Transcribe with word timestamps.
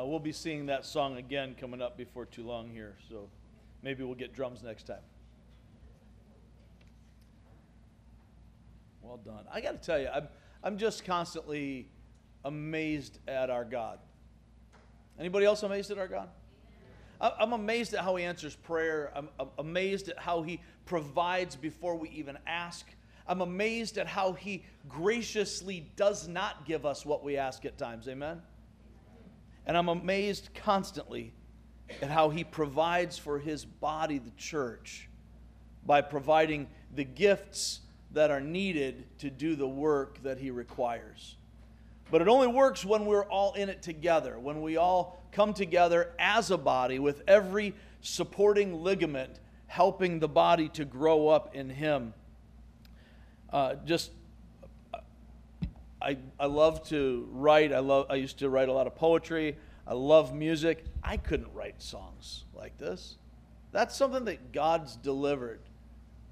Uh, 0.00 0.04
we'll 0.06 0.18
be 0.18 0.32
seeing 0.32 0.66
that 0.66 0.86
song 0.86 1.16
again 1.16 1.54
coming 1.60 1.82
up 1.82 1.96
before 1.96 2.24
too 2.24 2.46
long 2.46 2.70
here, 2.70 2.96
so 3.08 3.28
maybe 3.82 4.02
we'll 4.02 4.14
get 4.14 4.34
drums 4.34 4.62
next 4.62 4.84
time. 4.84 5.02
Well 9.02 9.18
done. 9.18 9.44
I 9.52 9.60
got 9.60 9.72
to 9.72 9.86
tell 9.86 9.98
you, 9.98 10.08
I'm, 10.08 10.28
I'm 10.62 10.78
just 10.78 11.04
constantly 11.04 11.88
amazed 12.44 13.18
at 13.28 13.50
our 13.50 13.64
God. 13.64 13.98
Anybody 15.18 15.44
else 15.44 15.62
amazed 15.64 15.90
at 15.90 15.98
our 15.98 16.08
God? 16.08 16.28
I'm 17.20 17.52
amazed 17.52 17.92
at 17.92 18.02
how 18.02 18.16
he 18.16 18.24
answers 18.24 18.56
prayer. 18.56 19.12
I'm 19.14 19.28
amazed 19.58 20.08
at 20.08 20.18
how 20.18 20.42
he 20.42 20.60
provides 20.86 21.56
before 21.56 21.96
we 21.96 22.08
even 22.10 22.38
ask. 22.46 22.86
I'm 23.26 23.42
amazed 23.42 23.98
at 23.98 24.06
how 24.06 24.32
he 24.32 24.64
graciously 24.88 25.90
does 25.96 26.26
not 26.26 26.64
give 26.64 26.86
us 26.86 27.04
what 27.04 27.22
we 27.22 27.36
ask 27.36 27.66
at 27.66 27.76
times. 27.76 28.08
Amen? 28.08 28.40
And 29.66 29.76
I'm 29.76 29.88
amazed 29.88 30.50
constantly 30.54 31.32
at 32.02 32.10
how 32.10 32.30
he 32.30 32.44
provides 32.44 33.18
for 33.18 33.38
his 33.38 33.64
body, 33.64 34.18
the 34.18 34.30
church, 34.36 35.08
by 35.86 36.00
providing 36.00 36.68
the 36.94 37.04
gifts 37.04 37.80
that 38.12 38.30
are 38.30 38.40
needed 38.40 39.06
to 39.18 39.30
do 39.30 39.54
the 39.54 39.68
work 39.68 40.22
that 40.22 40.38
he 40.38 40.50
requires. 40.50 41.36
But 42.10 42.22
it 42.22 42.28
only 42.28 42.48
works 42.48 42.84
when 42.84 43.06
we're 43.06 43.24
all 43.24 43.52
in 43.54 43.68
it 43.68 43.82
together, 43.82 44.38
when 44.38 44.62
we 44.62 44.76
all 44.76 45.22
come 45.32 45.54
together 45.54 46.12
as 46.18 46.50
a 46.50 46.58
body 46.58 46.98
with 46.98 47.22
every 47.28 47.74
supporting 48.00 48.82
ligament 48.82 49.38
helping 49.70 50.18
the 50.18 50.28
body 50.28 50.68
to 50.68 50.84
grow 50.84 51.28
up 51.28 51.54
in 51.54 51.70
him. 51.70 52.12
Uh, 53.52 53.76
just 53.84 54.10
I, 56.02 56.16
I 56.38 56.46
love 56.46 56.86
to 56.88 57.28
write. 57.32 57.72
I 57.72 57.80
love 57.80 58.06
I 58.10 58.14
used 58.14 58.38
to 58.38 58.48
write 58.48 58.68
a 58.68 58.72
lot 58.72 58.86
of 58.86 58.94
poetry. 58.94 59.56
I 59.86 59.94
love 59.94 60.34
music. 60.34 60.84
I 61.02 61.16
couldn't 61.16 61.52
write 61.52 61.82
songs 61.82 62.44
like 62.54 62.78
this. 62.78 63.16
That's 63.72 63.94
something 63.96 64.24
that 64.24 64.52
God's 64.52 64.96
delivered 64.96 65.60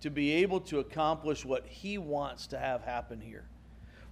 to 0.00 0.10
be 0.10 0.32
able 0.34 0.60
to 0.60 0.78
accomplish 0.78 1.44
what 1.44 1.66
he 1.66 1.98
wants 1.98 2.46
to 2.48 2.58
have 2.58 2.82
happen 2.82 3.20
here. 3.20 3.44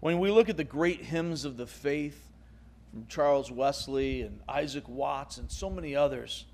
When 0.01 0.19
we 0.19 0.31
look 0.31 0.49
at 0.49 0.57
the 0.57 0.65
great 0.65 1.03
hymns 1.03 1.45
of 1.45 1.57
the 1.57 1.67
faith 1.67 2.33
from 2.91 3.07
Charles 3.07 3.51
Wesley 3.51 4.23
and 4.23 4.41
Isaac 4.49 4.89
Watts 4.89 5.39
and 5.39 5.51
so 5.51 5.71
many 5.71 5.95
others, 5.95 6.45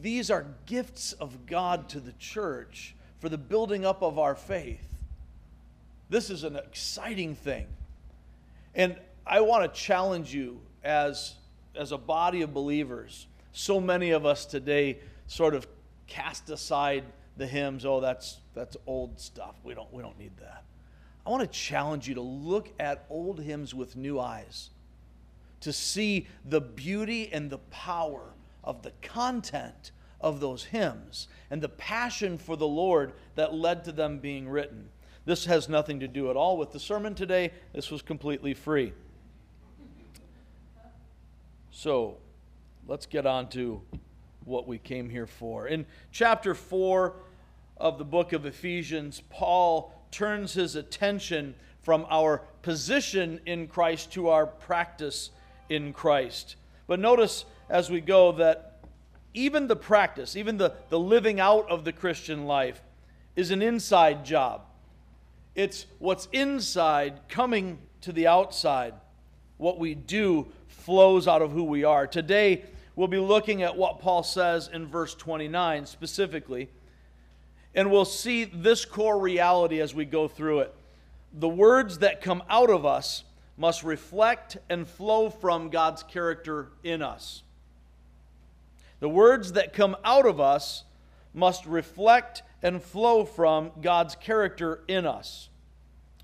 these 0.00 0.30
are 0.30 0.46
gifts 0.66 1.12
of 1.14 1.46
God 1.46 1.88
to 1.90 2.00
the 2.00 2.12
church 2.12 2.94
for 3.20 3.28
the 3.28 3.38
building 3.38 3.84
up 3.84 4.02
of 4.02 4.18
our 4.18 4.34
faith. 4.34 4.86
This 6.08 6.30
is 6.30 6.44
an 6.44 6.56
exciting 6.56 7.34
thing. 7.34 7.66
And 8.76 8.94
I 9.26 9.40
want 9.40 9.64
to 9.64 9.80
challenge 9.80 10.32
you 10.32 10.60
as, 10.84 11.34
as 11.74 11.90
a 11.92 11.98
body 11.98 12.42
of 12.42 12.52
believers. 12.52 13.26
So 13.52 13.80
many 13.80 14.10
of 14.10 14.26
us 14.26 14.44
today 14.44 15.00
sort 15.26 15.54
of 15.54 15.66
cast 16.06 16.50
aside 16.50 17.04
the 17.38 17.46
hymns, 17.46 17.84
oh, 17.84 18.00
that's, 18.00 18.38
that's 18.54 18.76
old 18.86 19.18
stuff. 19.18 19.56
We 19.64 19.74
don't, 19.74 19.92
we 19.92 20.02
don't 20.02 20.18
need 20.18 20.36
that. 20.38 20.64
I 21.26 21.30
want 21.30 21.42
to 21.42 21.58
challenge 21.58 22.06
you 22.06 22.14
to 22.14 22.20
look 22.20 22.72
at 22.78 23.06
old 23.10 23.40
hymns 23.40 23.74
with 23.74 23.96
new 23.96 24.20
eyes, 24.20 24.70
to 25.60 25.72
see 25.72 26.28
the 26.44 26.60
beauty 26.60 27.32
and 27.32 27.50
the 27.50 27.58
power 27.58 28.34
of 28.62 28.82
the 28.82 28.92
content 29.02 29.90
of 30.20 30.40
those 30.40 30.64
hymns 30.64 31.28
and 31.50 31.62
the 31.62 31.68
passion 31.68 32.38
for 32.38 32.56
the 32.56 32.66
Lord 32.66 33.14
that 33.34 33.54
led 33.54 33.84
to 33.84 33.92
them 33.92 34.18
being 34.18 34.48
written. 34.48 34.88
This 35.26 35.44
has 35.46 35.68
nothing 35.68 36.00
to 36.00 36.08
do 36.08 36.30
at 36.30 36.36
all 36.36 36.56
with 36.56 36.70
the 36.70 36.78
sermon 36.78 37.14
today. 37.16 37.50
This 37.74 37.90
was 37.90 38.00
completely 38.00 38.54
free. 38.54 38.92
So, 41.72 42.16
let's 42.86 43.06
get 43.06 43.26
on 43.26 43.48
to 43.50 43.82
what 44.44 44.68
we 44.68 44.78
came 44.78 45.10
here 45.10 45.26
for. 45.26 45.66
In 45.66 45.84
chapter 46.12 46.54
4 46.54 47.12
of 47.76 47.98
the 47.98 48.04
book 48.04 48.32
of 48.32 48.46
Ephesians, 48.46 49.20
Paul 49.28 49.92
turns 50.12 50.54
his 50.54 50.76
attention 50.76 51.56
from 51.82 52.06
our 52.08 52.42
position 52.62 53.40
in 53.46 53.66
Christ 53.66 54.12
to 54.12 54.28
our 54.28 54.46
practice 54.46 55.30
in 55.68 55.92
Christ. 55.92 56.54
But 56.86 57.00
notice 57.00 57.44
as 57.68 57.90
we 57.90 58.00
go 58.00 58.30
that 58.32 58.80
even 59.34 59.66
the 59.66 59.76
practice, 59.76 60.36
even 60.36 60.56
the, 60.56 60.72
the 60.88 61.00
living 61.00 61.40
out 61.40 61.68
of 61.68 61.84
the 61.84 61.92
Christian 61.92 62.46
life, 62.46 62.80
is 63.34 63.50
an 63.50 63.60
inside 63.60 64.24
job. 64.24 64.62
It's 65.56 65.86
what's 65.98 66.28
inside 66.32 67.28
coming 67.30 67.78
to 68.02 68.12
the 68.12 68.26
outside. 68.26 68.92
What 69.56 69.78
we 69.78 69.94
do 69.94 70.48
flows 70.68 71.26
out 71.26 71.40
of 71.40 71.50
who 71.50 71.64
we 71.64 71.82
are. 71.82 72.06
Today, 72.06 72.62
we'll 72.94 73.08
be 73.08 73.18
looking 73.18 73.62
at 73.62 73.74
what 73.74 73.98
Paul 73.98 74.22
says 74.22 74.68
in 74.70 74.86
verse 74.86 75.14
29 75.14 75.86
specifically. 75.86 76.68
And 77.74 77.90
we'll 77.90 78.04
see 78.04 78.44
this 78.44 78.84
core 78.84 79.18
reality 79.18 79.80
as 79.80 79.94
we 79.94 80.04
go 80.04 80.28
through 80.28 80.60
it. 80.60 80.74
The 81.32 81.48
words 81.48 81.98
that 81.98 82.20
come 82.20 82.42
out 82.50 82.68
of 82.68 82.84
us 82.84 83.24
must 83.56 83.82
reflect 83.82 84.58
and 84.68 84.86
flow 84.86 85.30
from 85.30 85.70
God's 85.70 86.02
character 86.02 86.68
in 86.84 87.00
us. 87.00 87.42
The 89.00 89.08
words 89.08 89.52
that 89.52 89.72
come 89.72 89.96
out 90.04 90.26
of 90.26 90.38
us 90.38 90.84
must 91.32 91.64
reflect 91.64 92.42
and 92.62 92.82
flow 92.82 93.24
from 93.24 93.72
God's 93.80 94.14
character 94.14 94.82
in 94.88 95.06
us. 95.06 95.48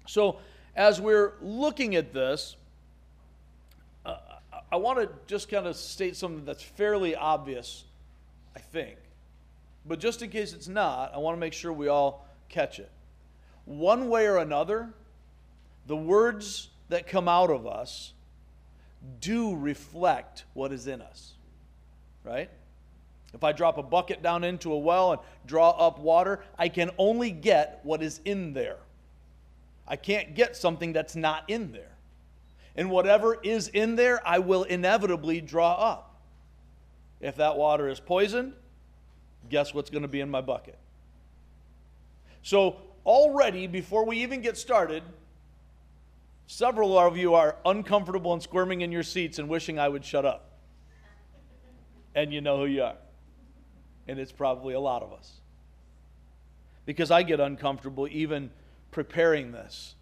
So, 0.06 0.38
as 0.74 1.00
we're 1.00 1.34
looking 1.40 1.94
at 1.94 2.12
this, 2.12 2.56
uh, 4.06 4.16
I 4.70 4.76
want 4.76 4.98
to 5.00 5.08
just 5.26 5.48
kind 5.48 5.66
of 5.66 5.76
state 5.76 6.16
something 6.16 6.44
that's 6.44 6.62
fairly 6.62 7.14
obvious, 7.14 7.84
I 8.56 8.60
think. 8.60 8.96
But 9.84 9.98
just 9.98 10.22
in 10.22 10.30
case 10.30 10.52
it's 10.52 10.68
not, 10.68 11.12
I 11.14 11.18
want 11.18 11.36
to 11.36 11.40
make 11.40 11.52
sure 11.52 11.72
we 11.72 11.88
all 11.88 12.26
catch 12.48 12.78
it. 12.78 12.90
One 13.64 14.08
way 14.08 14.26
or 14.26 14.38
another, 14.38 14.90
the 15.86 15.96
words 15.96 16.68
that 16.88 17.06
come 17.06 17.28
out 17.28 17.50
of 17.50 17.66
us 17.66 18.12
do 19.20 19.56
reflect 19.56 20.44
what 20.54 20.72
is 20.72 20.86
in 20.86 21.02
us. 21.02 21.34
Right? 22.24 22.50
If 23.34 23.44
I 23.44 23.52
drop 23.52 23.78
a 23.78 23.82
bucket 23.82 24.22
down 24.22 24.44
into 24.44 24.72
a 24.72 24.78
well 24.78 25.12
and 25.12 25.20
draw 25.46 25.70
up 25.70 25.98
water, 25.98 26.44
I 26.58 26.68
can 26.68 26.90
only 26.98 27.30
get 27.30 27.80
what 27.82 28.02
is 28.02 28.20
in 28.24 28.52
there. 28.52 28.78
I 29.86 29.96
can't 29.96 30.34
get 30.34 30.56
something 30.56 30.92
that's 30.92 31.16
not 31.16 31.48
in 31.48 31.72
there. 31.72 31.96
And 32.76 32.90
whatever 32.90 33.38
is 33.42 33.68
in 33.68 33.96
there, 33.96 34.26
I 34.26 34.38
will 34.38 34.64
inevitably 34.64 35.40
draw 35.40 35.74
up. 35.74 36.20
If 37.20 37.36
that 37.36 37.56
water 37.56 37.88
is 37.88 38.00
poisoned, 38.00 38.54
guess 39.48 39.74
what's 39.74 39.90
going 39.90 40.02
to 40.02 40.08
be 40.08 40.20
in 40.20 40.30
my 40.30 40.40
bucket? 40.40 40.78
So, 42.42 42.76
already, 43.06 43.66
before 43.66 44.04
we 44.04 44.18
even 44.18 44.40
get 44.40 44.56
started, 44.56 45.02
several 46.46 46.98
of 46.98 47.16
you 47.16 47.34
are 47.34 47.56
uncomfortable 47.64 48.32
and 48.32 48.42
squirming 48.42 48.80
in 48.80 48.90
your 48.90 49.02
seats 49.02 49.38
and 49.38 49.48
wishing 49.48 49.78
I 49.78 49.88
would 49.88 50.04
shut 50.04 50.24
up. 50.24 50.50
And 52.14 52.32
you 52.32 52.40
know 52.40 52.58
who 52.58 52.66
you 52.66 52.82
are. 52.82 52.96
And 54.08 54.18
it's 54.18 54.32
probably 54.32 54.74
a 54.74 54.80
lot 54.80 55.02
of 55.02 55.12
us. 55.12 55.40
Because 56.84 57.10
I 57.10 57.22
get 57.22 57.40
uncomfortable 57.40 58.08
even 58.10 58.50
preparing 58.90 59.52
this. 59.52 59.94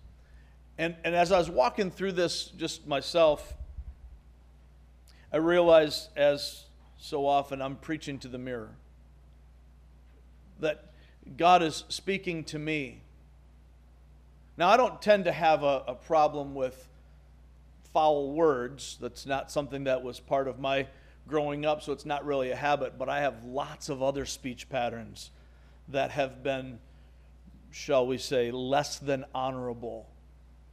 And, 0.79 0.97
and 1.05 1.15
as 1.15 1.31
I 1.31 1.39
was 1.39 1.51
walking 1.51 1.91
through 1.91 2.13
this 2.13 2.47
just 2.57 2.87
myself, 2.87 3.55
I 5.33 5.37
realized, 5.37 6.09
as 6.17 6.65
so 6.97 7.27
often, 7.27 7.63
I'm 7.63 7.77
preaching 7.77 8.19
to 8.21 8.29
the 8.29 8.39
mirror 8.39 8.71
that 10.59 10.87
God 11.37 11.63
is 11.63 11.85
speaking 11.89 12.45
to 12.45 12.59
me. 12.59 13.03
Now, 14.57 14.69
I 14.69 14.77
don't 14.77 15.01
tend 15.01 15.25
to 15.25 15.33
have 15.33 15.63
a, 15.63 15.85
a 15.87 15.95
problem 15.95 16.55
with 16.55 16.89
foul 17.93 18.33
words. 18.33 18.99
That's 19.01 19.27
not 19.27 19.51
something 19.51 19.85
that 19.85 20.03
was 20.03 20.21
part 20.21 20.49
of 20.49 20.59
my 20.59 20.87
growing 21.31 21.65
up, 21.65 21.83
so 21.83 21.93
it's 21.93 22.05
not 22.05 22.27
really 22.27 22.51
a 22.51 22.57
habit, 22.57 22.99
but 22.99 23.09
I 23.09 23.21
have 23.21 23.45
lots 23.45 23.89
of 23.89 24.03
other 24.03 24.27
speech 24.27 24.69
patterns 24.69 25.31
that 25.89 26.11
have 26.11 26.43
been, 26.43 26.79
shall 27.71 28.07
we 28.07 28.19
say, 28.19 28.51
less 28.51 28.99
than 28.99 29.25
honorable 29.35 30.09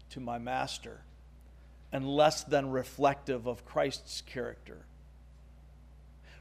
to 0.09 0.19
my 0.19 0.37
master 0.39 1.01
and 1.91 2.05
less 2.07 2.43
than 2.43 2.69
reflective 2.69 3.47
of 3.47 3.65
Christ's 3.65 4.21
character. 4.21 4.85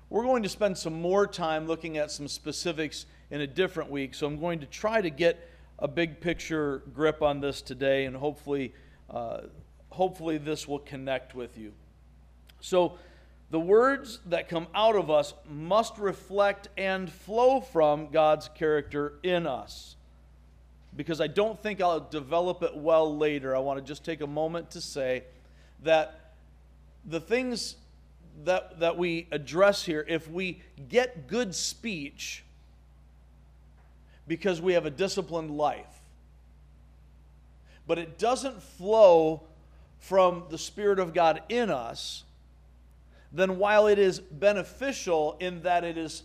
We're 0.09 0.25
going 0.25 0.43
to 0.45 0.49
spend 0.49 0.79
some 0.79 1.01
more 1.01 1.27
time 1.27 1.67
looking 1.67 1.99
at 1.99 2.11
some 2.11 2.29
specifics 2.29 3.07
in 3.31 3.41
a 3.41 3.47
different 3.47 3.91
week. 3.91 4.15
So 4.15 4.27
I'm 4.27 4.39
going 4.39 4.61
to 4.61 4.67
try 4.67 5.01
to 5.01 5.11
get 5.11 5.49
a 5.79 5.89
big 5.89 6.21
picture 6.21 6.83
grip 6.95 7.23
on 7.23 7.41
this 7.41 7.61
today, 7.61 8.07
and 8.07 8.17
hopefully, 8.17 8.73
uh, 9.11 9.43
hopefully 9.91 10.39
this 10.39 10.67
will 10.67 10.79
connect 10.79 11.35
with 11.35 11.59
you. 11.59 11.73
So 12.61 12.99
the 13.51 13.61
words 13.61 14.19
that 14.27 14.49
come 14.49 14.67
out 14.75 14.97
of 14.97 15.11
us 15.11 15.35
must 15.49 15.99
reflect 15.99 16.69
and 16.77 17.11
flow 17.11 17.61
from 17.61 18.09
God's 18.11 18.49
character 18.49 19.15
in 19.23 19.47
us. 19.47 19.97
Because 20.97 21.21
I 21.21 21.27
don't 21.27 21.63
think 21.63 21.81
I'll 21.81 22.01
develop 22.01 22.63
it 22.63 22.77
well 22.77 23.17
later. 23.17 23.55
I 23.55 23.61
want 23.61 23.79
to 23.79 23.85
just 23.85 24.05
take 24.05 24.21
a 24.21 24.27
moment 24.27 24.71
to 24.73 24.81
say 24.81 25.25
that 25.83 26.33
the 27.05 27.21
things 27.21 27.77
that, 28.45 28.81
that 28.81 28.99
we 28.99 29.29
address 29.31 29.85
here 29.85 30.05
if 30.09 30.29
we 30.31 30.61
get 30.89 31.27
good 31.27 31.55
speech 31.55 32.45
because 34.27 34.61
we 34.61 34.73
have 34.73 34.87
a 34.87 34.91
disciplined 34.91 35.51
life, 35.57 36.01
but 37.87 37.99
it 37.99 38.19
doesn't 38.19 38.61
flow 38.61 39.43
from 39.99 40.45
the 40.51 40.59
Spirit 40.59 40.99
of 40.99 41.15
God 41.15 41.43
in 41.49 41.71
us, 41.71 42.25
then 43.37 43.59
while 43.59 43.87
it 43.87 43.99
is 43.99 44.19
beneficial 44.19 45.37
in 45.41 45.63
that 45.63 45.85
it 45.85 45.99
is 45.99 46.23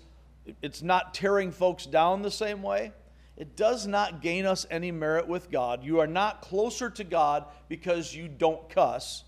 it's 0.61 0.81
not 0.81 1.13
tearing 1.13 1.51
folks 1.51 1.85
down 1.85 2.21
the 2.21 2.31
same 2.31 2.63
way, 2.63 2.91
it 3.37 3.55
does 3.55 3.87
not 3.87 4.21
gain 4.21 4.45
us 4.45 4.65
any 4.69 4.91
merit 4.91 5.27
with 5.27 5.51
God. 5.51 5.83
You 5.83 5.99
are 5.99 6.07
not 6.07 6.41
closer 6.41 6.89
to 6.91 7.03
God 7.03 7.45
because 7.69 8.15
you 8.15 8.27
don't 8.27 8.69
cuss 8.69 9.23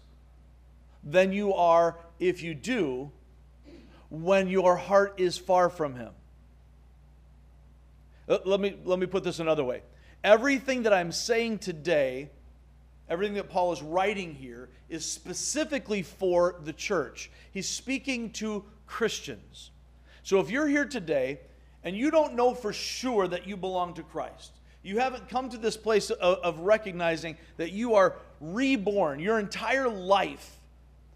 than 1.04 1.32
you 1.32 1.54
are 1.54 1.98
if 2.20 2.42
you 2.42 2.54
do 2.54 3.12
when 4.10 4.48
your 4.48 4.76
heart 4.76 5.16
is 5.18 5.38
far 5.38 5.70
from 5.70 5.96
Him. 5.96 6.12
Uh, 8.28 8.40
let 8.46 8.60
me, 8.60 8.76
let 8.86 9.00
me 9.00 9.06
put 9.06 9.24
this 9.24 9.40
another 9.40 9.64
way. 9.64 9.82
Everything 10.24 10.84
that 10.84 10.94
I'm 10.94 11.12
saying 11.12 11.60
today, 11.60 12.30
everything 13.10 13.36
that 13.36 13.50
Paul 13.50 13.72
is 13.74 13.82
writing 13.82 14.34
here, 14.34 14.70
is 14.90 15.06
specifically 15.06 16.02
for 16.02 16.56
the 16.64 16.74
church. 16.74 17.30
He's 17.52 17.68
speaking 17.68 18.32
to 18.34 18.64
Christians. 18.88 19.72
So 20.24 20.40
if 20.40 20.50
you're 20.50 20.68
here 20.68 20.86
today 20.86 21.40
and 21.84 21.96
you 21.96 22.12
don't 22.12 22.36
know 22.36 22.54
for 22.54 22.72
sure 22.72 23.28
that 23.28 23.48
you 23.48 23.58
belong 23.58 23.94
to 23.96 24.04
Christ, 24.04 24.54
you 24.84 25.00
haven't 25.00 25.30
come 25.30 25.50
to 25.50 25.58
this 25.58 25.78
place 25.78 26.10
of, 26.10 26.40
of 26.40 26.60
recognizing 26.60 27.38
that 27.58 27.72
you 27.72 27.96
are 27.96 28.16
reborn, 28.40 29.20
your 29.20 29.40
entire 29.40 29.90
life, 29.90 30.60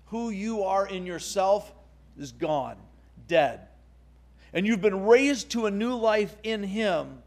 who 0.08 0.30
you 0.30 0.64
are 0.64 0.88
in 0.88 1.06
yourself, 1.06 1.72
is 2.18 2.32
gone, 2.32 2.78
dead. 3.28 3.68
And 4.54 4.66
you've 4.66 4.82
been 4.82 5.06
raised 5.06 5.52
to 5.52 5.66
a 5.66 5.72
new 5.72 5.96
life 5.96 6.36
in 6.44 6.64
Him 6.64 7.22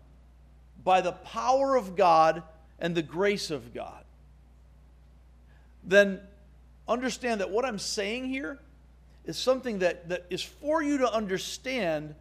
by 0.82 1.02
the 1.02 1.12
power 1.12 1.76
of 1.76 1.94
God 1.94 2.42
and 2.78 2.94
the 2.94 3.02
grace 3.02 3.50
of 3.50 3.74
God. 3.74 3.99
Then 5.84 6.20
understand 6.88 7.40
that 7.40 7.50
what 7.50 7.64
I'm 7.64 7.78
saying 7.78 8.26
here 8.28 8.58
is 9.24 9.36
something 9.36 9.80
that, 9.80 10.08
that 10.08 10.26
is 10.30 10.42
for 10.42 10.82
you 10.82 10.98
to 10.98 11.12
understand, 11.12 12.14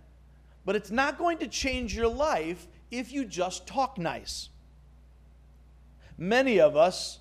but 0.65 0.75
it's 0.75 0.91
not 0.91 1.17
going 1.17 1.38
to 1.39 1.47
change 1.47 1.95
your 1.95 2.07
life 2.07 2.67
if 2.91 3.11
you 3.11 3.25
just 3.25 3.67
talk 3.67 3.97
nice. 3.97 4.50
Many 6.17 6.59
of 6.59 6.75
us, 6.75 7.19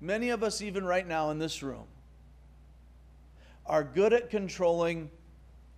many 0.00 0.30
of 0.30 0.42
us, 0.42 0.62
even 0.62 0.84
right 0.84 1.06
now 1.06 1.30
in 1.30 1.38
this 1.38 1.62
room, 1.62 1.86
are 3.66 3.82
good 3.82 4.12
at 4.12 4.30
controlling 4.30 5.10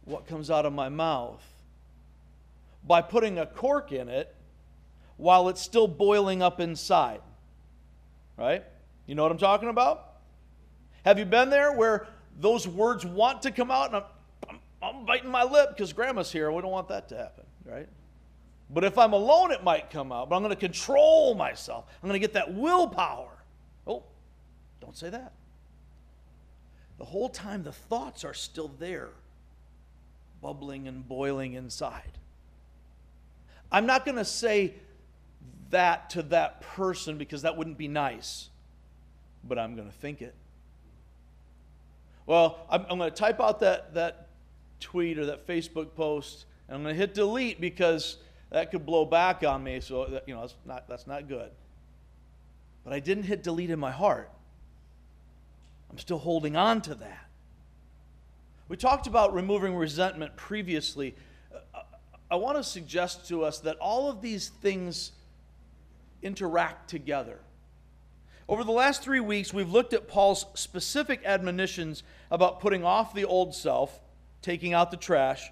what 0.05 0.27
comes 0.27 0.51
out 0.51 0.67
of 0.67 0.73
my 0.73 0.89
mouth 0.89 1.43
by 2.87 3.01
putting 3.03 3.39
a 3.39 3.47
cork 3.47 3.93
in 3.93 4.09
it 4.09 4.35
while 5.17 5.49
it's 5.49 5.63
still 5.63 5.89
boiling 5.89 6.43
up 6.43 6.61
inside. 6.61 7.21
Right? 8.37 8.65
You 9.07 9.15
know 9.15 9.23
what 9.23 9.33
I'm 9.33 9.39
talking 9.39 9.69
about? 9.69 10.15
Have 11.05 11.19
you 11.19 11.25
been 11.25 11.51
there 11.51 11.73
where 11.73 12.09
those 12.41 12.67
words 12.67 13.07
want 13.07 13.43
to 13.43 13.51
come 13.51 13.71
out 13.71 13.87
and 13.87 13.97
I'm, 13.97 14.03
I'm, 14.49 14.59
I'm 14.83 15.07
biting 15.07 15.31
my 15.31 15.45
lip 15.45 15.71
because 15.71 15.93
grandma's 15.93 16.31
here. 16.31 16.51
We 16.51 16.61
don't 16.61 16.71
want 16.71 16.89
that 16.89 17.09
to 17.11 17.17
happen, 17.17 17.45
right? 17.65 17.89
But 18.69 18.85
if 18.85 18.99
I'm 18.99 19.13
alone, 19.13 19.53
it 19.53 19.63
might 19.63 19.91
come 19.91 20.11
out. 20.11 20.29
But 20.29 20.37
I'm 20.37 20.43
going 20.43 20.55
to 20.55 20.61
control 20.61 21.35
myself. 21.35 21.85
I'm 22.03 22.09
going 22.09 22.21
to 22.21 22.25
get 22.27 22.35
that 22.35 22.53
willpower. 22.53 23.31
Oh, 23.87 24.03
don't 24.81 24.97
say 24.97 25.11
that. 25.11 25.33
The 26.99 27.05
whole 27.05 27.29
time, 27.29 27.63
the 27.63 27.73
thoughts 27.73 28.25
are 28.25 28.35
still 28.35 28.71
there, 28.79 29.11
bubbling 30.43 30.89
and 30.89 31.07
boiling 31.07 31.55
inside. 31.55 32.19
I'm 33.71 33.87
not 33.87 34.05
going 34.05 34.17
to 34.17 34.25
say 34.25 34.75
that 35.71 36.11
to 36.11 36.23
that 36.23 36.61
person 36.61 37.19
because 37.19 37.43
that 37.43 37.57
wouldn't 37.57 37.79
be 37.79 37.89
nice, 37.89 38.49
but 39.45 39.59
I'm 39.59 39.75
going 39.77 39.89
to 39.89 39.95
think 39.95 40.23
it. 40.23 40.35
Well, 42.27 42.59
I'm, 42.69 42.85
I'm 42.91 42.99
going 42.99 43.11
to 43.11 43.17
type 43.17 43.41
out 43.41 43.61
that, 43.61 43.95
that 43.95 44.29
tweet 44.81 45.19
or 45.19 45.27
that 45.27 45.47
Facebook 45.47 45.95
post, 45.95 46.47
and 46.69 46.77
I'm 46.77 46.83
going 46.83 46.95
to 46.95 46.99
hit 46.99 47.15
delete 47.15 47.61
because 47.61 48.19
that 48.51 48.71
could 48.71 48.85
blow 48.85 49.05
back 49.05 49.45
on 49.45 49.63
me. 49.63 49.81
So, 49.81 50.07
that, 50.07 50.29
you 50.29 50.35
know, 50.35 50.41
that's 50.41 50.55
not, 50.65 50.89
that's 50.89 51.07
not 51.07 51.29
good. 51.29 51.51
But 52.85 52.93
I 52.93 53.01
didn't 53.01 53.25
hit 53.25 53.43
delete 53.43 53.71
in 53.71 53.79
my 53.79 53.91
heart. 53.91 54.31
I'm 55.91 55.99
still 55.99 56.19
holding 56.19 56.57
on 56.57 56.83
to 56.83 56.95
that. 56.97 57.27
We 58.69 58.77
talked 58.77 59.07
about 59.07 59.33
removing 59.33 59.75
resentment 59.77 60.37
previously. 60.37 61.15
Uh, 61.55 61.83
I 62.31 62.37
want 62.37 62.57
to 62.57 62.65
suggest 62.65 63.29
to 63.29 63.45
us 63.45 63.61
that 63.61 63.77
all 63.79 64.11
of 64.11 64.21
these 64.21 64.49
things 64.49 65.13
interact 66.27 66.91
together. 66.91 67.39
Over 68.49 68.63
the 68.63 68.73
last 68.73 69.03
three 69.03 69.21
weeks, 69.21 69.55
we've 69.55 69.71
looked 69.71 69.93
at 69.93 70.07
Paul's 70.07 70.47
specific 70.55 71.23
admonitions 71.25 72.03
about 72.31 72.61
putting 72.61 72.85
off 72.85 73.15
the 73.15 73.25
old 73.25 73.55
self, 73.55 74.01
taking 74.43 74.75
out 74.75 74.91
the 74.91 74.97
trash, 74.97 75.51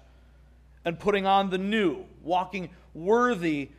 and 0.85 0.99
putting 0.99 1.25
on 1.25 1.49
the 1.49 1.57
new, 1.57 2.05
walking 2.21 2.69
worthy 2.93 3.69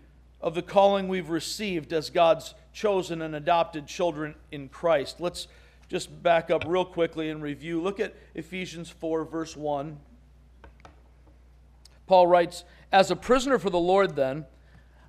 of 0.41 0.55
the 0.55 0.63
calling 0.63 1.09
we've 1.09 1.31
received 1.31 1.93
as 1.93 2.11
God's 2.11 2.55
chosen 2.73 3.23
and 3.23 3.35
adopted 3.35 3.87
children 3.87 4.35
in 4.51 4.69
Christ. 4.69 5.21
Let's 5.21 5.49
just 5.89 6.23
back 6.23 6.51
up 6.51 6.65
real 6.67 6.85
quickly 6.85 7.31
and 7.31 7.43
review. 7.43 7.81
Look 7.81 8.01
at 8.01 8.15
Ephesians 8.35 8.91
4, 8.91 9.25
verse 9.25 9.57
1. 9.57 9.99
Paul 12.07 12.27
writes, 12.27 12.65
As 12.93 13.11
a 13.11 13.17
prisoner 13.17 13.59
for 13.59 13.71
the 13.71 13.79
Lord, 13.79 14.15
then, 14.15 14.45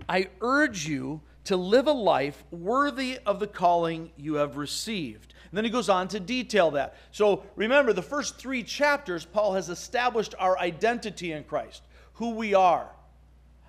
I 0.07 0.29
urge 0.41 0.87
you 0.87 1.21
to 1.47 1.55
live 1.55 1.87
a 1.87 1.93
life 1.93 2.43
worthy 2.51 3.19
of 3.25 3.39
the 3.39 3.47
calling 3.47 4.11
you 4.17 4.33
have 4.33 4.57
received. 4.57 5.33
And 5.49 5.57
then 5.57 5.63
he 5.63 5.69
goes 5.69 5.87
on 5.87 6.09
to 6.09 6.19
detail 6.19 6.71
that. 6.71 6.95
So 7.11 7.43
remember, 7.55 7.93
the 7.93 8.01
first 8.01 8.37
three 8.37 8.63
chapters, 8.63 9.23
Paul 9.23 9.53
has 9.53 9.69
established 9.69 10.35
our 10.39 10.59
identity 10.59 11.31
in 11.31 11.45
Christ, 11.45 11.83
who 12.15 12.31
we 12.31 12.53
are, 12.53 12.89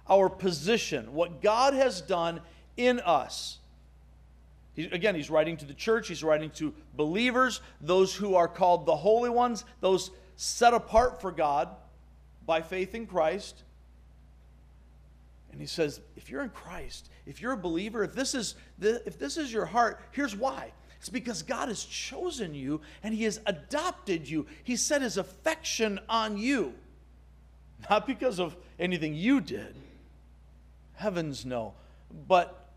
our 0.09 0.29
position, 0.29 1.15
what 1.15 1.41
God 1.41 1.73
has 1.73 2.01
done 2.01 2.41
in 2.77 2.99
us. 2.99 3.59
He, 4.75 4.87
again, 4.87 5.15
he's 5.15 5.31
writing 5.31 5.57
to 5.59 5.65
the 5.65 5.73
church, 5.73 6.09
he's 6.09 6.25
writing 6.25 6.51
to 6.57 6.75
believers, 6.97 7.61
those 7.81 8.13
who 8.13 8.35
are 8.35 8.49
called 8.49 8.87
the 8.87 8.97
holy 8.97 9.31
ones, 9.31 9.65
those 9.81 10.11
set 10.35 10.75
apart 10.75 11.21
for 11.21 11.31
God 11.31 11.69
by 12.45 12.61
faith 12.61 12.97
in 12.97 13.07
Christ. 13.07 13.63
And 15.53 15.61
he 15.61 15.67
says, 15.69 16.01
if 16.17 16.29
you're 16.29 16.43
in 16.43 16.51
Christ, 16.51 17.09
if 17.29 17.41
you're 17.41 17.53
a 17.53 17.57
believer, 17.57 18.03
if 18.03 18.15
this 18.15 18.35
is 18.35 18.55
the, 18.79 19.03
if 19.07 19.19
this 19.19 19.37
is 19.37 19.53
your 19.53 19.67
heart, 19.67 20.01
here's 20.11 20.35
why. 20.35 20.73
It's 20.99 21.09
because 21.09 21.43
God 21.43 21.69
has 21.69 21.85
chosen 21.85 22.55
you 22.55 22.81
and 23.03 23.15
he 23.15 23.25
has 23.25 23.41
adopted 23.47 24.29
you. 24.29 24.47
He 24.65 24.75
set 24.75 25.03
his 25.03 25.17
affection 25.17 26.01
on 26.09 26.39
you. 26.39 26.75
Not 27.89 28.07
because 28.07 28.41
of 28.41 28.57
anything 28.81 29.15
you 29.15 29.41
did. 29.41 29.77
Heavens 30.95 31.47
no. 31.47 31.75
But 32.27 32.73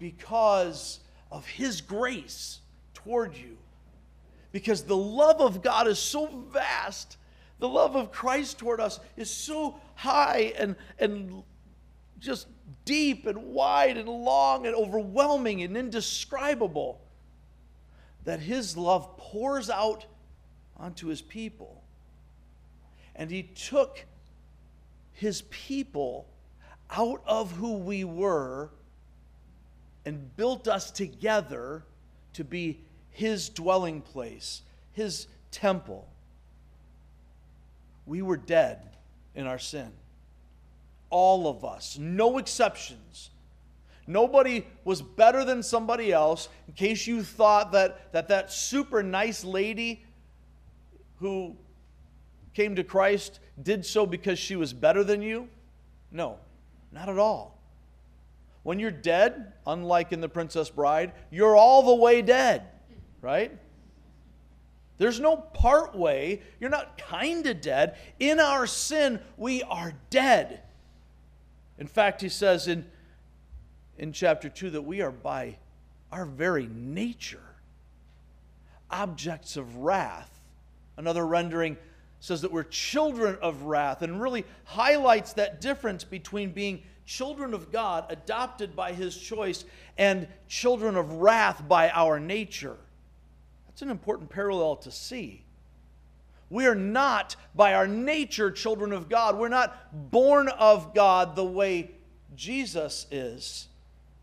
because 0.00 0.98
of 1.30 1.46
his 1.46 1.80
grace 1.80 2.60
toward 2.94 3.36
you. 3.36 3.56
Because 4.50 4.82
the 4.82 4.96
love 4.96 5.40
of 5.40 5.62
God 5.62 5.86
is 5.86 6.00
so 6.00 6.26
vast 6.52 7.16
the 7.58 7.68
love 7.68 7.96
of 7.96 8.12
Christ 8.12 8.58
toward 8.58 8.80
us 8.80 9.00
is 9.16 9.30
so 9.30 9.80
high 9.94 10.52
and, 10.58 10.76
and 10.98 11.42
just 12.18 12.46
deep 12.84 13.26
and 13.26 13.38
wide 13.46 13.96
and 13.96 14.08
long 14.08 14.66
and 14.66 14.74
overwhelming 14.74 15.62
and 15.62 15.76
indescribable 15.76 17.00
that 18.24 18.40
his 18.40 18.76
love 18.76 19.16
pours 19.16 19.70
out 19.70 20.06
onto 20.76 21.06
his 21.06 21.22
people. 21.22 21.82
And 23.14 23.30
he 23.30 23.44
took 23.44 24.04
his 25.12 25.42
people 25.42 26.26
out 26.90 27.22
of 27.26 27.52
who 27.52 27.74
we 27.74 28.04
were 28.04 28.70
and 30.04 30.36
built 30.36 30.68
us 30.68 30.90
together 30.90 31.84
to 32.34 32.44
be 32.44 32.80
his 33.10 33.48
dwelling 33.48 34.00
place, 34.02 34.62
his 34.92 35.26
temple 35.50 36.06
we 38.06 38.22
were 38.22 38.36
dead 38.36 38.78
in 39.34 39.46
our 39.46 39.58
sin. 39.58 39.90
All 41.10 41.48
of 41.48 41.64
us, 41.64 41.98
no 41.98 42.38
exceptions. 42.38 43.30
Nobody 44.06 44.66
was 44.84 45.02
better 45.02 45.44
than 45.44 45.62
somebody 45.62 46.12
else. 46.12 46.48
In 46.68 46.74
case 46.74 47.06
you 47.06 47.22
thought 47.22 47.72
that 47.72 48.12
that, 48.12 48.28
that 48.28 48.52
super 48.52 49.02
nice 49.02 49.44
lady 49.44 50.04
who 51.18 51.56
came 52.54 52.76
to 52.76 52.84
Christ 52.84 53.40
did 53.62 53.84
so 53.84 54.06
because 54.06 54.38
she 54.38 54.56
was 54.56 54.72
better 54.72 55.02
than 55.02 55.22
you, 55.22 55.48
no, 56.12 56.38
not 56.92 57.08
at 57.08 57.18
all. 57.18 57.58
When 58.62 58.78
you're 58.78 58.90
dead, 58.90 59.52
unlike 59.66 60.12
in 60.12 60.20
The 60.20 60.28
Princess 60.28 60.70
Bride, 60.70 61.12
you're 61.30 61.56
all 61.56 61.82
the 61.82 61.94
way 61.94 62.22
dead, 62.22 62.66
right? 63.20 63.56
There's 64.98 65.20
no 65.20 65.36
part 65.36 65.94
way. 65.94 66.42
You're 66.58 66.70
not 66.70 66.96
kind 66.98 67.46
of 67.46 67.60
dead. 67.60 67.96
In 68.18 68.40
our 68.40 68.66
sin, 68.66 69.20
we 69.36 69.62
are 69.62 69.92
dead. 70.10 70.62
In 71.78 71.86
fact, 71.86 72.20
he 72.20 72.28
says 72.28 72.68
in, 72.68 72.86
in 73.98 74.12
chapter 74.12 74.48
2 74.48 74.70
that 74.70 74.82
we 74.82 75.02
are 75.02 75.10
by 75.10 75.58
our 76.10 76.24
very 76.24 76.68
nature 76.72 77.40
objects 78.90 79.56
of 79.56 79.76
wrath. 79.76 80.30
Another 80.96 81.26
rendering 81.26 81.76
says 82.20 82.42
that 82.42 82.52
we're 82.52 82.64
children 82.64 83.36
of 83.42 83.62
wrath 83.62 84.02
and 84.02 84.20
really 84.20 84.44
highlights 84.64 85.34
that 85.34 85.60
difference 85.60 86.04
between 86.04 86.52
being 86.52 86.82
children 87.04 87.54
of 87.54 87.70
God, 87.70 88.06
adopted 88.08 88.74
by 88.74 88.92
his 88.92 89.16
choice, 89.16 89.64
and 89.96 90.26
children 90.48 90.96
of 90.96 91.12
wrath 91.12 91.66
by 91.68 91.90
our 91.90 92.18
nature. 92.18 92.76
That's 93.66 93.82
an 93.82 93.90
important 93.90 94.30
parallel 94.30 94.76
to 94.76 94.90
see. 94.90 95.45
We 96.48 96.66
are 96.66 96.74
not, 96.74 97.36
by 97.54 97.74
our 97.74 97.88
nature, 97.88 98.50
children 98.50 98.92
of 98.92 99.08
God. 99.08 99.36
We're 99.36 99.48
not 99.48 100.10
born 100.10 100.48
of 100.48 100.94
God 100.94 101.34
the 101.34 101.44
way 101.44 101.90
Jesus 102.36 103.06
is, 103.10 103.68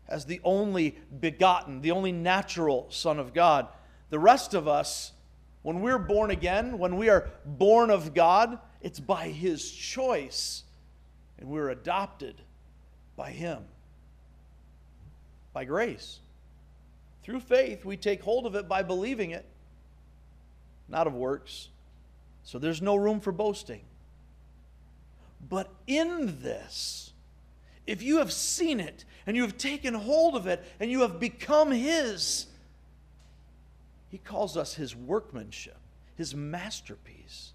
as 0.08 0.24
the 0.24 0.40
only 0.42 0.96
begotten, 1.20 1.82
the 1.82 1.90
only 1.90 2.12
natural 2.12 2.86
Son 2.90 3.18
of 3.18 3.34
God. 3.34 3.68
The 4.10 4.18
rest 4.18 4.54
of 4.54 4.66
us, 4.66 5.12
when 5.62 5.80
we're 5.80 5.98
born 5.98 6.30
again, 6.30 6.78
when 6.78 6.96
we 6.96 7.08
are 7.08 7.30
born 7.44 7.90
of 7.90 8.14
God, 8.14 8.58
it's 8.80 9.00
by 9.00 9.28
His 9.28 9.70
choice, 9.70 10.62
and 11.38 11.48
we're 11.48 11.70
adopted 11.70 12.40
by 13.16 13.30
Him. 13.30 13.64
By 15.52 15.64
grace. 15.64 16.20
Through 17.22 17.40
faith, 17.40 17.84
we 17.84 17.96
take 17.96 18.22
hold 18.22 18.46
of 18.46 18.54
it 18.54 18.68
by 18.68 18.82
believing 18.82 19.30
it, 19.30 19.46
not 20.88 21.06
of 21.06 21.14
works. 21.14 21.68
So 22.44 22.58
there's 22.58 22.82
no 22.82 22.94
room 22.94 23.20
for 23.20 23.32
boasting. 23.32 23.80
But 25.48 25.68
in 25.86 26.40
this, 26.42 27.12
if 27.86 28.02
you 28.02 28.18
have 28.18 28.32
seen 28.32 28.80
it 28.80 29.04
and 29.26 29.36
you 29.36 29.42
have 29.42 29.58
taken 29.58 29.94
hold 29.94 30.36
of 30.36 30.46
it 30.46 30.64
and 30.78 30.90
you 30.90 31.00
have 31.00 31.18
become 31.18 31.70
His, 31.70 32.46
He 34.10 34.18
calls 34.18 34.56
us 34.56 34.74
His 34.74 34.94
workmanship, 34.94 35.78
His 36.16 36.34
masterpiece. 36.34 37.52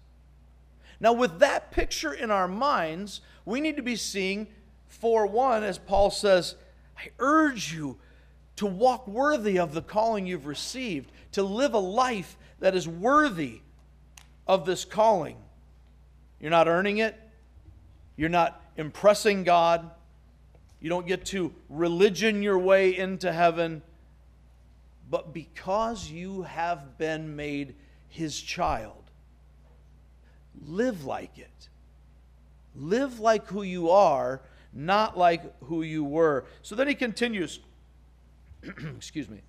Now, 0.98 1.14
with 1.14 1.38
that 1.38 1.70
picture 1.70 2.12
in 2.12 2.30
our 2.30 2.48
minds, 2.48 3.22
we 3.44 3.60
need 3.60 3.76
to 3.76 3.82
be 3.82 3.96
seeing, 3.96 4.48
for 4.88 5.26
one, 5.26 5.62
as 5.62 5.78
Paul 5.78 6.10
says, 6.10 6.56
I 6.98 7.08
urge 7.18 7.72
you 7.72 7.96
to 8.56 8.66
walk 8.66 9.08
worthy 9.08 9.58
of 9.58 9.72
the 9.72 9.80
calling 9.80 10.26
you've 10.26 10.46
received, 10.46 11.10
to 11.32 11.42
live 11.42 11.72
a 11.72 11.78
life 11.78 12.36
that 12.58 12.74
is 12.74 12.86
worthy 12.86 13.62
of 14.50 14.66
this 14.66 14.84
calling. 14.84 15.36
You're 16.40 16.50
not 16.50 16.66
earning 16.66 16.98
it, 16.98 17.16
you're 18.16 18.28
not 18.28 18.60
impressing 18.76 19.44
God, 19.44 19.88
you 20.80 20.88
don't 20.88 21.06
get 21.06 21.24
to 21.26 21.52
religion 21.68 22.42
your 22.42 22.58
way 22.58 22.96
into 22.98 23.30
heaven, 23.30 23.80
but 25.08 25.32
because 25.32 26.10
you 26.10 26.42
have 26.42 26.98
been 26.98 27.36
made 27.36 27.76
His 28.08 28.40
child, 28.40 29.04
live 30.66 31.04
like 31.04 31.38
it. 31.38 31.68
Live 32.74 33.20
like 33.20 33.46
who 33.46 33.62
you 33.62 33.90
are, 33.90 34.42
not 34.72 35.16
like 35.16 35.42
who 35.64 35.82
you 35.82 36.02
were. 36.02 36.44
So 36.62 36.74
then 36.74 36.88
he 36.88 36.94
continues. 36.94 37.60
Excuse 38.96 39.28
me. 39.28 39.42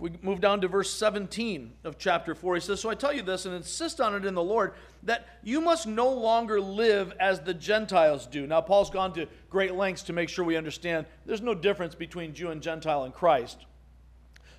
We 0.00 0.10
move 0.22 0.40
down 0.40 0.60
to 0.62 0.68
verse 0.68 0.92
17 0.92 1.72
of 1.84 1.98
chapter 1.98 2.34
4, 2.34 2.54
he 2.54 2.60
says, 2.60 2.80
So 2.80 2.90
I 2.90 2.94
tell 2.94 3.12
you 3.12 3.22
this 3.22 3.46
and 3.46 3.54
insist 3.54 4.00
on 4.00 4.14
it 4.14 4.24
in 4.24 4.34
the 4.34 4.42
Lord, 4.42 4.72
that 5.02 5.26
you 5.42 5.60
must 5.60 5.86
no 5.86 6.10
longer 6.10 6.60
live 6.60 7.12
as 7.20 7.40
the 7.40 7.54
Gentiles 7.54 8.26
do. 8.26 8.46
Now, 8.46 8.60
Paul's 8.60 8.90
gone 8.90 9.12
to 9.14 9.26
great 9.48 9.74
lengths 9.74 10.02
to 10.04 10.12
make 10.12 10.28
sure 10.28 10.44
we 10.44 10.56
understand 10.56 11.06
there's 11.26 11.42
no 11.42 11.54
difference 11.54 11.94
between 11.94 12.34
Jew 12.34 12.50
and 12.50 12.62
Gentile 12.62 13.04
in 13.04 13.12
Christ. 13.12 13.64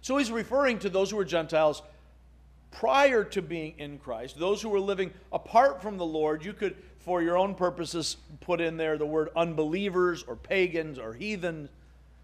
So 0.02 0.18
he's 0.18 0.32
referring 0.32 0.80
to 0.80 0.90
those 0.90 1.12
who 1.12 1.18
were 1.18 1.26
Gentiles 1.26 1.82
prior 2.72 3.24
to 3.26 3.42
being 3.42 3.76
in 3.78 4.00
Christ, 4.00 4.40
those 4.40 4.62
who 4.62 4.70
were 4.70 4.80
living 4.80 5.12
apart 5.32 5.82
from 5.82 5.98
the 5.98 6.06
Lord. 6.06 6.44
You 6.44 6.54
could, 6.54 6.76
for 7.00 7.22
your 7.22 7.38
own 7.38 7.54
purposes, 7.56 8.18
put 8.40 8.62
in 8.62 8.78
there 8.78 8.98
the 8.98 9.06
word 9.06 9.30
unbelievers 9.36 10.24
or 10.24 10.36
pagans 10.36 10.98
or 10.98 11.14
heathen. 11.14 11.70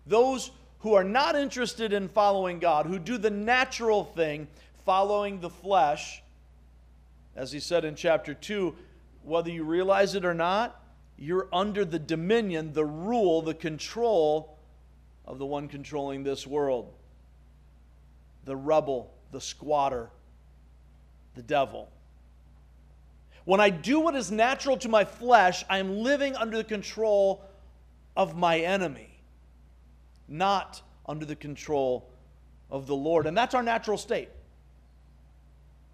Those 0.06 0.52
who 0.80 0.94
are 0.94 1.04
not 1.04 1.36
interested 1.36 1.94
in 1.94 2.08
following 2.08 2.60
God, 2.60 2.86
who 2.86 3.00
do 3.00 3.18
the 3.18 3.30
natural 3.30 4.04
thing, 4.04 4.48
following 4.86 5.40
the 5.40 5.50
flesh, 5.50 6.22
as 7.36 7.52
he 7.52 7.60
said 7.60 7.86
in 7.86 7.96
chapter 7.96 8.34
2, 8.34 8.76
whether 9.24 9.50
you 9.50 9.64
realize 9.64 10.16
it 10.16 10.24
or 10.24 10.34
not, 10.34 10.82
you're 11.18 11.48
under 11.52 11.84
the 11.84 12.00
dominion, 12.00 12.74
the 12.74 12.86
rule, 12.86 13.42
the 13.42 13.54
control 13.54 14.58
of 15.26 15.40
the 15.40 15.46
one 15.46 15.68
controlling 15.68 16.24
this 16.24 16.48
world 16.48 16.94
the 18.46 18.56
rebel, 18.56 19.12
the 19.34 19.42
squatter, 19.42 20.10
the 21.36 21.42
devil. 21.42 21.90
When 23.44 23.60
I 23.60 23.70
do 23.70 24.00
what 24.00 24.16
is 24.16 24.32
natural 24.32 24.78
to 24.78 24.88
my 24.88 25.04
flesh, 25.04 25.66
I 25.70 25.80
am 25.80 25.98
living 25.98 26.34
under 26.38 26.56
the 26.56 26.64
control 26.64 27.44
of 28.16 28.38
my 28.38 28.60
enemy 28.60 29.07
not 30.28 30.82
under 31.06 31.26
the 31.26 31.36
control 31.36 32.10
of 32.70 32.88
the 32.88 32.96
Lord. 32.96 33.28
And 33.28 33.38
that's 33.38 33.56
our 33.56 33.64
natural 33.64 33.98
state. 33.98 34.30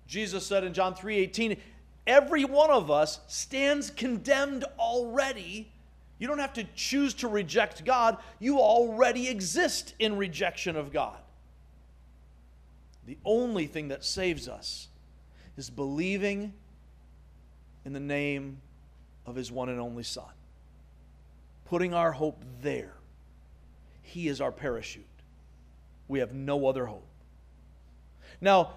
Jesus 0.07 0.45
said 0.45 0.63
in 0.63 0.73
John 0.73 0.95
3:18, 0.95 1.57
every 2.05 2.45
one 2.45 2.69
of 2.69 2.91
us 2.91 3.19
stands 3.27 3.89
condemned 3.89 4.63
already. 4.77 5.71
You 6.19 6.27
don't 6.27 6.39
have 6.39 6.53
to 6.53 6.63
choose 6.75 7.13
to 7.15 7.27
reject 7.27 7.85
God, 7.85 8.17
you 8.39 8.59
already 8.59 9.27
exist 9.27 9.93
in 9.99 10.17
rejection 10.17 10.75
of 10.75 10.91
God. 10.91 11.17
The 13.05 13.17
only 13.25 13.67
thing 13.67 13.89
that 13.89 14.03
saves 14.05 14.47
us 14.47 14.87
is 15.57 15.69
believing 15.69 16.53
in 17.85 17.93
the 17.93 17.99
name 17.99 18.61
of 19.25 19.35
his 19.35 19.51
one 19.51 19.69
and 19.69 19.79
only 19.79 20.03
Son. 20.03 20.31
Putting 21.65 21.93
our 21.93 22.11
hope 22.13 22.43
there. 22.61 22.93
He 24.03 24.27
is 24.27 24.39
our 24.39 24.51
parachute. 24.51 25.05
We 26.07 26.19
have 26.19 26.33
no 26.33 26.67
other 26.67 26.85
hope. 26.85 27.07
Now, 28.39 28.73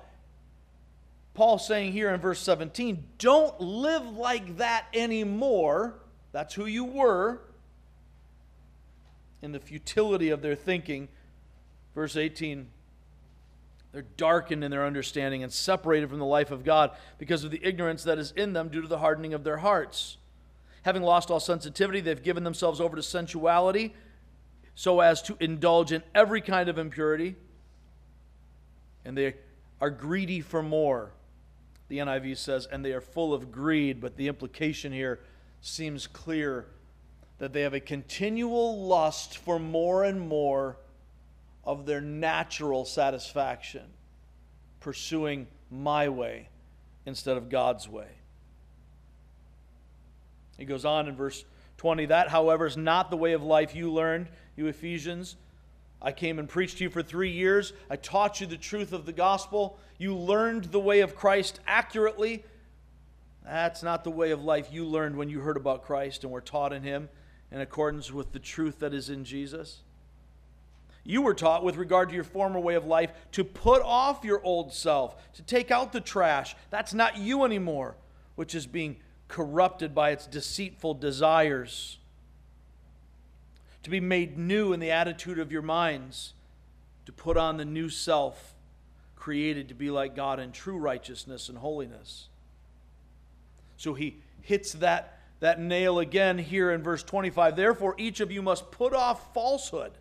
Paul's 1.35 1.67
saying 1.67 1.93
here 1.93 2.09
in 2.15 2.21
verse 2.21 2.41
17, 2.41 3.05
don't 3.19 3.61
live 3.61 4.17
like 4.17 4.57
that 4.57 4.87
anymore. 4.95 5.95
That's 6.33 6.55
who 6.55 6.65
you 6.65 6.85
were 6.85 7.41
in 9.43 9.53
the 9.53 9.61
futility 9.61 10.31
of 10.31 10.41
their 10.41 10.55
thinking. 10.55 11.09
Verse 11.95 12.17
18, 12.17 12.69
they're 13.93 14.07
darkened 14.17 14.65
in 14.65 14.71
their 14.71 14.87
understanding 14.87 15.43
and 15.43 15.53
separated 15.53 16.09
from 16.09 16.21
the 16.21 16.25
life 16.25 16.51
of 16.51 16.65
God 16.65 16.93
because 17.19 17.45
of 17.45 17.51
the 17.51 17.61
ignorance 17.63 18.05
that 18.05 18.19
is 18.19 18.33
in 18.33 18.55
them 18.55 18.69
due 18.69 18.81
to 18.81 18.89
the 18.89 18.99
hardening 18.99 19.35
of 19.35 19.45
their 19.45 19.59
hearts. 19.59 20.17
Having 20.83 21.03
lost 21.03 21.31
all 21.31 21.41
sensitivity, 21.41 22.01
they've 22.01 22.23
given 22.23 22.45
themselves 22.45 22.81
over 22.81 22.97
to 22.97 23.03
sensuality 23.03 23.95
so 24.77 25.01
as 25.01 25.23
to 25.23 25.37
indulge 25.41 25.91
in 25.91 26.03
every 26.15 26.43
kind 26.43 26.69
of 26.69 26.79
impurity. 26.79 27.35
And 29.05 29.17
they 29.17 29.35
are 29.81 29.91
greedy 29.91 30.43
for 30.43 30.63
more. 30.63 31.13
The 31.89 31.99
NIV 31.99 32.37
says, 32.37 32.67
and 32.67 32.85
they 32.85 32.93
are 32.93 33.01
full 33.01 33.33
of 33.33 33.51
greed, 33.51 34.01
but 34.01 34.17
the 34.17 34.29
implication 34.29 34.93
here 34.93 35.21
seems 35.63 36.07
clear 36.07 36.67
that 37.39 37.53
they 37.53 37.63
have 37.63 37.75
a 37.75 37.81
continual 37.81 38.87
lust 38.87 39.39
for 39.39 39.59
more 39.59 40.05
and 40.05 40.21
more 40.21 40.77
of 41.65 41.87
their 41.87 42.01
natural 42.01 42.85
satisfaction, 42.85 43.85
pursuing 44.81 45.47
my 45.71 46.09
way 46.09 46.49
instead 47.07 47.37
of 47.37 47.49
God's 47.49 47.89
way. 47.89 48.09
He 50.59 50.65
goes 50.65 50.85
on 50.85 51.09
in 51.09 51.17
verse 51.17 51.45
20 51.79 52.07
That, 52.07 52.29
however, 52.29 52.67
is 52.67 52.77
not 52.77 53.11
the 53.11 53.17
way 53.17 53.33
of 53.33 53.43
life 53.43 53.75
you 53.75 53.91
learned 53.91 54.29
you 54.57 54.67
Ephesians. 54.67 55.37
I 56.01 56.13
came 56.13 56.39
and 56.39 56.49
preached 56.49 56.79
to 56.79 56.85
you 56.85 56.91
for 56.91 57.03
three 57.03 57.31
years. 57.31 57.73
I 57.91 57.97
taught 57.97 58.41
you 58.41 58.47
the 58.47 58.57
truth 58.57 58.93
of 58.93 59.07
the 59.07 59.13
gospel. 59.13 59.79
You 59.99 60.15
learned 60.15 60.65
the 60.65 60.81
way 60.81 61.01
of 61.01 61.15
Christ 61.15 61.61
accurately. 61.67 62.45
That's 63.45 63.83
not 63.83 64.05
the 64.05 64.11
way 64.11 64.31
of 64.31 64.45
life 64.45 64.69
you 64.73 64.85
learned 64.85 65.17
when 65.17 65.31
you 65.31 65.41
heard 65.41 65.57
about 65.57 65.85
Christ 65.85 66.25
and 66.25 66.33
were 66.33 66.41
taught 66.41 66.73
in 66.73 66.83
Him 66.83 67.09
in 67.51 67.61
accordance 67.61 68.13
with 68.13 68.33
the 68.33 68.39
truth 68.39 68.81
that 68.81 68.93
is 68.93 69.09
in 69.09 69.25
Jesus. 69.25 69.83
You 71.05 71.23
were 71.23 71.35
taught, 71.35 71.63
with 71.63 71.77
regard 71.77 72.09
to 72.09 72.15
your 72.17 72.25
former 72.25 72.59
way 72.59 72.75
of 72.75 72.85
life, 72.85 73.13
to 73.33 73.45
put 73.45 73.81
off 73.83 74.25
your 74.25 74.43
old 74.43 74.73
self, 74.73 75.33
to 75.35 75.43
take 75.43 75.71
out 75.71 75.93
the 75.93 76.01
trash. 76.01 76.57
That's 76.71 76.93
not 76.93 77.17
you 77.17 77.45
anymore, 77.45 77.97
which 78.35 78.57
is 78.57 78.67
being 78.67 78.97
corrupted 79.29 79.95
by 79.95 80.11
its 80.11 80.27
deceitful 80.27 80.95
desires 80.95 81.99
to 83.87 83.91
be 83.91 84.01
made 84.01 84.37
new 84.37 84.73
in 84.73 84.81
the 84.81 84.91
attitude 84.91 85.39
of 85.39 85.53
your 85.53 85.63
minds, 85.63 86.35
to 87.05 87.13
put 87.13 87.37
on 87.37 87.57
the 87.57 87.65
new 87.65 87.89
self, 87.89 88.57
created 89.15 89.69
to 89.69 89.75
be 89.75 89.93
like 89.93 90.17
God 90.17 90.41
in 90.41 90.51
true 90.51 90.77
righteousness 90.77 91.49
and 91.49 91.57
holiness. 91.57 92.27
So 93.77 93.95
he 93.95 94.17
hits 94.43 94.73
that, 94.73 95.21
that 95.39 95.61
nail 95.61 96.01
again 96.01 96.37
here 96.37 96.73
in 96.73 96.83
verse 96.83 97.05
25. 97.05 97.55
Therefore, 97.55 97.95
each 97.97 98.19
of 98.19 98.33
you 98.33 98.43
must 98.43 98.73
put 98.73 98.93
off 98.93 99.33
falsehood. 99.33 99.93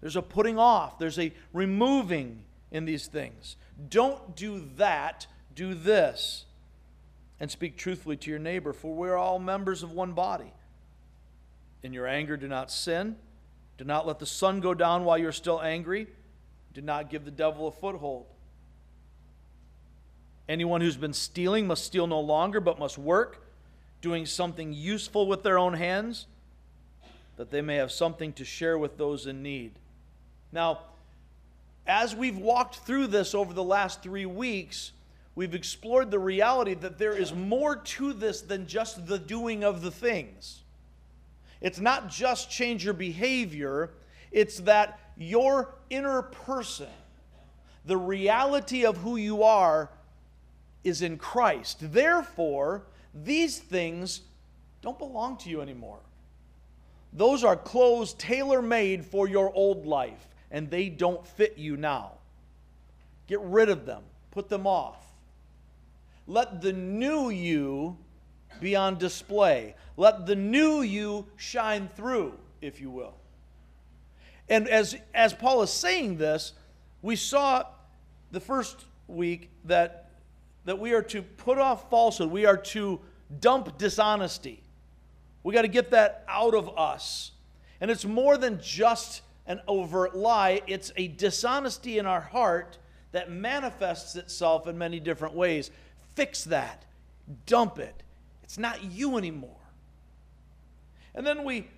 There's 0.00 0.16
a 0.16 0.22
putting 0.22 0.58
off, 0.58 0.98
there's 0.98 1.20
a 1.20 1.32
removing 1.52 2.42
in 2.72 2.84
these 2.84 3.06
things. 3.06 3.54
Don't 3.90 4.34
do 4.34 4.68
that, 4.74 5.28
do 5.54 5.74
this. 5.74 6.46
And 7.38 7.48
speak 7.48 7.76
truthfully 7.76 8.16
to 8.16 8.30
your 8.30 8.40
neighbor, 8.40 8.72
for 8.72 8.92
we're 8.92 9.16
all 9.16 9.38
members 9.38 9.84
of 9.84 9.92
one 9.92 10.14
body. 10.14 10.52
In 11.82 11.92
your 11.92 12.06
anger, 12.06 12.36
do 12.36 12.48
not 12.48 12.70
sin. 12.70 13.16
Do 13.78 13.84
not 13.84 14.06
let 14.06 14.18
the 14.18 14.26
sun 14.26 14.60
go 14.60 14.74
down 14.74 15.04
while 15.04 15.18
you're 15.18 15.32
still 15.32 15.60
angry. 15.60 16.06
Do 16.74 16.80
not 16.80 17.10
give 17.10 17.24
the 17.24 17.30
devil 17.30 17.66
a 17.68 17.72
foothold. 17.72 18.26
Anyone 20.48 20.80
who's 20.80 20.96
been 20.96 21.12
stealing 21.12 21.66
must 21.66 21.84
steal 21.84 22.06
no 22.06 22.20
longer, 22.20 22.60
but 22.60 22.78
must 22.78 22.98
work, 22.98 23.44
doing 24.00 24.26
something 24.26 24.72
useful 24.72 25.26
with 25.26 25.42
their 25.42 25.58
own 25.58 25.74
hands, 25.74 26.26
that 27.36 27.50
they 27.50 27.60
may 27.60 27.76
have 27.76 27.92
something 27.92 28.32
to 28.34 28.44
share 28.44 28.76
with 28.76 28.98
those 28.98 29.26
in 29.26 29.42
need. 29.42 29.72
Now, 30.52 30.80
as 31.86 32.14
we've 32.14 32.38
walked 32.38 32.76
through 32.76 33.08
this 33.08 33.34
over 33.34 33.52
the 33.52 33.62
last 33.62 34.02
three 34.02 34.26
weeks, 34.26 34.92
we've 35.34 35.54
explored 35.54 36.10
the 36.10 36.18
reality 36.18 36.74
that 36.74 36.98
there 36.98 37.16
is 37.16 37.32
more 37.32 37.76
to 37.76 38.12
this 38.12 38.40
than 38.40 38.66
just 38.66 39.06
the 39.06 39.18
doing 39.18 39.64
of 39.64 39.82
the 39.82 39.90
things. 39.90 40.61
It's 41.62 41.80
not 41.80 42.10
just 42.10 42.50
change 42.50 42.84
your 42.84 42.92
behavior, 42.92 43.90
it's 44.30 44.58
that 44.60 44.98
your 45.16 45.74
inner 45.88 46.22
person, 46.22 46.88
the 47.86 47.96
reality 47.96 48.84
of 48.84 48.98
who 48.98 49.16
you 49.16 49.44
are, 49.44 49.88
is 50.84 51.00
in 51.00 51.16
Christ. 51.16 51.78
Therefore, 51.80 52.82
these 53.14 53.58
things 53.58 54.22
don't 54.82 54.98
belong 54.98 55.36
to 55.38 55.48
you 55.48 55.60
anymore. 55.60 56.00
Those 57.12 57.44
are 57.44 57.56
clothes 57.56 58.14
tailor 58.14 58.60
made 58.60 59.04
for 59.04 59.28
your 59.28 59.52
old 59.54 59.86
life 59.86 60.26
and 60.50 60.68
they 60.68 60.88
don't 60.88 61.24
fit 61.24 61.56
you 61.56 61.76
now. 61.76 62.12
Get 63.28 63.40
rid 63.40 63.68
of 63.68 63.86
them, 63.86 64.02
put 64.32 64.48
them 64.48 64.66
off. 64.66 64.98
Let 66.26 66.60
the 66.60 66.72
new 66.72 67.30
you 67.30 67.96
be 68.60 68.76
on 68.76 68.98
display. 68.98 69.74
Let 69.96 70.26
the 70.26 70.36
new 70.36 70.82
you 70.82 71.26
shine 71.36 71.88
through, 71.96 72.38
if 72.60 72.80
you 72.80 72.90
will. 72.90 73.14
And 74.48 74.68
as, 74.68 74.96
as 75.14 75.32
Paul 75.32 75.62
is 75.62 75.70
saying 75.70 76.18
this, 76.18 76.52
we 77.00 77.16
saw 77.16 77.64
the 78.30 78.40
first 78.40 78.84
week 79.08 79.50
that, 79.64 80.10
that 80.64 80.78
we 80.78 80.92
are 80.92 81.02
to 81.02 81.22
put 81.22 81.58
off 81.58 81.90
falsehood, 81.90 82.30
we 82.30 82.46
are 82.46 82.56
to 82.56 83.00
dump 83.40 83.78
dishonesty. 83.78 84.62
We 85.42 85.54
got 85.54 85.62
to 85.62 85.68
get 85.68 85.90
that 85.90 86.24
out 86.28 86.54
of 86.54 86.76
us. 86.78 87.32
And 87.80 87.90
it's 87.90 88.04
more 88.04 88.36
than 88.36 88.60
just 88.62 89.22
an 89.46 89.60
overt 89.66 90.14
lie, 90.14 90.62
it's 90.66 90.92
a 90.96 91.08
dishonesty 91.08 91.98
in 91.98 92.06
our 92.06 92.20
heart 92.20 92.78
that 93.10 93.30
manifests 93.30 94.16
itself 94.16 94.66
in 94.66 94.78
many 94.78 95.00
different 95.00 95.34
ways. 95.34 95.70
Fix 96.14 96.44
that, 96.44 96.84
dump 97.46 97.78
it. 97.78 98.02
It's 98.52 98.58
not 98.58 98.84
you 98.84 99.16
anymore. 99.16 99.56
And 101.14 101.26
then 101.26 101.42
we, 101.42 101.68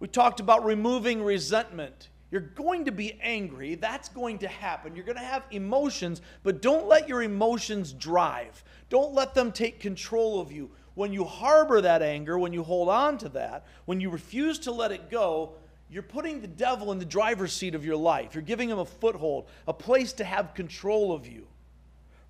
we 0.00 0.08
talked 0.08 0.40
about 0.40 0.64
removing 0.64 1.22
resentment. 1.22 2.08
You're 2.32 2.40
going 2.40 2.86
to 2.86 2.90
be 2.90 3.16
angry. 3.22 3.76
That's 3.76 4.08
going 4.08 4.38
to 4.38 4.48
happen. 4.48 4.96
You're 4.96 5.04
going 5.04 5.16
to 5.16 5.22
have 5.22 5.44
emotions, 5.52 6.22
but 6.42 6.60
don't 6.60 6.88
let 6.88 7.08
your 7.08 7.22
emotions 7.22 7.92
drive. 7.92 8.64
Don't 8.90 9.14
let 9.14 9.34
them 9.34 9.52
take 9.52 9.78
control 9.78 10.40
of 10.40 10.50
you. 10.50 10.72
When 10.96 11.12
you 11.12 11.22
harbor 11.22 11.80
that 11.80 12.02
anger, 12.02 12.36
when 12.36 12.52
you 12.52 12.64
hold 12.64 12.88
on 12.88 13.16
to 13.18 13.28
that, 13.28 13.64
when 13.84 14.00
you 14.00 14.10
refuse 14.10 14.58
to 14.58 14.72
let 14.72 14.90
it 14.90 15.12
go, 15.12 15.52
you're 15.88 16.02
putting 16.02 16.40
the 16.40 16.48
devil 16.48 16.90
in 16.90 16.98
the 16.98 17.04
driver's 17.04 17.52
seat 17.52 17.76
of 17.76 17.84
your 17.84 17.94
life. 17.94 18.34
You're 18.34 18.42
giving 18.42 18.68
him 18.68 18.80
a 18.80 18.84
foothold, 18.84 19.46
a 19.68 19.72
place 19.72 20.12
to 20.14 20.24
have 20.24 20.52
control 20.52 21.12
of 21.12 21.28
you. 21.28 21.46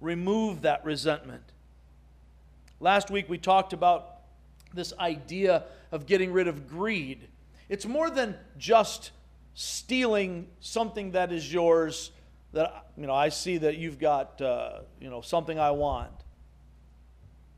Remove 0.03 0.61
that 0.61 0.85
resentment. 0.85 1.54
Last 2.85 3.11
week 3.11 3.31
we 3.31 3.39
talked 3.39 3.73
about 3.73 4.19
this 4.75 4.93
idea 5.01 5.65
of 5.91 6.05
getting 6.05 6.31
rid 6.35 6.49
of 6.49 6.69
greed. 6.69 7.29
It's 7.71 7.87
more 7.87 8.11
than 8.11 8.37
just 8.59 9.13
stealing 9.55 10.49
something 10.61 11.13
that 11.13 11.33
is 11.33 11.51
yours 11.51 12.11
that 12.53 12.89
you 12.99 13.07
know 13.07 13.15
I 13.15 13.31
see 13.31 13.57
that 13.57 13.79
you've 13.79 13.99
got 13.99 14.39
uh, 14.43 14.81
you 15.01 15.09
know 15.09 15.23
something 15.23 15.59
I 15.59 15.71
want 15.71 16.13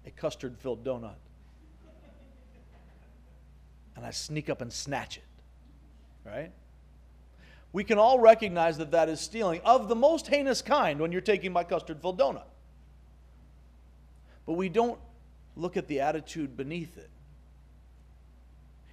a 0.06 0.12
custard 0.12 0.56
filled 0.60 0.84
donut 0.84 1.16
and 3.96 4.06
I 4.06 4.12
sneak 4.12 4.48
up 4.48 4.60
and 4.60 4.72
snatch 4.72 5.16
it 5.16 5.24
right? 6.24 6.52
We 7.72 7.82
can 7.82 7.98
all 7.98 8.20
recognize 8.20 8.78
that 8.78 8.92
that 8.92 9.08
is 9.08 9.20
stealing 9.20 9.60
of 9.64 9.88
the 9.88 9.96
most 9.96 10.28
heinous 10.28 10.62
kind 10.62 11.00
when 11.00 11.10
you're 11.10 11.20
taking 11.20 11.52
my 11.52 11.64
custard 11.64 12.00
filled 12.00 12.20
donut. 12.20 12.46
But 14.46 14.52
we 14.52 14.68
don't 14.68 15.00
look 15.57 15.77
at 15.77 15.88
the 15.88 16.01
attitude 16.01 16.57
beneath 16.57 16.97
it. 16.97 17.11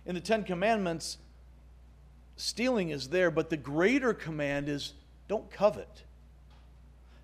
In 0.06 0.16
the 0.16 0.22
Ten 0.22 0.44
Commandments, 0.44 1.18
stealing 2.36 2.90
is 2.90 3.10
there, 3.10 3.32
but 3.32 3.50
the 3.50 3.58
greater 3.58 4.14
command 4.14 4.70
is 4.70 4.94
don't 5.28 5.50
covet. 5.52 6.04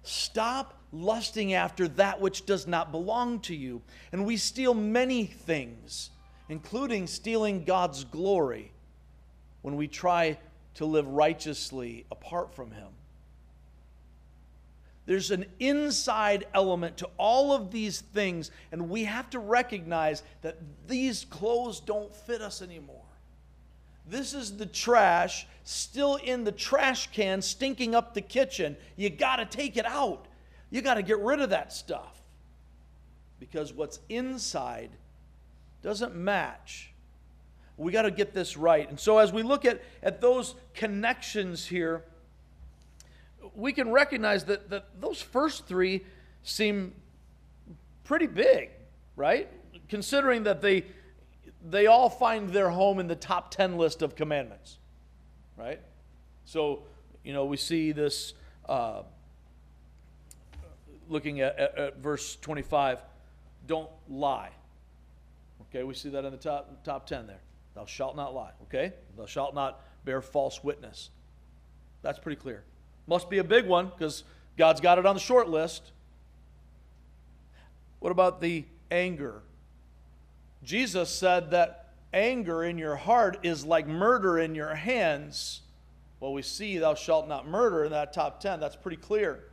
Stop 0.04 0.78
lusting 0.92 1.54
after 1.54 1.88
that 1.88 2.20
which 2.22 2.46
does 2.46 2.68
not 2.68 2.92
belong 2.92 3.40
to 3.42 3.56
you. 3.56 3.82
And 4.12 4.26
we 4.26 4.38
steal 4.38 4.74
many 4.74 5.26
things, 5.26 6.10
including 6.48 7.08
stealing 7.08 7.64
God's 7.64 8.04
glory 8.06 8.72
when 9.62 9.76
we 9.76 9.88
try 9.88 10.38
to 10.76 10.86
live 10.86 11.08
righteously 11.08 12.06
apart 12.12 12.56
from 12.56 12.72
Him. 12.72 12.88
There's 15.10 15.32
an 15.32 15.48
inside 15.60 16.46
element 16.54 16.98
to 16.98 17.10
all 17.18 17.52
of 17.52 17.72
these 17.72 18.02
things, 18.02 18.52
and 18.72 18.92
we 18.92 19.06
have 19.06 19.28
to 19.32 19.40
recognize 19.40 20.22
that 20.44 20.60
these 20.88 21.26
clothes 21.26 21.80
don't 21.80 22.16
fit 22.16 22.44
us 22.44 22.62
anymore. 22.62 23.02
This 24.08 24.36
is 24.36 24.58
the 24.58 24.68
trash 24.68 25.48
still 25.64 26.18
in 26.18 26.44
the 26.44 26.52
trash 26.52 27.10
can, 27.12 27.42
stinking 27.42 27.96
up 27.96 28.14
the 28.14 28.22
kitchen. 28.22 28.78
You 28.98 29.10
got 29.10 29.38
to 29.38 29.46
take 29.46 29.78
it 29.78 29.86
out. 29.88 30.28
You 30.70 30.84
got 30.84 30.94
to 30.94 31.02
get 31.02 31.18
rid 31.18 31.40
of 31.40 31.50
that 31.50 31.74
stuff. 31.74 32.22
Because 33.40 33.74
what's 33.74 34.02
inside 34.10 34.92
doesn't 35.82 36.16
match 36.16 36.92
we 37.78 37.94
got 37.94 38.02
to 38.02 38.12
get 38.12 38.34
this 38.34 38.58
right. 38.58 38.90
And 38.90 39.00
so, 39.00 39.20
as 39.20 39.32
we 39.32 39.42
look 39.42 39.64
at, 39.64 39.82
at 40.04 40.20
those 40.20 40.56
connections 40.74 41.66
here, 41.66 42.04
we 43.56 43.74
can 43.74 43.92
recognize 43.92 44.46
that, 44.46 44.70
that 44.70 44.86
those 45.00 45.22
first 45.22 45.66
three 45.66 46.06
seem 46.44 46.94
pretty 48.04 48.28
big, 48.28 48.70
right? 49.16 49.50
Considering 49.88 50.44
that 50.44 50.62
they, 50.62 50.86
they 51.68 51.88
all 51.88 52.10
find 52.10 52.50
their 52.50 52.70
home 52.70 53.00
in 53.00 53.08
the 53.08 53.16
top 53.16 53.52
10 53.52 53.78
list 53.78 54.02
of 54.02 54.16
commandments, 54.16 54.78
right? 55.58 55.80
So, 56.46 56.84
you 57.24 57.34
know, 57.34 57.46
we 57.46 57.58
see 57.58 57.92
this 57.92 58.34
uh, 58.68 59.04
looking 61.08 61.42
at, 61.42 61.58
at, 61.60 61.78
at 61.78 61.98
verse 61.98 62.36
25 62.38 63.00
don't 63.68 63.90
lie. 64.10 64.50
Okay, 65.70 65.84
we 65.84 65.94
see 65.94 66.10
that 66.10 66.26
in 66.26 66.32
the 66.32 66.38
top, 66.38 66.84
top 66.84 67.06
10 67.06 67.28
there. 67.28 67.42
Thou 67.76 67.86
shalt 67.86 68.16
not 68.16 68.34
lie, 68.34 68.52
okay? 68.64 68.94
Thou 69.16 69.28
shalt 69.28 69.54
not 69.54 69.82
bear 70.04 70.22
false 70.22 70.64
witness. 70.64 71.12
That's 72.02 72.18
pretty 72.18 72.42
clear. 72.42 72.64
Must 73.10 73.28
be 73.28 73.40
a 73.40 73.44
big 73.44 73.66
one 73.66 73.88
because 73.88 74.24
God's 74.56 74.82
got 74.82 75.00
it 75.00 75.06
on 75.08 75.16
the 75.16 75.20
short 75.20 75.50
list. 75.50 75.92
What 78.00 78.12
about 78.12 78.40
the 78.40 78.66
anger? 78.92 79.42
Jesus 80.64 81.10
said 81.10 81.50
that 81.50 81.90
anger 82.14 82.64
in 82.64 82.78
your 82.78 82.96
heart 82.96 83.40
is 83.42 83.66
like 83.66 83.88
murder 83.88 84.38
in 84.38 84.54
your 84.54 84.76
hands. 84.76 85.62
Well, 86.20 86.34
we 86.34 86.44
see 86.44 86.78
thou 86.78 86.94
shalt 86.94 87.28
not 87.28 87.48
murder 87.48 87.84
in 87.84 87.92
that 87.92 88.14
top 88.14 88.40
10. 88.42 88.60
That's 88.60 88.76
pretty 88.76 88.98
clear. 88.98 89.44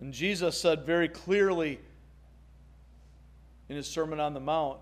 And 0.00 0.12
Jesus 0.12 0.60
said 0.60 0.84
very 0.84 1.08
clearly 1.08 1.78
in 3.68 3.76
his 3.76 3.86
Sermon 3.86 4.18
on 4.18 4.34
the 4.34 4.40
Mount 4.40 4.80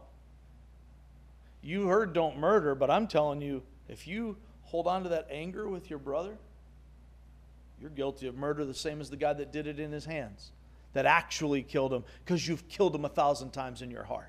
you 1.63 1.89
heard 1.89 2.15
don't 2.15 2.39
murder, 2.39 2.75
but 2.75 2.91
I'm 2.91 3.07
telling 3.07 3.43
you, 3.43 3.63
if 3.87 4.07
you 4.07 4.39
hold 4.63 4.87
on 4.87 5.03
to 5.03 5.11
that 5.11 5.29
anger 5.31 5.69
with 5.69 5.91
your 5.91 5.99
brother, 5.99 6.39
you're 7.81 7.91
guilty 7.91 8.27
of 8.27 8.37
murder 8.37 8.65
the 8.65 8.75
same 8.75 9.01
as 9.01 9.11
the 9.11 9.17
guy 9.17 9.33
that 9.33 9.53
did 9.53 9.67
it 9.67 9.81
in 9.81 9.91
his 9.91 10.05
hands, 10.05 10.53
that 10.93 11.07
actually 11.07 11.63
killed 11.63 11.93
him, 11.93 12.05
because 12.25 12.47
you've 12.47 12.69
killed 12.69 12.95
him 12.95 13.05
a 13.05 13.09
thousand 13.09 13.51
times 13.53 13.83
in 13.83 13.91
your 13.91 14.05
heart. 14.05 14.27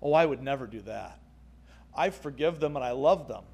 Oh, 0.00 0.14
I 0.14 0.26
would 0.26 0.42
never 0.42 0.66
do 0.66 0.80
that. 0.82 1.18
I 1.94 2.10
forgive 2.10 2.58
them 2.58 2.76
and 2.76 2.84
I 2.84 2.92
love 2.92 3.28
them. 3.28 3.44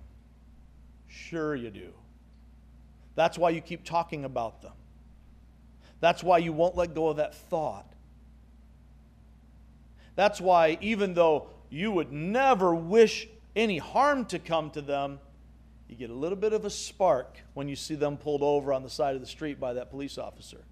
Sure, 1.09 1.55
you 1.55 1.71
do. 1.71 1.93
That's 3.15 3.37
why 3.37 3.51
you 3.51 3.61
keep 3.61 3.85
talking 3.85 4.25
about 4.25 4.63
them. 4.63 4.73
That's 6.01 6.23
why 6.23 6.39
you 6.39 6.53
won't 6.53 6.77
let 6.77 6.95
go 6.95 7.09
of 7.09 7.17
that 7.17 7.35
thought. 7.35 7.93
That's 10.15 10.41
why, 10.41 10.79
even 10.81 11.15
though 11.15 11.49
you 11.71 11.91
would 11.91 12.13
never 12.13 12.75
wish 12.75 13.29
any 13.57 13.79
harm 13.79 14.25
to 14.27 14.39
come 14.39 14.71
to 14.71 14.81
them, 14.81 15.19
you 15.89 15.97
get 15.97 16.11
a 16.11 16.15
little 16.15 16.37
bit 16.37 16.53
of 16.53 16.65
a 16.65 16.71
spark 16.71 17.39
when 17.55 17.69
you 17.69 17.77
see 17.77 17.95
them 17.95 18.17
pulled 18.17 18.43
over 18.43 18.73
on 18.73 18.83
the 18.83 18.91
side 18.91 19.15
of 19.15 19.21
the 19.21 19.27
street 19.27 19.59
by 19.59 19.73
that 19.75 19.91
police 19.91 20.19
officer. 20.19 20.63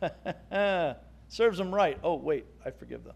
Serves 1.28 1.58
them 1.58 1.74
right. 1.74 1.98
Oh, 2.02 2.16
wait, 2.16 2.44
I 2.64 2.70
forgive 2.70 3.04
them. 3.04 3.14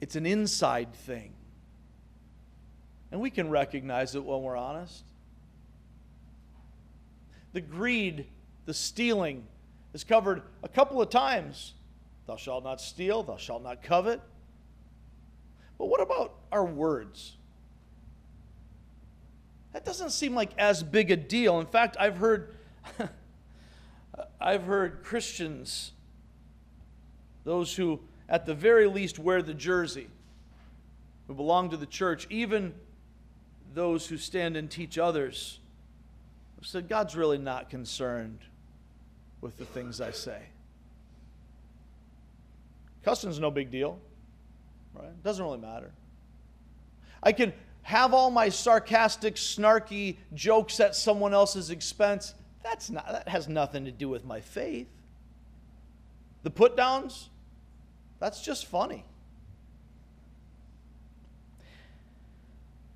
It's 0.00 0.16
an 0.16 0.26
inside 0.26 0.92
thing. 0.94 1.32
And 3.10 3.20
we 3.20 3.30
can 3.30 3.48
recognize 3.48 4.14
it 4.14 4.24
when 4.24 4.42
we're 4.42 4.56
honest. 4.56 5.04
The 7.52 7.60
greed, 7.60 8.26
the 8.66 8.74
stealing, 8.74 9.46
is 9.94 10.04
covered 10.04 10.42
a 10.62 10.68
couple 10.68 11.00
of 11.00 11.08
times. 11.08 11.72
Thou 12.26 12.36
shalt 12.36 12.64
not 12.64 12.80
steal, 12.80 13.22
thou 13.22 13.36
shalt 13.36 13.62
not 13.62 13.82
covet. 13.82 14.20
But 15.78 15.86
what 15.86 16.00
about 16.00 16.34
our 16.52 16.64
words? 16.64 17.36
That 19.74 19.84
doesn't 19.84 20.10
seem 20.10 20.36
like 20.36 20.52
as 20.56 20.84
big 20.84 21.10
a 21.10 21.16
deal. 21.16 21.58
In 21.58 21.66
fact, 21.66 21.96
I've 21.98 22.16
heard 22.18 22.54
I've 24.40 24.62
heard 24.62 25.02
Christians 25.02 25.90
those 27.42 27.74
who 27.74 28.00
at 28.28 28.46
the 28.46 28.54
very 28.54 28.86
least 28.86 29.18
wear 29.18 29.42
the 29.42 29.52
jersey 29.52 30.06
who 31.26 31.34
belong 31.34 31.70
to 31.70 31.76
the 31.76 31.86
church, 31.86 32.26
even 32.30 32.72
those 33.74 34.06
who 34.06 34.16
stand 34.16 34.56
and 34.56 34.70
teach 34.70 34.96
others, 34.96 35.58
said 36.62 36.88
God's 36.88 37.16
really 37.16 37.36
not 37.36 37.68
concerned 37.68 38.38
with 39.40 39.58
the 39.58 39.64
things 39.64 40.00
I 40.00 40.12
say. 40.12 40.40
Cussing's 43.02 43.40
no 43.40 43.50
big 43.50 43.70
deal, 43.70 43.98
right? 44.94 45.22
Doesn't 45.24 45.44
really 45.44 45.58
matter. 45.58 45.90
I 47.22 47.32
can 47.32 47.52
have 47.84 48.14
all 48.14 48.30
my 48.30 48.48
sarcastic, 48.48 49.36
snarky 49.36 50.16
jokes 50.32 50.80
at 50.80 50.96
someone 50.96 51.34
else's 51.34 51.70
expense. 51.70 52.34
That's 52.62 52.88
not, 52.90 53.06
that 53.12 53.28
has 53.28 53.46
nothing 53.46 53.84
to 53.84 53.92
do 53.92 54.08
with 54.08 54.24
my 54.24 54.40
faith. 54.40 54.88
The 56.44 56.50
put 56.50 56.76
downs, 56.76 57.28
that's 58.20 58.40
just 58.40 58.66
funny. 58.66 59.04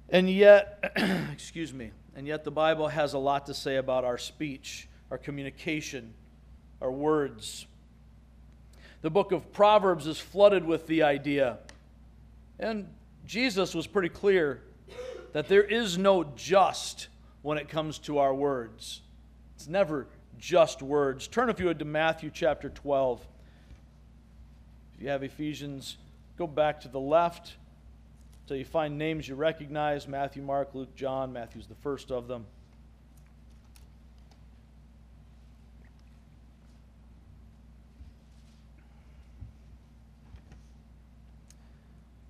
And 0.08 0.30
yet, 0.30 0.92
excuse 1.32 1.74
me, 1.74 1.90
and 2.16 2.26
yet 2.26 2.44
the 2.44 2.50
Bible 2.50 2.88
has 2.88 3.12
a 3.12 3.18
lot 3.18 3.44
to 3.46 3.54
say 3.54 3.76
about 3.76 4.06
our 4.06 4.16
speech, 4.16 4.88
our 5.10 5.18
communication, 5.18 6.14
our 6.80 6.90
words. 6.90 7.66
The 9.02 9.10
book 9.10 9.32
of 9.32 9.52
Proverbs 9.52 10.06
is 10.06 10.18
flooded 10.18 10.64
with 10.64 10.86
the 10.86 11.02
idea. 11.02 11.58
And 12.58 12.88
Jesus 13.26 13.74
was 13.74 13.86
pretty 13.86 14.08
clear 14.08 14.62
that 15.32 15.48
there 15.48 15.62
is 15.62 15.98
no 15.98 16.24
just 16.36 17.08
when 17.42 17.58
it 17.58 17.68
comes 17.68 17.98
to 18.00 18.18
our 18.18 18.34
words. 18.34 19.02
It's 19.56 19.68
never 19.68 20.06
just 20.38 20.82
words. 20.82 21.26
Turn, 21.28 21.50
if 21.50 21.58
you 21.60 21.66
would, 21.66 21.78
to 21.80 21.84
Matthew 21.84 22.30
chapter 22.32 22.68
12. 22.68 23.26
If 24.94 25.02
you 25.02 25.08
have 25.08 25.22
Ephesians, 25.22 25.96
go 26.36 26.46
back 26.46 26.80
to 26.82 26.88
the 26.88 27.00
left 27.00 27.54
until 28.42 28.56
you 28.56 28.64
find 28.64 28.96
names 28.96 29.28
you 29.28 29.34
recognize 29.34 30.08
Matthew, 30.08 30.42
Mark, 30.42 30.74
Luke, 30.74 30.94
John. 30.96 31.32
Matthew's 31.32 31.66
the 31.66 31.74
first 31.76 32.10
of 32.10 32.28
them. 32.28 32.46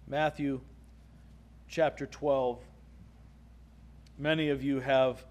Matthew 0.07 0.61
chapter 1.69 2.07
12. 2.07 2.59
Many 4.19 4.49
of 4.51 4.65
you 4.65 4.81
have 4.81 5.25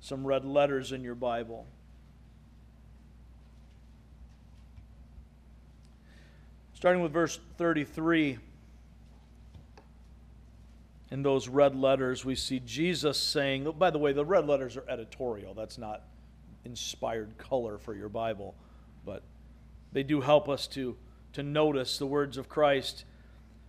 some 0.00 0.26
red 0.26 0.44
letters 0.44 0.90
in 0.90 1.04
your 1.04 1.14
Bible. 1.14 1.66
Starting 6.74 7.00
with 7.00 7.12
verse 7.12 7.38
33, 7.58 8.38
in 11.12 11.22
those 11.22 11.46
red 11.46 11.76
letters, 11.76 12.24
we 12.24 12.34
see 12.34 12.58
Jesus 12.58 13.18
saying, 13.18 13.68
oh, 13.68 13.72
by 13.72 13.90
the 13.90 13.98
way, 13.98 14.12
the 14.12 14.24
red 14.24 14.48
letters 14.48 14.76
are 14.76 14.84
editorial. 14.88 15.54
That's 15.54 15.78
not 15.78 16.02
inspired 16.64 17.38
color 17.38 17.78
for 17.78 17.94
your 17.94 18.08
Bible, 18.08 18.56
but 19.06 19.22
they 19.92 20.02
do 20.02 20.20
help 20.20 20.48
us 20.48 20.66
to, 20.68 20.96
to 21.34 21.44
notice 21.44 21.98
the 21.98 22.06
words 22.06 22.36
of 22.36 22.48
Christ. 22.48 23.04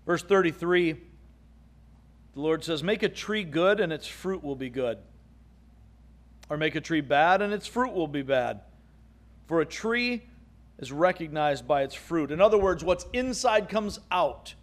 Verse 0.08 0.24
33 0.24 0.96
the 2.34 2.42
Lord 2.42 2.64
says, 2.64 2.84
Make 2.84 3.04
a 3.04 3.10
tree 3.10 3.44
good, 3.44 3.80
and 3.80 3.94
its 3.94 4.08
fruit 4.08 4.44
will 4.44 4.56
be 4.56 4.70
good. 4.70 4.98
Or 6.50 6.58
make 6.58 6.76
a 6.76 6.82
tree 6.82 7.02
bad, 7.02 7.42
and 7.42 7.54
its 7.54 7.68
fruit 7.68 7.94
will 7.94 8.08
be 8.08 8.22
bad. 8.22 8.62
For 9.48 9.62
a 9.62 9.66
tree 9.66 10.24
is 10.80 10.92
recognized 10.92 11.68
by 11.68 11.84
its 11.84 11.96
fruit. 11.96 12.32
In 12.32 12.42
other 12.42 12.58
words, 12.58 12.84
what's 12.84 13.06
inside 13.14 13.70
comes 13.70 14.00
out. 14.12 14.54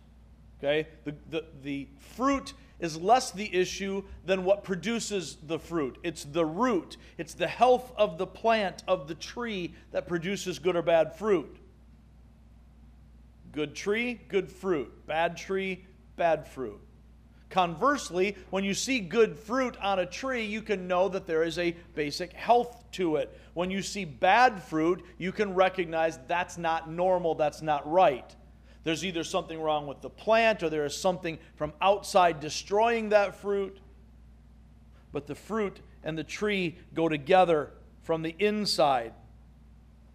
Okay? 0.59 0.89
The, 1.05 1.15
the, 1.31 1.45
the 1.63 1.89
fruit 1.99 2.55
is 2.81 2.97
less 2.97 3.31
the 3.31 3.55
issue 3.55 4.03
than 4.25 4.45
what 4.45 4.65
produces 4.65 5.37
the 5.47 5.59
fruit. 5.59 5.99
It's 6.03 6.25
the 6.25 6.45
root, 6.45 6.97
it's 7.19 7.35
the 7.35 7.47
health 7.47 7.93
of 7.97 8.19
the 8.19 8.27
plant, 8.27 8.83
of 8.89 9.07
the 9.07 9.15
tree, 9.15 9.75
that 9.93 10.09
produces 10.09 10.59
good 10.59 10.77
or 10.77 10.83
bad 10.83 11.15
fruit. 11.15 11.57
Good 13.53 13.75
tree, 13.75 14.21
good 14.29 14.51
fruit. 14.51 15.07
Bad 15.07 15.37
tree, 15.37 15.85
bad 16.17 16.47
fruit. 16.47 16.81
Conversely, 17.51 18.37
when 18.51 18.63
you 18.63 18.75
see 18.75 19.01
good 19.01 19.37
fruit 19.37 19.77
on 19.83 19.99
a 19.99 20.07
tree, 20.07 20.45
you 20.45 20.63
can 20.63 20.87
know 20.87 21.09
that 21.09 21.27
there 21.27 21.43
is 21.43 21.59
a 21.59 21.75
basic 21.97 22.33
health 22.33 22.85
to 22.93 23.17
it. 23.17 23.37
When 23.55 23.73
you 23.73 23.83
see 23.83 24.05
bad 24.05 24.63
fruit, 24.63 25.05
you 25.19 25.33
can 25.33 25.55
recognize 25.55 26.19
that's 26.29 26.57
not 26.57 26.89
normal, 26.89 27.35
that's 27.35 27.61
not 27.61 27.91
right. 27.91 28.37
There's 28.85 29.05
either 29.05 29.25
something 29.25 29.61
wrong 29.61 29.89
with 29.89 30.01
the 30.01 30.09
plant 30.09 30.63
or 30.63 30.71
there 30.71 30.87
is 30.87 30.97
something 30.97 31.39
from 31.57 31.73
outside 31.83 32.39
destroying 32.39 33.11
that 33.11 33.35
fruit. 33.35 33.79
But 35.13 35.27
the 35.27 35.35
fruit 35.35 35.81
and 36.05 36.17
the 36.17 36.25
tree 36.25 36.79
go 36.95 37.09
together 37.09 37.73
from 38.03 38.23
the 38.23 38.35
inside. 38.39 39.13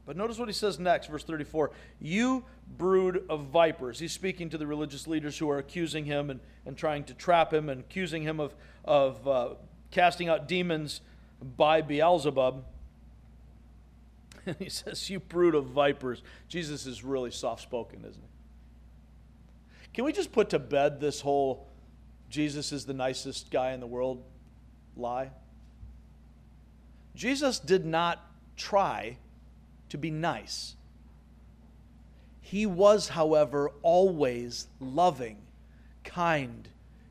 But 0.05 0.17
notice 0.17 0.37
what 0.37 0.47
he 0.47 0.53
says 0.53 0.79
next, 0.79 1.07
verse 1.07 1.23
34 1.23 1.71
You 1.99 2.45
brood 2.77 3.25
of 3.29 3.47
vipers. 3.47 3.99
He's 3.99 4.13
speaking 4.13 4.49
to 4.49 4.57
the 4.57 4.67
religious 4.67 5.07
leaders 5.07 5.37
who 5.37 5.49
are 5.49 5.57
accusing 5.57 6.05
him 6.05 6.29
and, 6.29 6.39
and 6.65 6.77
trying 6.77 7.03
to 7.05 7.13
trap 7.13 7.53
him 7.53 7.69
and 7.69 7.81
accusing 7.81 8.23
him 8.23 8.39
of, 8.39 8.53
of 8.83 9.27
uh, 9.27 9.49
casting 9.91 10.29
out 10.29 10.47
demons 10.47 11.01
by 11.57 11.81
Beelzebub. 11.81 12.63
And 14.45 14.55
he 14.59 14.69
says, 14.69 15.09
You 15.09 15.19
brood 15.19 15.55
of 15.55 15.65
vipers. 15.65 16.21
Jesus 16.47 16.85
is 16.85 17.03
really 17.03 17.31
soft 17.31 17.63
spoken, 17.63 17.99
isn't 18.01 18.21
he? 18.21 18.29
Can 19.93 20.03
we 20.03 20.11
just 20.11 20.31
put 20.31 20.49
to 20.49 20.59
bed 20.59 20.99
this 20.99 21.21
whole 21.21 21.67
Jesus 22.29 22.71
is 22.71 22.85
the 22.85 22.93
nicest 22.93 23.49
guy 23.49 23.71
in 23.71 23.79
the 23.79 23.87
world 23.87 24.23
lie? 24.95 25.31
Jesus 27.15 27.59
did 27.59 27.85
not 27.85 28.19
try 28.57 29.17
to 29.89 29.97
be 29.97 30.11
nice. 30.11 30.75
He 32.41 32.65
was, 32.65 33.09
however, 33.09 33.71
always 33.81 34.67
loving, 34.79 35.37
kind, 36.03 36.67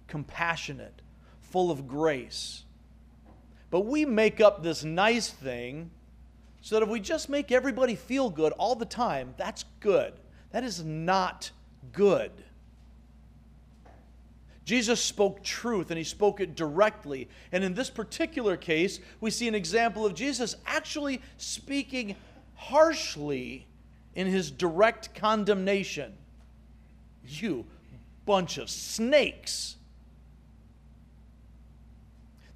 compassionate, 0.07 1.03
full 1.41 1.71
of 1.71 1.89
grace. 1.89 2.65
But 3.71 3.81
we 3.81 4.05
make 4.05 4.41
up 4.41 4.63
this 4.63 4.85
nice 4.85 5.29
thing 5.29 5.91
so 6.61 6.77
that 6.77 6.85
if 6.85 6.89
we 6.89 7.01
just 7.01 7.29
make 7.29 7.51
everybody 7.51 7.95
feel 7.95 8.31
good 8.31 8.53
all 8.53 8.75
the 8.77 8.85
time, 8.85 9.35
that's 9.37 9.65
good. 9.81 10.15
That 10.53 10.63
is 10.63 10.85
not 10.85 11.51
good. 11.93 12.31
Jesus 14.65 15.01
spoke 15.01 15.43
truth 15.43 15.91
and 15.91 15.99
he 15.99 16.05
spoke 16.05 16.41
it 16.41 16.55
directly. 16.55 17.29
And 17.53 17.63
in 17.63 17.75
this 17.75 17.91
particular 17.91 18.57
case, 18.57 19.01
we 19.21 19.31
see 19.31 19.49
an 19.49 19.55
example 19.55 20.07
of 20.07 20.15
Jesus 20.15 20.57
actually 20.65 21.21
speaking 21.37 22.17
harshly 22.55 23.67
in 24.14 24.27
his 24.27 24.51
direct 24.51 25.14
condemnation. 25.14 26.14
You 27.27 27.67
bunch 28.27 28.59
of 28.59 28.71
snakes. 28.71 29.77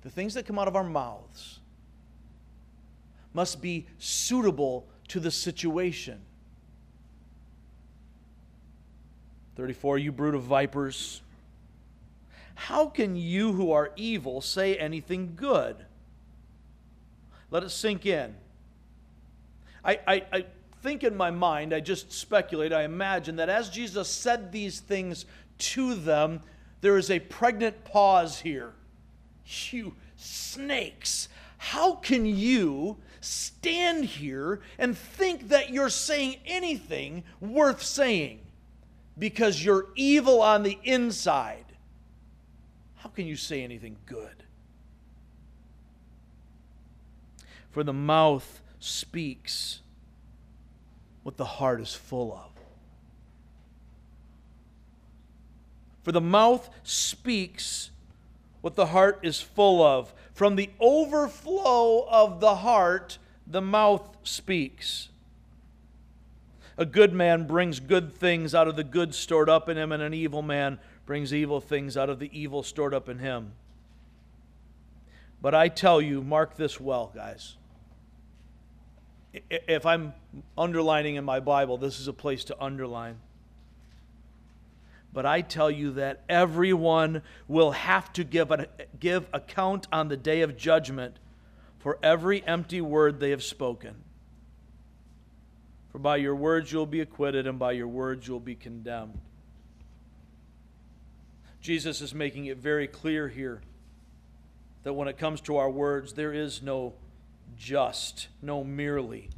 The 0.02 0.10
things 0.10 0.34
that 0.34 0.46
come 0.46 0.58
out 0.58 0.68
of 0.68 0.76
our 0.76 0.84
mouths 0.84 1.58
must 3.34 3.60
be 3.60 3.86
suitable 3.98 4.86
to 5.08 5.20
the 5.20 5.30
situation. 5.30 6.20
34, 9.56 9.98
you 9.98 10.12
brood 10.12 10.34
of 10.34 10.42
vipers. 10.42 11.20
How 12.54 12.86
can 12.86 13.16
you 13.16 13.52
who 13.52 13.72
are 13.72 13.92
evil 13.96 14.40
say 14.40 14.76
anything 14.76 15.34
good? 15.36 15.76
Let 17.50 17.62
it 17.62 17.70
sink 17.70 18.06
in. 18.06 18.34
I, 19.88 19.98
I, 20.06 20.22
I 20.32 20.44
think 20.82 21.02
in 21.02 21.16
my 21.16 21.30
mind, 21.30 21.72
I 21.72 21.80
just 21.80 22.12
speculate, 22.12 22.74
I 22.74 22.82
imagine 22.82 23.36
that 23.36 23.48
as 23.48 23.70
Jesus 23.70 24.06
said 24.06 24.52
these 24.52 24.80
things 24.80 25.24
to 25.58 25.94
them, 25.94 26.42
there 26.82 26.98
is 26.98 27.10
a 27.10 27.18
pregnant 27.18 27.84
pause 27.84 28.40
here. 28.40 28.74
You 29.70 29.94
snakes, 30.16 31.30
how 31.56 31.94
can 31.94 32.26
you 32.26 32.98
stand 33.22 34.04
here 34.04 34.60
and 34.78 34.96
think 34.96 35.48
that 35.48 35.70
you're 35.70 35.88
saying 35.88 36.36
anything 36.44 37.24
worth 37.40 37.82
saying 37.82 38.40
because 39.18 39.64
you're 39.64 39.86
evil 39.96 40.42
on 40.42 40.64
the 40.64 40.78
inside? 40.84 41.64
How 42.96 43.08
can 43.08 43.26
you 43.26 43.36
say 43.36 43.64
anything 43.64 43.96
good? 44.04 44.44
For 47.70 47.82
the 47.82 47.94
mouth 47.94 48.60
speaks 48.80 49.80
what 51.22 51.36
the 51.36 51.44
heart 51.44 51.80
is 51.80 51.94
full 51.94 52.32
of. 52.32 52.50
For 56.02 56.12
the 56.12 56.20
mouth 56.22 56.70
speaks 56.84 57.90
what 58.62 58.76
the 58.76 58.86
heart 58.86 59.20
is 59.22 59.40
full 59.40 59.82
of. 59.82 60.14
From 60.32 60.56
the 60.56 60.70
overflow 60.80 62.08
of 62.08 62.40
the 62.40 62.54
heart, 62.56 63.18
the 63.46 63.60
mouth 63.60 64.16
speaks. 64.22 65.10
A 66.78 66.86
good 66.86 67.12
man 67.12 67.46
brings 67.46 67.78
good 67.78 68.14
things 68.14 68.54
out 68.54 68.68
of 68.68 68.76
the 68.76 68.84
good 68.84 69.14
stored 69.14 69.50
up 69.50 69.68
in 69.68 69.76
him, 69.76 69.92
and 69.92 70.02
an 70.02 70.14
evil 70.14 70.40
man 70.40 70.78
brings 71.04 71.34
evil 71.34 71.60
things 71.60 71.94
out 71.94 72.08
of 72.08 72.20
the 72.20 72.30
evil 72.32 72.62
stored 72.62 72.94
up 72.94 73.10
in 73.10 73.18
him. 73.18 73.52
But 75.42 75.54
I 75.54 75.68
tell 75.68 76.00
you, 76.00 76.22
mark 76.22 76.56
this 76.56 76.80
well, 76.80 77.12
guys. 77.14 77.57
If 79.32 79.84
I'm 79.84 80.14
underlining 80.56 81.16
in 81.16 81.24
my 81.24 81.40
Bible, 81.40 81.76
this 81.76 82.00
is 82.00 82.08
a 82.08 82.12
place 82.12 82.44
to 82.44 82.62
underline. 82.62 83.18
But 85.12 85.26
I 85.26 85.40
tell 85.40 85.70
you 85.70 85.92
that 85.92 86.22
everyone 86.28 87.22
will 87.46 87.72
have 87.72 88.12
to 88.14 88.24
give, 88.24 88.50
an, 88.50 88.66
give 88.98 89.26
account 89.32 89.86
on 89.92 90.08
the 90.08 90.16
day 90.16 90.42
of 90.42 90.56
judgment 90.56 91.16
for 91.78 91.98
every 92.02 92.46
empty 92.46 92.80
word 92.80 93.20
they 93.20 93.30
have 93.30 93.42
spoken. 93.42 93.94
For 95.92 95.98
by 95.98 96.16
your 96.16 96.34
words 96.34 96.70
you'll 96.70 96.86
be 96.86 97.00
acquitted, 97.00 97.46
and 97.46 97.58
by 97.58 97.72
your 97.72 97.88
words 97.88 98.28
you'll 98.28 98.40
be 98.40 98.54
condemned. 98.54 99.18
Jesus 101.60 102.00
is 102.00 102.14
making 102.14 102.46
it 102.46 102.58
very 102.58 102.86
clear 102.86 103.28
here 103.28 103.62
that 104.84 104.92
when 104.92 105.08
it 105.08 105.18
comes 105.18 105.40
to 105.42 105.56
our 105.56 105.70
words, 105.70 106.12
there 106.12 106.32
is 106.32 106.62
no 106.62 106.94
just, 107.58 108.28
no 108.40 108.62
merely. 108.62 109.30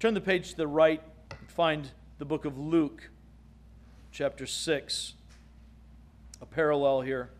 Turn 0.00 0.14
the 0.14 0.20
page 0.20 0.50
to 0.50 0.56
the 0.56 0.66
right, 0.66 1.02
find 1.46 1.90
the 2.18 2.24
book 2.24 2.44
of 2.44 2.58
Luke 2.58 3.10
chapter 4.10 4.46
6. 4.46 5.14
A 6.40 6.46
parallel 6.46 7.02
here, 7.02 7.30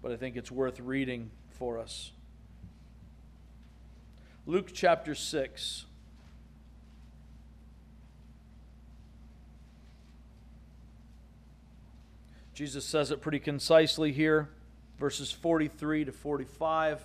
but 0.00 0.12
I 0.12 0.16
think 0.16 0.36
it's 0.36 0.52
worth 0.52 0.78
reading 0.78 1.30
for 1.50 1.80
us. 1.80 2.12
Luke 4.46 4.70
chapter 4.72 5.16
6. 5.16 5.86
Jesus 12.54 12.84
says 12.84 13.10
it 13.10 13.20
pretty 13.20 13.40
concisely 13.40 14.12
here, 14.12 14.48
verses 14.96 15.32
43 15.32 16.04
to 16.04 16.12
45. 16.12 17.04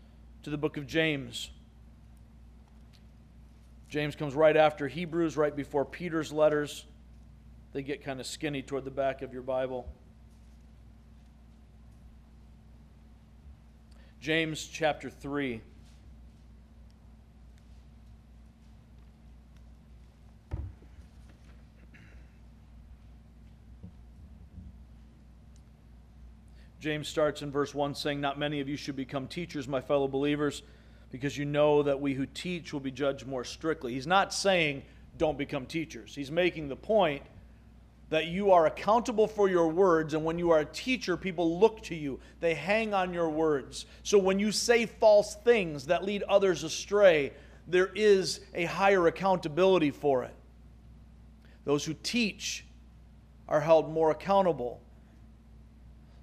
to 0.43 0.49
the 0.49 0.57
book 0.57 0.77
of 0.77 0.87
James. 0.87 1.49
James 3.89 4.15
comes 4.15 4.33
right 4.33 4.55
after 4.55 4.87
Hebrews, 4.87 5.35
right 5.37 5.55
before 5.55 5.85
Peter's 5.85 6.31
letters. 6.31 6.85
They 7.73 7.83
get 7.83 8.03
kind 8.03 8.19
of 8.19 8.25
skinny 8.25 8.61
toward 8.61 8.85
the 8.85 8.91
back 8.91 9.21
of 9.21 9.33
your 9.33 9.41
Bible. 9.41 9.87
James 14.19 14.65
chapter 14.65 15.09
3. 15.09 15.61
James 26.81 27.07
starts 27.07 27.41
in 27.41 27.51
verse 27.51 27.73
1 27.73 27.95
saying, 27.95 28.19
Not 28.19 28.37
many 28.37 28.59
of 28.59 28.67
you 28.67 28.75
should 28.75 28.97
become 28.97 29.27
teachers, 29.27 29.67
my 29.67 29.79
fellow 29.79 30.09
believers 30.09 30.63
because 31.11 31.37
you 31.37 31.45
know 31.45 31.83
that 31.83 31.99
we 31.99 32.13
who 32.13 32.25
teach 32.25 32.73
will 32.73 32.79
be 32.79 32.91
judged 32.91 33.27
more 33.27 33.43
strictly. 33.43 33.93
He's 33.93 34.07
not 34.07 34.33
saying 34.33 34.83
don't 35.17 35.37
become 35.37 35.65
teachers. 35.65 36.15
He's 36.15 36.31
making 36.31 36.69
the 36.69 36.75
point 36.75 37.21
that 38.09 38.25
you 38.25 38.51
are 38.51 38.65
accountable 38.65 39.27
for 39.27 39.49
your 39.49 39.67
words, 39.67 40.13
and 40.13 40.25
when 40.25 40.37
you 40.37 40.49
are 40.51 40.59
a 40.59 40.65
teacher, 40.65 41.15
people 41.15 41.59
look 41.59 41.81
to 41.83 41.95
you. 41.95 42.19
They 42.39 42.53
hang 42.53 42.93
on 42.93 43.13
your 43.13 43.29
words. 43.29 43.85
So 44.03 44.17
when 44.17 44.39
you 44.39 44.51
say 44.51 44.85
false 44.85 45.35
things 45.35 45.85
that 45.85 46.03
lead 46.03 46.23
others 46.23 46.63
astray, 46.63 47.31
there 47.67 47.91
is 47.93 48.41
a 48.53 48.65
higher 48.65 49.07
accountability 49.07 49.91
for 49.91 50.23
it. 50.23 50.33
Those 51.63 51.85
who 51.85 51.93
teach 52.03 52.65
are 53.47 53.61
held 53.61 53.91
more 53.91 54.11
accountable. 54.11 54.81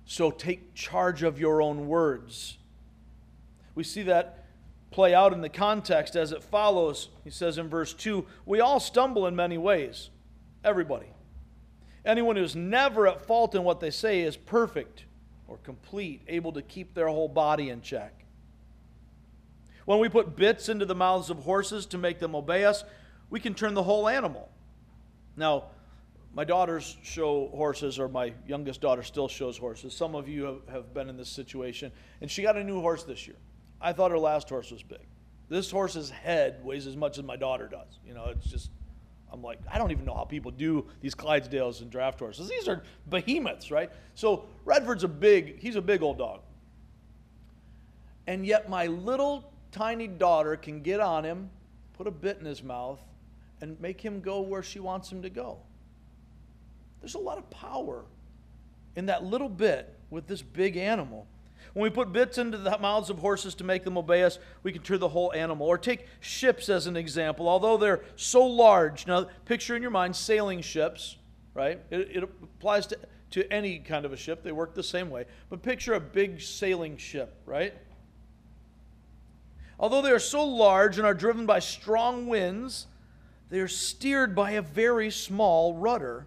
So 0.08 0.30
take 0.30 0.72
charge 0.74 1.22
of 1.22 1.38
your 1.38 1.60
own 1.60 1.86
words. 1.86 2.56
We 3.74 3.84
see 3.84 4.02
that 4.04 4.46
play 4.90 5.14
out 5.14 5.34
in 5.34 5.42
the 5.42 5.50
context 5.50 6.16
as 6.16 6.32
it 6.32 6.42
follows. 6.42 7.10
He 7.24 7.30
says 7.30 7.58
in 7.58 7.68
verse 7.68 7.92
2 7.92 8.24
We 8.46 8.58
all 8.58 8.80
stumble 8.80 9.26
in 9.26 9.36
many 9.36 9.58
ways. 9.58 10.08
Everybody. 10.64 11.08
Anyone 12.06 12.36
who's 12.36 12.56
never 12.56 13.06
at 13.06 13.26
fault 13.26 13.54
in 13.54 13.64
what 13.64 13.80
they 13.80 13.90
say 13.90 14.22
is 14.22 14.34
perfect 14.34 15.04
or 15.46 15.58
complete, 15.58 16.22
able 16.26 16.52
to 16.52 16.62
keep 16.62 16.94
their 16.94 17.08
whole 17.08 17.28
body 17.28 17.68
in 17.68 17.82
check. 17.82 18.24
When 19.84 19.98
we 19.98 20.08
put 20.08 20.36
bits 20.36 20.70
into 20.70 20.86
the 20.86 20.94
mouths 20.94 21.28
of 21.28 21.40
horses 21.40 21.84
to 21.84 21.98
make 21.98 22.18
them 22.18 22.34
obey 22.34 22.64
us, 22.64 22.82
we 23.28 23.40
can 23.40 23.52
turn 23.52 23.74
the 23.74 23.82
whole 23.82 24.08
animal. 24.08 24.48
Now, 25.36 25.64
my 26.38 26.44
daughters 26.44 26.96
show 27.02 27.48
horses, 27.48 27.98
or 27.98 28.06
my 28.06 28.32
youngest 28.46 28.80
daughter 28.80 29.02
still 29.02 29.26
shows 29.26 29.58
horses. 29.58 29.92
Some 29.92 30.14
of 30.14 30.28
you 30.28 30.62
have, 30.70 30.94
been 30.94 31.08
in 31.08 31.16
this 31.16 31.28
situation. 31.28 31.90
And 32.20 32.30
she 32.30 32.42
got 32.42 32.56
a 32.56 32.62
new 32.62 32.80
horse 32.80 33.02
this 33.02 33.26
year. 33.26 33.34
I 33.80 33.92
thought 33.92 34.12
her 34.12 34.20
last 34.20 34.48
horse 34.48 34.70
was 34.70 34.84
big. 34.84 35.04
This 35.48 35.68
horse's 35.68 36.10
head 36.10 36.64
weighs 36.64 36.86
as 36.86 36.96
much 36.96 37.18
as 37.18 37.24
my 37.24 37.34
daughter 37.34 37.66
does. 37.66 37.98
You 38.06 38.14
know, 38.14 38.26
it's 38.26 38.46
just, 38.46 38.70
I'm 39.32 39.42
like, 39.42 39.58
I 39.68 39.78
don't 39.78 39.90
even 39.90 40.04
know 40.04 40.14
how 40.14 40.22
people 40.22 40.52
do 40.52 40.86
these 41.00 41.12
Clydesdales 41.12 41.82
and 41.82 41.90
draft 41.90 42.20
horses. 42.20 42.48
These 42.48 42.68
are 42.68 42.84
behemoths, 43.10 43.72
right? 43.72 43.90
So 44.14 44.44
Redford's 44.64 45.02
a 45.02 45.08
big, 45.08 45.58
he's 45.58 45.74
a 45.74 45.82
big 45.82 46.02
old 46.02 46.18
dog. 46.18 46.42
And 48.28 48.46
yet 48.46 48.70
my 48.70 48.86
little 48.86 49.52
tiny 49.72 50.06
daughter 50.06 50.54
can 50.54 50.82
get 50.82 51.00
on 51.00 51.24
him, 51.24 51.50
put 51.94 52.06
a 52.06 52.12
bit 52.12 52.38
in 52.38 52.44
his 52.44 52.62
mouth, 52.62 53.00
and 53.60 53.80
make 53.80 54.00
him 54.00 54.20
go 54.20 54.40
where 54.40 54.62
she 54.62 54.78
wants 54.78 55.10
him 55.10 55.22
to 55.22 55.30
go. 55.30 55.58
There's 57.00 57.14
a 57.14 57.18
lot 57.18 57.38
of 57.38 57.48
power 57.50 58.04
in 58.96 59.06
that 59.06 59.24
little 59.24 59.48
bit 59.48 59.94
with 60.10 60.26
this 60.26 60.42
big 60.42 60.76
animal. 60.76 61.26
When 61.74 61.82
we 61.82 61.90
put 61.90 62.12
bits 62.12 62.38
into 62.38 62.58
the 62.58 62.76
mouths 62.78 63.10
of 63.10 63.18
horses 63.18 63.54
to 63.56 63.64
make 63.64 63.84
them 63.84 63.96
obey 63.98 64.24
us, 64.24 64.38
we 64.62 64.72
can 64.72 64.82
turn 64.82 65.00
the 65.00 65.08
whole 65.08 65.32
animal. 65.32 65.66
Or 65.66 65.78
take 65.78 66.06
ships 66.20 66.68
as 66.68 66.86
an 66.86 66.96
example. 66.96 67.48
Although 67.48 67.76
they're 67.76 68.02
so 68.16 68.44
large, 68.44 69.06
now 69.06 69.26
picture 69.44 69.76
in 69.76 69.82
your 69.82 69.90
mind 69.90 70.16
sailing 70.16 70.60
ships, 70.60 71.16
right? 71.54 71.80
It, 71.90 72.16
it 72.16 72.22
applies 72.24 72.86
to, 72.88 72.98
to 73.32 73.52
any 73.52 73.78
kind 73.78 74.04
of 74.04 74.12
a 74.12 74.16
ship, 74.16 74.42
they 74.42 74.52
work 74.52 74.74
the 74.74 74.82
same 74.82 75.10
way. 75.10 75.26
But 75.50 75.62
picture 75.62 75.94
a 75.94 76.00
big 76.00 76.40
sailing 76.40 76.96
ship, 76.96 77.34
right? 77.46 77.74
Although 79.78 80.02
they 80.02 80.10
are 80.10 80.18
so 80.18 80.44
large 80.44 80.98
and 80.98 81.06
are 81.06 81.14
driven 81.14 81.46
by 81.46 81.60
strong 81.60 82.26
winds, 82.26 82.86
they 83.50 83.60
are 83.60 83.68
steered 83.68 84.34
by 84.34 84.52
a 84.52 84.62
very 84.62 85.10
small 85.10 85.74
rudder 85.74 86.26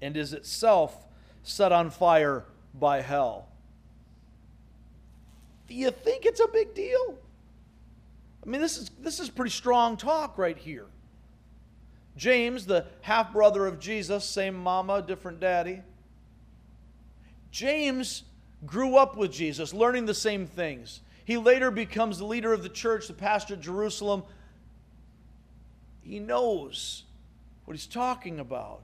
and 0.00 0.16
is 0.16 0.32
itself 0.32 1.06
set 1.42 1.72
on 1.72 1.90
fire 1.90 2.44
by 2.74 3.00
hell. 3.00 3.48
Do 5.68 5.74
you 5.74 5.90
think 5.90 6.26
it's 6.26 6.40
a 6.40 6.48
big 6.48 6.74
deal? 6.74 7.18
I 8.44 8.50
mean, 8.50 8.60
this 8.60 8.76
is, 8.76 8.90
this 9.00 9.20
is 9.20 9.30
pretty 9.30 9.50
strong 9.50 9.96
talk 9.96 10.36
right 10.36 10.56
here. 10.56 10.86
James, 12.16 12.66
the 12.66 12.86
half 13.00 13.32
brother 13.32 13.66
of 13.66 13.80
Jesus, 13.80 14.24
same 14.24 14.54
mama, 14.54 15.02
different 15.02 15.40
daddy. 15.40 15.80
James 17.50 18.24
grew 18.66 18.96
up 18.96 19.16
with 19.16 19.32
Jesus, 19.32 19.72
learning 19.72 20.06
the 20.06 20.14
same 20.14 20.46
things. 20.46 21.00
He 21.24 21.36
later 21.36 21.70
becomes 21.70 22.18
the 22.18 22.26
leader 22.26 22.52
of 22.52 22.62
the 22.62 22.68
church, 22.68 23.08
the 23.08 23.14
pastor 23.14 23.54
of 23.54 23.60
Jerusalem. 23.60 24.24
He 26.02 26.18
knows 26.18 27.04
what 27.64 27.74
he's 27.74 27.86
talking 27.86 28.38
about. 28.38 28.82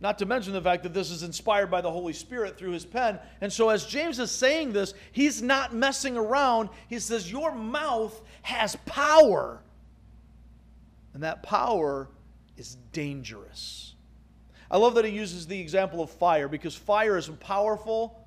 Not 0.00 0.18
to 0.18 0.26
mention 0.26 0.52
the 0.52 0.60
fact 0.60 0.82
that 0.82 0.92
this 0.92 1.10
is 1.10 1.22
inspired 1.22 1.70
by 1.70 1.80
the 1.80 1.90
Holy 1.90 2.12
Spirit 2.12 2.58
through 2.58 2.72
his 2.72 2.84
pen. 2.84 3.18
And 3.40 3.50
so, 3.50 3.70
as 3.70 3.86
James 3.86 4.18
is 4.18 4.30
saying 4.30 4.72
this, 4.72 4.92
he's 5.12 5.40
not 5.40 5.74
messing 5.74 6.16
around. 6.16 6.68
He 6.88 6.98
says, 6.98 7.30
Your 7.30 7.54
mouth 7.54 8.20
has 8.42 8.76
power. 8.84 9.62
And 11.14 11.22
that 11.22 11.42
power 11.42 12.08
is 12.58 12.76
dangerous. 12.92 13.94
I 14.70 14.76
love 14.76 14.94
that 14.96 15.04
he 15.06 15.12
uses 15.12 15.46
the 15.46 15.58
example 15.58 16.02
of 16.02 16.10
fire 16.10 16.48
because 16.48 16.74
fire 16.74 17.16
is 17.16 17.28
a 17.28 17.32
powerful, 17.32 18.26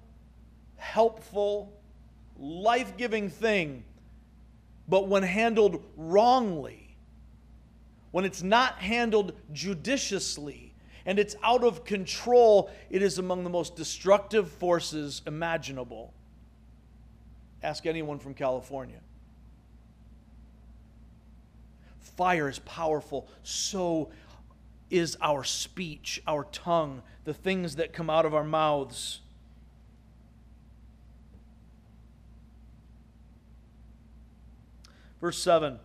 helpful, 0.78 1.72
life 2.40 2.98
giving 2.98 3.30
thing. 3.30 3.84
But 4.88 5.08
when 5.08 5.22
handled 5.22 5.84
wrongly, 5.98 6.96
when 8.10 8.26
it's 8.26 8.42
not 8.42 8.80
handled 8.80 9.34
judiciously, 9.54 10.69
and 11.06 11.20
it's 11.20 11.36
out 11.44 11.64
of 11.64 11.84
control, 11.84 12.70
it 12.90 13.02
is 13.02 13.18
among 13.18 13.44
the 13.44 13.50
most 13.50 13.76
destructive 13.76 14.50
forces 14.50 15.22
imaginable. 15.26 16.14
Ask 17.62 17.86
anyone 17.86 18.20
from 18.20 18.34
California. 18.34 19.00
Fire 22.00 22.50
is 22.50 22.60
powerful, 22.60 23.28
so 23.44 24.10
is 24.90 25.18
our 25.22 25.44
speech, 25.44 26.22
our 26.28 26.46
tongue, 26.46 27.02
the 27.24 27.34
things 27.34 27.76
that 27.76 27.94
come 27.94 28.10
out 28.10 28.26
of 28.26 28.34
our 28.34 28.44
mouths. 28.44 29.22
Verse 35.22 35.38
7 35.38 35.80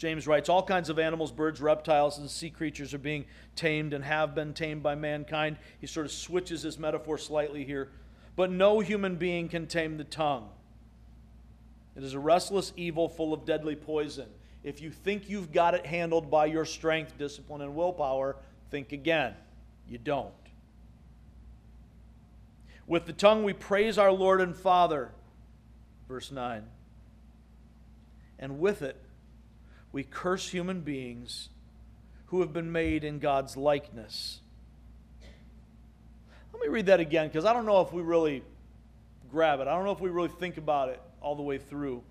James 0.00 0.26
writes 0.26 0.48
All 0.48 0.62
kinds 0.62 0.88
of 0.88 0.98
animals, 0.98 1.30
birds, 1.30 1.60
reptiles, 1.60 2.16
and 2.16 2.28
sea 2.30 2.48
creatures 2.48 2.94
are 2.94 2.98
being 2.98 3.26
tamed 3.54 3.92
and 3.92 4.02
have 4.02 4.34
been 4.34 4.54
tamed 4.54 4.82
by 4.82 4.94
mankind. 4.94 5.58
He 5.78 5.86
sort 5.86 6.06
of 6.06 6.12
switches 6.12 6.62
his 6.62 6.78
metaphor 6.78 7.18
slightly 7.18 7.66
here. 7.66 7.90
But 8.34 8.50
no 8.50 8.80
human 8.80 9.16
being 9.16 9.50
can 9.50 9.66
tame 9.66 9.98
the 9.98 10.04
tongue. 10.04 10.48
It 11.94 12.02
is 12.02 12.14
a 12.14 12.18
restless 12.18 12.72
evil 12.76 13.10
full 13.10 13.34
of 13.34 13.44
deadly 13.44 13.76
poison. 13.76 14.28
If 14.64 14.80
you 14.80 14.90
think 14.90 15.28
you've 15.28 15.52
got 15.52 15.74
it 15.74 15.84
handled 15.84 16.30
by 16.30 16.46
your 16.46 16.64
strength, 16.64 17.18
discipline, 17.18 17.60
and 17.60 17.74
willpower, 17.74 18.36
think 18.70 18.92
again. 18.92 19.34
You 19.86 19.98
don't. 19.98 20.32
With 22.86 23.04
the 23.04 23.12
tongue 23.12 23.44
we 23.44 23.52
praise 23.52 23.98
our 23.98 24.12
Lord 24.12 24.40
and 24.40 24.56
Father. 24.56 25.10
Verse 26.08 26.32
9. 26.32 26.64
And 28.38 28.60
with 28.60 28.80
it 28.80 28.96
we 29.92 30.04
curse 30.04 30.48
human 30.48 30.80
beings 30.80 31.48
who 32.26 32.40
have 32.40 32.52
been 32.52 32.70
made 32.70 33.02
in 33.02 33.18
God's 33.18 33.56
likeness. 33.56 34.40
Let 36.52 36.62
me 36.62 36.68
read 36.68 36.86
that 36.86 37.00
again 37.00 37.28
because 37.28 37.44
I 37.44 37.52
don't 37.52 37.66
know 37.66 37.80
if 37.80 37.92
we 37.92 38.02
really 38.02 38.42
grab 39.30 39.60
it. 39.60 39.66
I 39.66 39.74
don't 39.74 39.84
know 39.84 39.92
if 39.92 40.00
we 40.00 40.10
really 40.10 40.28
think 40.28 40.56
about 40.56 40.90
it 40.90 41.00
all 41.20 41.34
the 41.34 41.42
way 41.42 41.58
through. 41.58 42.02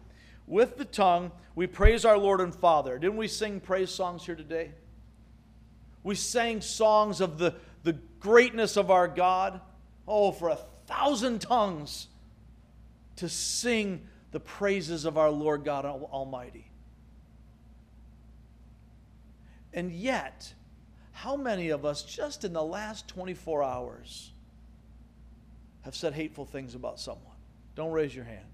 With 0.47 0.77
the 0.77 0.85
tongue, 0.85 1.31
we 1.55 1.67
praise 1.67 2.05
our 2.05 2.17
Lord 2.17 2.41
and 2.41 2.53
Father. 2.53 2.97
Didn't 2.97 3.17
we 3.17 3.27
sing 3.27 3.59
praise 3.59 3.91
songs 3.91 4.25
here 4.25 4.35
today? 4.35 4.71
We 6.03 6.15
sang 6.15 6.61
songs 6.61 7.21
of 7.21 7.37
the, 7.37 7.55
the 7.83 7.93
greatness 8.19 8.75
of 8.75 8.89
our 8.89 9.07
God. 9.07 9.61
Oh, 10.07 10.31
for 10.31 10.49
a 10.49 10.57
thousand 10.87 11.39
tongues 11.39 12.07
to 13.17 13.29
sing 13.29 14.07
the 14.31 14.39
praises 14.39 15.05
of 15.05 15.17
our 15.17 15.29
Lord 15.29 15.63
God 15.63 15.85
Almighty. 15.85 16.68
And 19.73 19.91
yet, 19.91 20.53
how 21.11 21.35
many 21.35 21.69
of 21.69 21.85
us 21.85 22.03
just 22.03 22.43
in 22.43 22.53
the 22.53 22.63
last 22.63 23.07
24 23.07 23.63
hours 23.63 24.31
have 25.81 25.95
said 25.95 26.13
hateful 26.13 26.45
things 26.45 26.75
about 26.75 26.99
someone? 26.99 27.35
Don't 27.75 27.91
raise 27.91 28.15
your 28.15 28.25
hand. 28.25 28.45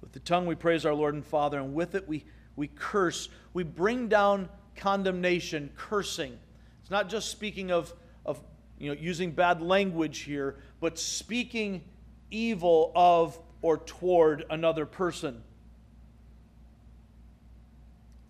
With 0.00 0.12
the 0.12 0.20
tongue 0.20 0.46
we 0.46 0.54
praise 0.54 0.84
our 0.84 0.94
Lord 0.94 1.14
and 1.14 1.24
Father, 1.24 1.58
and 1.58 1.74
with 1.74 1.94
it 1.94 2.06
we, 2.06 2.24
we 2.56 2.68
curse. 2.68 3.28
We 3.54 3.62
bring 3.62 4.08
down 4.08 4.48
condemnation, 4.76 5.70
cursing. 5.76 6.38
It's 6.82 6.90
not 6.90 7.08
just 7.08 7.30
speaking 7.30 7.70
of, 7.70 7.94
of 8.26 8.42
you 8.78 8.88
know, 8.88 9.00
using 9.00 9.30
bad 9.30 9.62
language 9.62 10.20
here, 10.20 10.56
but 10.80 10.98
speaking 10.98 11.82
evil 12.30 12.92
of 12.94 13.38
or 13.62 13.78
toward 13.78 14.44
another 14.50 14.84
person. 14.86 15.42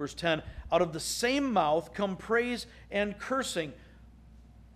Verse 0.03 0.15
10 0.15 0.43
Out 0.73 0.83
of 0.83 0.93
the 0.93 0.99
same 0.99 1.53
mouth 1.53 1.95
come 1.95 2.17
praise 2.17 2.67
and 2.91 3.17
cursing. 3.21 3.73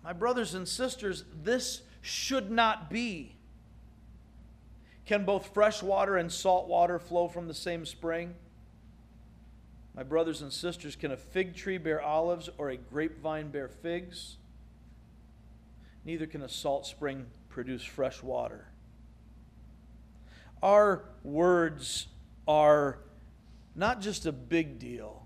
My 0.01 0.13
brothers 0.13 0.53
and 0.53 0.65
sisters, 0.65 1.25
this 1.43 1.81
should 1.99 2.49
not 2.49 2.89
be. 2.89 3.35
Can 5.05 5.25
both 5.25 5.53
fresh 5.53 5.83
water 5.83 6.15
and 6.15 6.31
salt 6.31 6.69
water 6.69 6.97
flow 6.97 7.27
from 7.27 7.49
the 7.49 7.53
same 7.53 7.85
spring? 7.85 8.35
My 9.93 10.03
brothers 10.03 10.41
and 10.41 10.53
sisters, 10.53 10.95
can 10.95 11.11
a 11.11 11.17
fig 11.17 11.57
tree 11.57 11.77
bear 11.77 12.01
olives 12.01 12.49
or 12.57 12.69
a 12.69 12.77
grapevine 12.77 13.49
bear 13.49 13.67
figs? 13.67 14.37
Neither 16.05 16.25
can 16.25 16.41
a 16.41 16.47
salt 16.47 16.85
spring 16.85 17.25
produce 17.49 17.83
fresh 17.83 18.23
water. 18.23 18.69
Our 20.63 21.03
words 21.21 22.07
are 22.47 22.99
not 23.77 24.01
just 24.01 24.25
a 24.25 24.31
big 24.31 24.79
deal, 24.79 25.25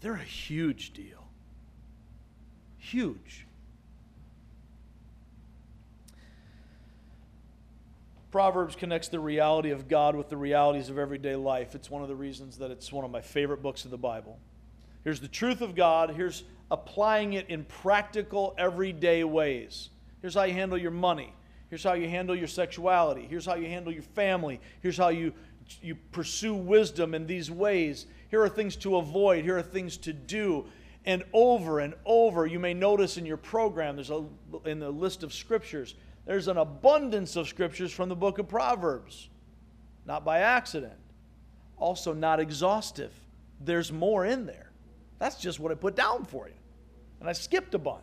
they're 0.00 0.14
a 0.14 0.18
huge 0.18 0.92
deal. 0.92 1.28
Huge. 2.78 3.46
Proverbs 8.30 8.76
connects 8.76 9.08
the 9.08 9.20
reality 9.20 9.70
of 9.70 9.88
God 9.88 10.14
with 10.16 10.28
the 10.28 10.36
realities 10.36 10.90
of 10.90 10.98
everyday 10.98 11.36
life. 11.36 11.74
It's 11.74 11.90
one 11.90 12.02
of 12.02 12.08
the 12.08 12.16
reasons 12.16 12.58
that 12.58 12.70
it's 12.70 12.92
one 12.92 13.04
of 13.04 13.10
my 13.10 13.20
favorite 13.20 13.62
books 13.62 13.84
of 13.84 13.90
the 13.90 13.98
Bible. 13.98 14.38
Here's 15.04 15.20
the 15.20 15.28
truth 15.28 15.62
of 15.62 15.74
God. 15.74 16.10
Here's 16.10 16.44
applying 16.70 17.34
it 17.34 17.48
in 17.48 17.64
practical, 17.64 18.54
everyday 18.58 19.24
ways. 19.24 19.88
Here's 20.20 20.34
how 20.34 20.42
you 20.42 20.52
handle 20.52 20.76
your 20.76 20.90
money. 20.90 21.32
Here's 21.70 21.84
how 21.84 21.94
you 21.94 22.08
handle 22.08 22.36
your 22.36 22.48
sexuality. 22.48 23.26
Here's 23.28 23.46
how 23.46 23.54
you 23.54 23.66
handle 23.66 23.92
your 23.92 24.02
family. 24.02 24.60
Here's 24.82 24.96
how 24.96 25.08
you 25.08 25.32
you 25.82 25.94
pursue 26.12 26.54
wisdom 26.54 27.14
in 27.14 27.26
these 27.26 27.50
ways. 27.50 28.06
Here 28.30 28.42
are 28.42 28.48
things 28.48 28.76
to 28.76 28.96
avoid. 28.96 29.44
Here 29.44 29.58
are 29.58 29.62
things 29.62 29.96
to 29.98 30.12
do. 30.12 30.66
And 31.04 31.24
over 31.32 31.80
and 31.80 31.94
over, 32.04 32.46
you 32.46 32.58
may 32.58 32.74
notice 32.74 33.16
in 33.16 33.24
your 33.24 33.36
program, 33.36 33.96
there's 33.96 34.10
a 34.10 34.24
in 34.64 34.78
the 34.78 34.90
list 34.90 35.22
of 35.22 35.32
scriptures, 35.32 35.94
there's 36.26 36.48
an 36.48 36.58
abundance 36.58 37.36
of 37.36 37.48
scriptures 37.48 37.92
from 37.92 38.08
the 38.08 38.16
book 38.16 38.38
of 38.38 38.48
Proverbs. 38.48 39.28
Not 40.04 40.24
by 40.24 40.40
accident. 40.40 40.98
Also 41.78 42.12
not 42.12 42.40
exhaustive. 42.40 43.12
There's 43.60 43.92
more 43.92 44.24
in 44.26 44.46
there. 44.46 44.70
That's 45.18 45.36
just 45.36 45.60
what 45.60 45.72
I 45.72 45.74
put 45.74 45.96
down 45.96 46.24
for 46.24 46.48
you. 46.48 46.54
And 47.20 47.28
I 47.28 47.32
skipped 47.32 47.74
a 47.74 47.78
bunch. 47.78 48.02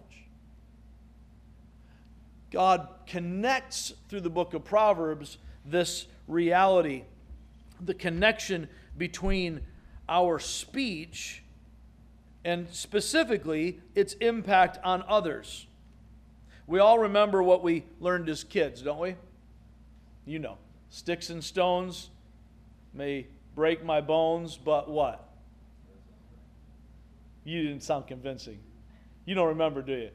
God 2.51 2.87
connects 3.05 3.93
through 4.09 4.21
the 4.21 4.29
book 4.29 4.53
of 4.53 4.63
Proverbs 4.63 5.37
this 5.65 6.07
reality 6.27 7.03
the 7.79 7.93
connection 7.93 8.67
between 8.97 9.61
our 10.07 10.39
speech 10.39 11.43
and 12.43 12.67
specifically 12.71 13.81
its 13.95 14.13
impact 14.15 14.77
on 14.83 15.03
others. 15.07 15.67
We 16.67 16.79
all 16.79 16.99
remember 16.99 17.43
what 17.43 17.63
we 17.63 17.83
learned 17.99 18.29
as 18.29 18.43
kids, 18.43 18.81
don't 18.81 18.99
we? 18.99 19.15
You 20.25 20.39
know, 20.39 20.57
sticks 20.89 21.29
and 21.29 21.43
stones 21.43 22.09
may 22.93 23.27
break 23.55 23.83
my 23.83 24.01
bones, 24.01 24.57
but 24.57 24.89
what? 24.89 25.29
You 27.43 27.63
didn't 27.63 27.83
sound 27.83 28.07
convincing. 28.07 28.59
You 29.25 29.35
don't 29.35 29.49
remember, 29.49 29.81
do 29.81 29.93
you? 29.93 30.09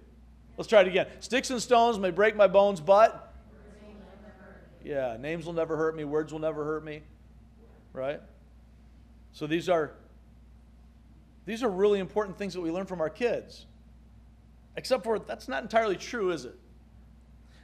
Let's 0.56 0.68
try 0.68 0.82
it 0.82 0.88
again. 0.88 1.06
Sticks 1.20 1.50
and 1.50 1.60
stones 1.62 1.98
may 1.98 2.10
break 2.10 2.36
my 2.36 2.46
bones, 2.46 2.80
but. 2.80 3.32
Yeah, 4.84 5.16
names 5.18 5.46
will 5.46 5.52
never 5.52 5.76
hurt 5.76 5.96
me, 5.96 6.04
words 6.04 6.32
will 6.32 6.40
never 6.40 6.64
hurt 6.64 6.84
me. 6.84 7.02
Right? 7.92 8.20
So 9.32 9.46
these 9.46 9.68
are 9.68 9.92
these 11.46 11.62
are 11.62 11.70
really 11.70 11.98
important 11.98 12.38
things 12.38 12.54
that 12.54 12.60
we 12.60 12.70
learn 12.70 12.86
from 12.86 13.00
our 13.00 13.10
kids. 13.10 13.66
Except 14.76 15.02
for 15.02 15.18
that's 15.18 15.48
not 15.48 15.62
entirely 15.62 15.96
true, 15.96 16.30
is 16.30 16.44
it? 16.44 16.58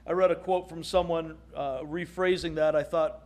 I 0.07 0.12
read 0.12 0.31
a 0.31 0.37
quote 0.37 0.68
from 0.68 0.85
someone 0.85 1.37
uh, 1.55 1.81
rephrasing 1.81 2.55
that 2.57 2.77
I 2.77 2.83
thought 2.83 3.22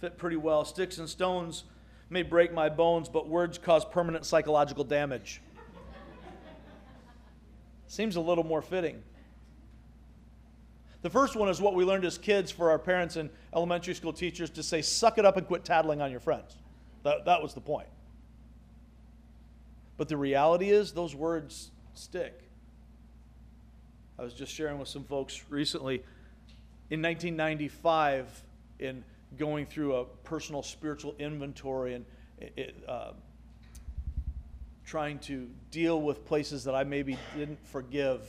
fit 0.00 0.18
pretty 0.18 0.36
well. 0.36 0.64
Sticks 0.64 0.98
and 0.98 1.08
stones 1.08 1.64
may 2.10 2.22
break 2.22 2.52
my 2.52 2.68
bones, 2.68 3.08
but 3.08 3.28
words 3.28 3.58
cause 3.58 3.84
permanent 3.84 4.24
psychological 4.24 4.84
damage. 4.84 5.40
Seems 7.86 8.16
a 8.16 8.20
little 8.20 8.44
more 8.44 8.62
fitting. 8.62 9.02
The 11.02 11.10
first 11.10 11.34
one 11.34 11.48
is 11.48 11.60
what 11.60 11.74
we 11.74 11.84
learned 11.84 12.04
as 12.04 12.16
kids 12.16 12.52
for 12.52 12.70
our 12.70 12.78
parents 12.78 13.16
and 13.16 13.28
elementary 13.54 13.94
school 13.94 14.12
teachers 14.12 14.50
to 14.50 14.62
say, 14.62 14.82
suck 14.82 15.18
it 15.18 15.24
up 15.24 15.36
and 15.36 15.46
quit 15.46 15.64
tattling 15.64 16.00
on 16.00 16.10
your 16.10 16.20
friends. 16.20 16.56
That, 17.02 17.24
that 17.24 17.42
was 17.42 17.54
the 17.54 17.60
point. 17.60 17.88
But 19.96 20.08
the 20.08 20.16
reality 20.16 20.70
is, 20.70 20.92
those 20.92 21.14
words 21.14 21.72
stick. 21.94 22.40
I 24.18 24.22
was 24.22 24.32
just 24.32 24.52
sharing 24.52 24.78
with 24.78 24.88
some 24.88 25.04
folks 25.04 25.42
recently. 25.50 25.96
In 26.90 27.02
1995, 27.02 28.44
in 28.78 29.02
going 29.36 29.66
through 29.66 29.96
a 29.96 30.04
personal 30.04 30.62
spiritual 30.62 31.14
inventory 31.18 31.94
and 31.94 32.04
it, 32.38 32.76
uh, 32.86 33.12
trying 34.84 35.18
to 35.20 35.48
deal 35.70 36.00
with 36.00 36.24
places 36.26 36.64
that 36.64 36.74
I 36.74 36.84
maybe 36.84 37.16
didn't 37.36 37.64
forgive 37.66 38.20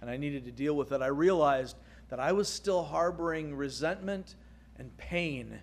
and 0.00 0.10
I 0.10 0.16
needed 0.16 0.44
to 0.46 0.50
deal 0.50 0.74
with 0.74 0.92
it, 0.92 1.02
I 1.02 1.06
realized 1.06 1.76
that 2.10 2.20
I 2.20 2.32
was 2.32 2.48
still 2.48 2.82
harboring 2.82 3.56
resentment 3.56 4.34
and 4.76 4.94
pain 4.96 5.60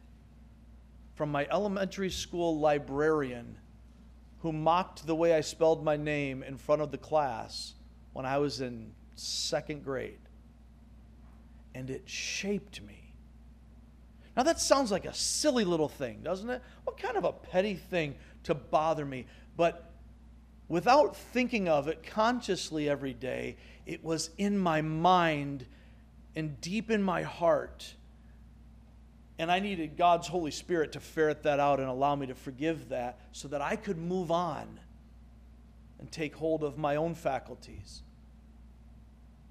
from 1.14 1.32
my 1.32 1.48
elementary 1.52 2.10
school 2.10 2.60
librarian 2.60 3.58
who 4.40 4.52
mocked 4.54 5.06
the 5.06 5.16
way 5.16 5.34
I 5.34 5.42
spelled 5.42 5.84
my 5.84 5.98
name 5.98 6.44
in 6.44 6.58
front 6.58 6.82
of 6.82 6.92
the 6.92 6.98
class 6.98 7.74
when 8.14 8.26
I 8.26 8.38
was 8.38 8.62
in 8.62 8.94
second 9.16 9.84
grade. 9.84 10.20
And 11.76 11.90
it 11.90 12.04
shaped 12.06 12.82
me. 12.82 13.14
Now, 14.36 14.44
that 14.44 14.60
sounds 14.60 14.92
like 14.92 15.06
a 15.06 15.14
silly 15.14 15.66
little 15.66 15.90
thing, 15.90 16.22
doesn't 16.24 16.50
it? 16.50 16.62
What 16.84 16.98
kind 16.98 17.18
of 17.18 17.24
a 17.26 17.34
petty 17.34 17.74
thing 17.74 18.16
to 18.44 18.54
bother 18.54 19.04
me? 19.06 19.26
But 19.58 19.92
without 20.68 21.16
thinking 21.16 21.68
of 21.68 21.88
it 21.88 22.04
consciously 22.04 22.88
every 22.88 23.14
day, 23.14 23.58
it 23.88 24.04
was 24.04 24.30
in 24.38 24.58
my 24.58 24.82
mind 24.82 25.66
and 26.38 26.62
deep 26.62 26.92
in 26.92 27.02
my 27.02 27.24
heart. 27.24 27.96
And 29.40 29.52
I 29.52 29.60
needed 29.60 29.98
God's 29.98 30.28
Holy 30.28 30.52
Spirit 30.52 30.92
to 30.92 31.00
ferret 31.00 31.42
that 31.44 31.60
out 31.60 31.80
and 31.80 31.90
allow 31.90 32.16
me 32.16 32.28
to 32.28 32.36
forgive 32.36 32.90
that 32.90 33.20
so 33.32 33.48
that 33.48 33.60
I 33.60 33.76
could 33.76 33.98
move 33.98 34.30
on 34.30 34.80
and 36.00 36.12
take 36.12 36.36
hold 36.36 36.64
of 36.64 36.78
my 36.78 36.96
own 36.96 37.16
faculties. 37.16 38.04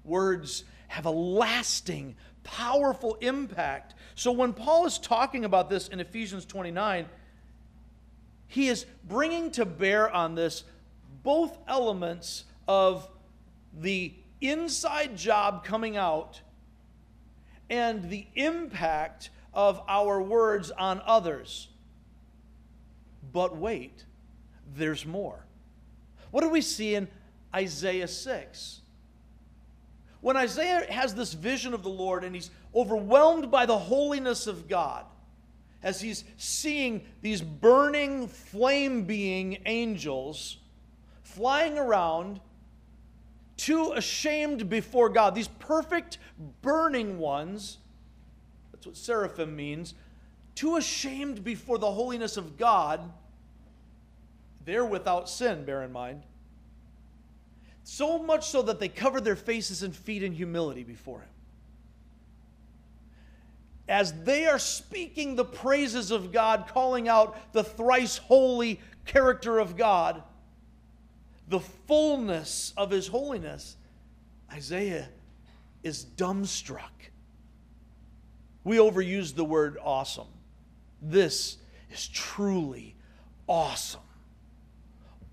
Words 0.05 0.63
have 0.87 1.05
a 1.05 1.11
lasting, 1.11 2.15
powerful 2.45 3.15
impact. 3.15 3.93
So 4.15 4.31
when 4.31 4.53
Paul 4.53 4.85
is 4.85 4.97
talking 4.97 5.43
about 5.43 5.69
this 5.69 5.89
in 5.89 5.99
Ephesians 5.99 6.45
29, 6.45 7.05
he 8.47 8.69
is 8.69 8.85
bringing 9.03 9.51
to 9.51 9.65
bear 9.65 10.09
on 10.09 10.35
this 10.35 10.63
both 11.21 11.57
elements 11.67 12.45
of 12.65 13.09
the 13.77 14.13
inside 14.39 15.17
job 15.17 15.65
coming 15.65 15.97
out 15.97 16.39
and 17.69 18.09
the 18.09 18.27
impact 18.35 19.29
of 19.53 19.81
our 19.87 20.21
words 20.21 20.71
on 20.71 21.01
others. 21.05 21.69
But 23.33 23.57
wait, 23.57 24.05
there's 24.75 25.05
more. 25.05 25.45
What 26.31 26.41
do 26.41 26.49
we 26.49 26.61
see 26.61 26.95
in 26.95 27.07
Isaiah 27.53 28.07
6? 28.07 28.81
When 30.21 30.37
Isaiah 30.37 30.91
has 30.91 31.15
this 31.15 31.33
vision 31.33 31.73
of 31.73 31.83
the 31.83 31.89
Lord 31.89 32.23
and 32.23 32.35
he's 32.35 32.49
overwhelmed 32.75 33.51
by 33.51 33.65
the 33.65 33.77
holiness 33.77 34.47
of 34.47 34.67
God, 34.67 35.05
as 35.83 36.01
he's 36.01 36.23
seeing 36.37 37.05
these 37.21 37.41
burning, 37.41 38.27
flame 38.27 39.03
being 39.03 39.59
angels 39.65 40.57
flying 41.37 41.77
around, 41.77 42.39
too 43.57 43.93
ashamed 43.95 44.69
before 44.69 45.09
God, 45.09 45.35
these 45.35 45.47
perfect, 45.47 46.19
burning 46.61 47.19
ones, 47.19 47.79
that's 48.71 48.85
what 48.85 48.95
seraphim 48.95 49.55
means, 49.55 49.93
too 50.55 50.77
ashamed 50.77 51.43
before 51.43 51.77
the 51.77 51.91
holiness 51.91 52.37
of 52.37 52.57
God, 52.57 53.11
they're 54.65 54.85
without 54.85 55.29
sin, 55.29 55.65
bear 55.65 55.83
in 55.83 55.91
mind 55.91 56.23
so 57.87 58.19
much 58.19 58.49
so 58.49 58.61
that 58.63 58.81
they 58.81 58.89
cover 58.89 59.21
their 59.21 59.37
faces 59.37 59.81
and 59.81 59.95
feet 59.95 60.21
in 60.21 60.33
humility 60.33 60.83
before 60.83 61.19
him. 61.21 61.29
As 63.87 64.11
they 64.23 64.45
are 64.45 64.59
speaking 64.59 65.37
the 65.37 65.45
praises 65.45 66.11
of 66.11 66.33
God, 66.33 66.65
calling 66.67 67.07
out 67.07 67.53
the 67.53 67.63
thrice 67.63 68.17
holy 68.17 68.81
character 69.05 69.57
of 69.57 69.77
God, 69.77 70.21
the 71.47 71.59
fullness 71.59 72.73
of 72.75 72.91
his 72.91 73.07
holiness, 73.07 73.77
Isaiah 74.51 75.09
is 75.83 76.05
dumbstruck. 76.05 77.11
We 78.63 78.77
overuse 78.77 79.33
the 79.33 79.45
word 79.45 79.77
awesome. 79.81 80.27
This 81.01 81.57
is 81.91 82.07
truly 82.07 82.95
awesome, 83.47 84.01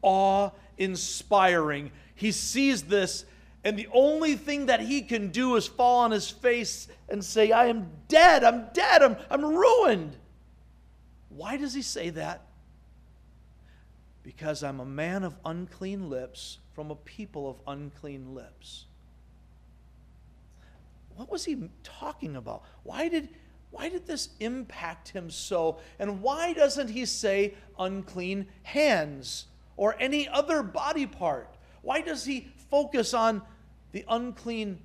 awe 0.02 0.50
inspiring 0.76 1.90
he 2.14 2.32
sees 2.32 2.84
this, 2.84 3.24
and 3.64 3.76
the 3.76 3.88
only 3.92 4.36
thing 4.36 4.66
that 4.66 4.80
he 4.80 5.02
can 5.02 5.30
do 5.30 5.56
is 5.56 5.66
fall 5.66 6.00
on 6.00 6.10
his 6.10 6.30
face 6.30 6.88
and 7.08 7.24
say, 7.24 7.50
I 7.50 7.66
am 7.66 7.90
dead, 8.08 8.44
I'm 8.44 8.66
dead, 8.72 9.02
I'm, 9.02 9.16
I'm 9.30 9.44
ruined. 9.44 10.16
Why 11.28 11.56
does 11.56 11.74
he 11.74 11.82
say 11.82 12.10
that? 12.10 12.43
Because 14.25 14.64
I'm 14.64 14.81
a 14.81 14.87
man 14.87 15.22
of 15.22 15.37
unclean 15.45 16.11
lips 16.11 16.59
from 16.75 16.91
a 16.91 16.97
people 16.97 17.49
of 17.49 17.57
unclean 17.68 18.35
lips. 18.35 18.87
What 21.14 21.31
was 21.31 21.45
he 21.45 21.68
talking 21.85 22.35
about? 22.35 22.64
Why 22.83 23.09
did, 23.09 23.29
why 23.70 23.89
did 23.89 24.07
this 24.07 24.31
impact 24.41 25.11
him 25.11 25.31
so? 25.31 25.79
And 25.99 26.22
why 26.22 26.55
doesn't 26.55 26.89
he 26.89 27.07
say 27.07 27.55
unclean 27.79 28.47
hands 28.62 29.47
or 29.77 29.95
any 30.01 30.27
other 30.29 30.62
body 30.62 31.07
part? 31.07 31.55
Why 31.83 32.01
does 32.01 32.25
he 32.25 32.49
focus 32.70 33.14
on 33.14 33.43
the 33.93 34.05
unclean 34.09 34.81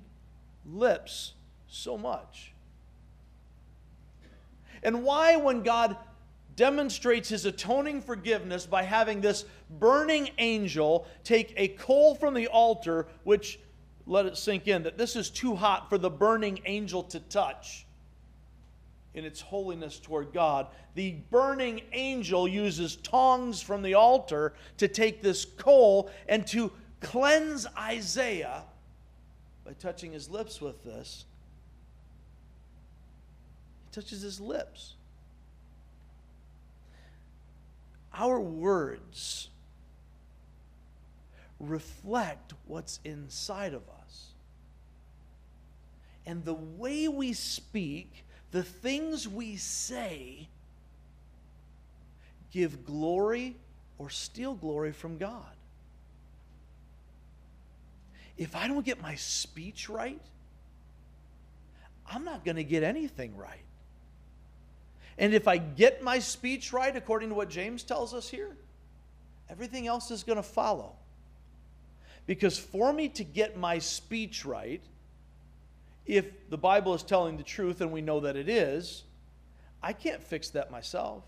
lips 0.66 1.32
so 1.66 1.96
much? 1.96 2.52
And 4.82 5.02
why, 5.02 5.36
when 5.36 5.62
God 5.62 5.96
demonstrates 6.56 7.28
his 7.28 7.46
atoning 7.46 8.02
forgiveness 8.02 8.66
by 8.66 8.82
having 8.82 9.20
this 9.20 9.44
burning 9.78 10.30
angel 10.38 11.06
take 11.24 11.52
a 11.56 11.68
coal 11.68 12.14
from 12.14 12.34
the 12.34 12.48
altar, 12.48 13.06
which, 13.24 13.60
let 14.06 14.26
it 14.26 14.36
sink 14.36 14.68
in, 14.68 14.82
that 14.82 14.98
this 14.98 15.16
is 15.16 15.30
too 15.30 15.54
hot 15.54 15.88
for 15.88 15.98
the 15.98 16.10
burning 16.10 16.60
angel 16.66 17.02
to 17.04 17.20
touch 17.20 17.86
in 19.14 19.24
its 19.24 19.40
holiness 19.40 19.98
toward 19.98 20.32
God. 20.32 20.68
The 20.94 21.16
burning 21.30 21.82
angel 21.92 22.46
uses 22.46 22.96
tongs 22.96 23.60
from 23.60 23.82
the 23.82 23.94
altar 23.94 24.54
to 24.78 24.88
take 24.88 25.22
this 25.22 25.44
coal 25.44 26.10
and 26.28 26.46
to 26.48 26.72
cleanse 27.00 27.66
Isaiah 27.76 28.64
by 29.64 29.72
touching 29.72 30.12
his 30.12 30.28
lips 30.28 30.60
with 30.60 30.84
this. 30.84 31.24
He 33.84 34.00
touches 34.00 34.22
his 34.22 34.40
lips. 34.40 34.94
Our 38.12 38.40
words 38.40 39.48
reflect 41.58 42.54
what's 42.66 43.00
inside 43.04 43.74
of 43.74 43.82
us. 44.02 44.28
And 46.26 46.44
the 46.44 46.54
way 46.54 47.08
we 47.08 47.32
speak, 47.32 48.24
the 48.50 48.62
things 48.62 49.28
we 49.28 49.56
say, 49.56 50.48
give 52.50 52.84
glory 52.84 53.56
or 53.98 54.10
steal 54.10 54.54
glory 54.54 54.92
from 54.92 55.18
God 55.18 55.54
if 58.40 58.56
I 58.56 58.68
don't 58.68 58.86
get 58.86 59.02
my 59.02 59.16
speech 59.16 59.90
right, 59.90 60.18
I'm 62.10 62.24
not 62.24 62.42
going 62.42 62.56
to 62.56 62.64
get 62.64 62.82
anything 62.82 63.36
right. 63.36 63.60
And 65.20 65.34
if 65.34 65.46
I 65.46 65.58
get 65.58 66.02
my 66.02 66.18
speech 66.18 66.72
right, 66.72 66.96
according 66.96 67.28
to 67.28 67.34
what 67.34 67.50
James 67.50 67.82
tells 67.82 68.14
us 68.14 68.28
here, 68.28 68.56
everything 69.50 69.86
else 69.86 70.10
is 70.10 70.24
going 70.24 70.38
to 70.38 70.42
follow. 70.42 70.94
Because 72.26 72.58
for 72.58 72.90
me 72.90 73.10
to 73.10 73.22
get 73.22 73.54
my 73.54 73.78
speech 73.78 74.46
right, 74.46 74.82
if 76.06 76.48
the 76.48 76.56
Bible 76.56 76.94
is 76.94 77.02
telling 77.02 77.36
the 77.36 77.42
truth, 77.42 77.82
and 77.82 77.92
we 77.92 78.00
know 78.00 78.20
that 78.20 78.34
it 78.34 78.48
is, 78.48 79.04
I 79.82 79.92
can't 79.92 80.22
fix 80.22 80.48
that 80.50 80.70
myself. 80.70 81.22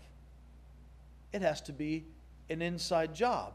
It 1.31 1.43
has 1.43 1.61
to 1.61 1.71
be 1.71 2.03
an 2.49 2.63
inside 2.63 3.13
job 3.13 3.53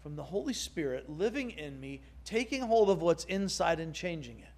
from 0.00 0.14
the 0.14 0.22
Holy 0.22 0.54
Spirit 0.54 1.10
living 1.10 1.50
in 1.50 1.80
me, 1.80 2.02
taking 2.24 2.60
hold 2.60 2.88
of 2.88 3.02
what's 3.02 3.24
inside 3.24 3.80
and 3.80 3.92
changing 3.92 4.38
it 4.38 4.51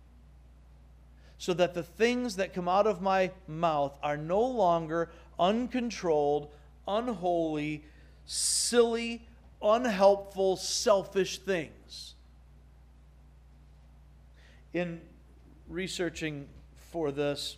so 1.38 1.52
that 1.54 1.74
the 1.74 1.82
things 1.82 2.36
that 2.36 2.54
come 2.54 2.68
out 2.68 2.86
of 2.86 3.02
my 3.02 3.30
mouth 3.46 3.96
are 4.02 4.16
no 4.16 4.40
longer 4.40 5.10
uncontrolled, 5.38 6.48
unholy, 6.86 7.84
silly, 8.24 9.26
unhelpful, 9.62 10.56
selfish 10.56 11.38
things. 11.38 12.14
In 14.72 15.00
researching 15.68 16.46
for 16.90 17.10
this, 17.12 17.56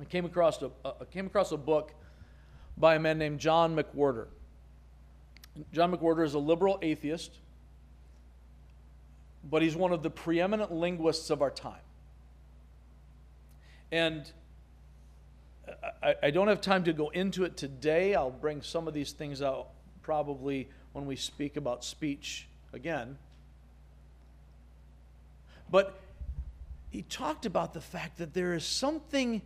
I 0.00 0.04
came 0.04 0.24
across 0.24 0.62
a, 0.62 0.70
I 0.84 1.04
came 1.10 1.26
across 1.26 1.52
a 1.52 1.56
book 1.56 1.92
by 2.76 2.94
a 2.94 2.98
man 2.98 3.18
named 3.18 3.40
John 3.40 3.76
McWhorter. 3.76 4.26
John 5.72 5.92
McWhorter 5.92 6.24
is 6.24 6.34
a 6.34 6.38
liberal 6.38 6.78
atheist, 6.82 7.32
but 9.42 9.62
he's 9.62 9.74
one 9.74 9.92
of 9.92 10.02
the 10.02 10.10
preeminent 10.10 10.72
linguists 10.72 11.30
of 11.30 11.42
our 11.42 11.50
time. 11.50 11.80
And 13.90 14.30
I, 16.02 16.14
I, 16.24 16.30
don't 16.30 16.48
have 16.48 16.60
time 16.60 16.84
to 16.84 16.92
go 16.92 17.08
into 17.08 17.44
it 17.44 17.56
today. 17.56 18.14
I'll 18.14 18.30
bring 18.30 18.62
some 18.62 18.86
of 18.88 18.94
these 18.94 19.12
things 19.12 19.42
out 19.42 19.68
probably 20.02 20.68
when 20.92 21.06
we 21.06 21.16
speak 21.16 21.56
about 21.56 21.84
speech 21.84 22.48
again. 22.72 23.16
But 25.70 25.98
he 26.90 27.02
talked 27.02 27.46
about 27.46 27.74
the 27.74 27.80
fact 27.80 28.18
that 28.18 28.34
there 28.34 28.54
is 28.54 28.64
something 28.64 29.42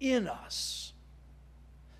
in 0.00 0.28
us, 0.28 0.92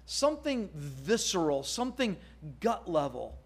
something 0.06 0.70
visceral, 0.74 1.62
something 1.62 2.16
gut 2.60 2.90
level 2.90 3.38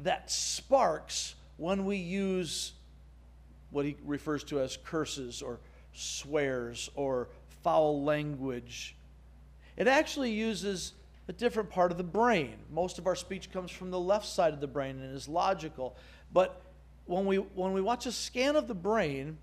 that 0.00 0.30
sparks 0.30 1.34
when 1.56 1.84
we 1.84 1.96
use 1.96 2.72
what 3.70 3.84
he 3.84 3.96
refers 4.04 4.44
to 4.44 4.60
as 4.60 4.76
curses 4.76 5.42
or 5.42 5.58
swears 5.94 6.90
or 6.94 7.28
foul 7.62 8.02
language. 8.02 8.94
It 9.76 9.88
actually 9.88 10.32
uses 10.32 10.92
a 11.28 11.32
different 11.32 11.70
part 11.70 11.90
of 11.90 11.96
the 11.96 12.04
brain. 12.04 12.54
Most 12.70 12.98
of 12.98 13.06
our 13.06 13.16
speech 13.16 13.50
comes 13.50 13.70
from 13.70 13.90
the 13.90 13.98
left 13.98 14.26
side 14.26 14.52
of 14.52 14.60
the 14.60 14.66
brain 14.66 15.00
and 15.00 15.14
is 15.14 15.28
logical. 15.28 15.96
But 16.32 16.60
when 17.06 17.24
we, 17.26 17.36
when 17.36 17.72
we 17.72 17.80
watch 17.80 18.06
a 18.06 18.12
scan 18.12 18.56
of 18.56 18.68
the 18.68 18.74
brain, 18.74 19.38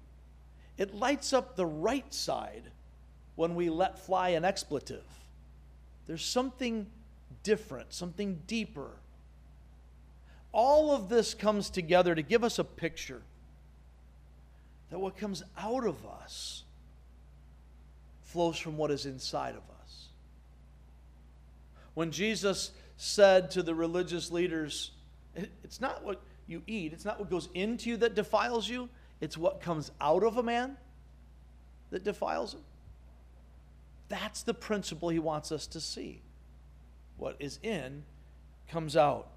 it 0.78 0.93
lights 0.93 1.34
up 1.34 1.56
the 1.56 1.66
right 1.66 2.14
side 2.14 2.64
when 3.36 3.56
we 3.56 3.70
let 3.70 3.99
fly 3.99 4.30
an 4.30 4.45
expletive. 4.45 5.04
There's 6.06 6.24
something 6.24 6.88
different, 7.43 7.93
something 7.93 8.41
deeper. 8.45 8.91
All 10.52 10.91
of 10.91 11.10
this 11.10 11.34
comes 11.34 11.70
together 11.70 12.14
to 12.14 12.22
give 12.22 12.43
us 12.43 12.60
a 12.60 12.64
picture 12.64 13.22
that 14.92 15.00
what 15.00 15.18
comes 15.18 15.42
out 15.58 15.86
of 15.86 16.06
us 16.06 16.64
flows 18.24 18.58
from 18.58 18.78
what 18.78 18.92
is 18.92 19.06
inside 19.06 19.56
of 19.56 19.64
us. 19.82 20.08
When 21.94 22.12
Jesus 22.12 22.72
said 22.98 23.52
to 23.52 23.64
the 23.64 23.74
religious 23.74 24.32
leaders, 24.32 24.92
It's 25.64 25.82
not 25.82 26.04
what 26.04 26.22
you 26.46 26.62
eat, 26.68 26.94
it's 26.94 27.06
not 27.06 27.20
what 27.20 27.30
goes 27.30 27.50
into 27.54 27.89
you 27.89 27.98
that 27.98 28.16
defiles 28.16 28.70
you, 28.70 28.89
it's 29.22 29.38
what 29.38 29.62
comes 29.62 29.92
out 30.00 30.24
of 30.24 30.38
a 30.38 30.44
man 30.44 30.78
that 31.89 32.04
defiles 32.04 32.54
him. 32.54 32.62
That's 34.10 34.44
the 34.44 34.54
principle 34.54 35.10
he 35.10 35.20
wants 35.20 35.54
us 35.54 35.68
to 35.68 35.80
see. 35.80 36.22
What 37.18 37.38
is 37.39 37.60
in 37.64 38.04
comes 38.70 38.98
out. 38.98 39.30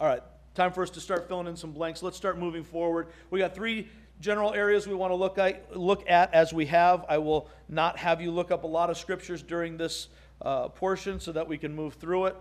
All 0.00 0.08
right, 0.08 0.22
time 0.54 0.72
for 0.72 0.82
us 0.82 0.90
to 0.90 1.00
start 1.00 1.28
filling 1.28 1.46
in 1.46 1.56
some 1.56 1.72
blanks. 1.72 2.02
Let's 2.02 2.16
start 2.16 2.38
moving 2.38 2.64
forward. 2.64 3.08
We 3.30 3.38
got 3.38 3.54
three 3.54 3.88
general 4.20 4.52
areas 4.52 4.86
we 4.86 4.94
want 4.94 5.10
to 5.10 5.16
look 5.16 5.38
at, 5.38 5.76
look 5.76 6.08
at 6.08 6.32
as 6.34 6.52
we 6.52 6.66
have. 6.66 7.04
I 7.08 7.18
will 7.18 7.48
not 7.68 7.98
have 7.98 8.20
you 8.20 8.30
look 8.30 8.50
up 8.50 8.64
a 8.64 8.66
lot 8.66 8.90
of 8.90 8.98
scriptures 8.98 9.42
during 9.42 9.76
this 9.76 10.08
uh, 10.42 10.68
portion 10.68 11.20
so 11.20 11.32
that 11.32 11.46
we 11.46 11.58
can 11.58 11.74
move 11.74 11.94
through 11.94 12.26
it. 12.26 12.36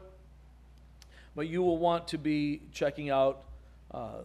But 1.35 1.47
you 1.47 1.61
will 1.61 1.77
want 1.77 2.07
to 2.09 2.17
be 2.17 2.61
checking 2.71 3.09
out 3.09 3.43
uh, 3.91 4.21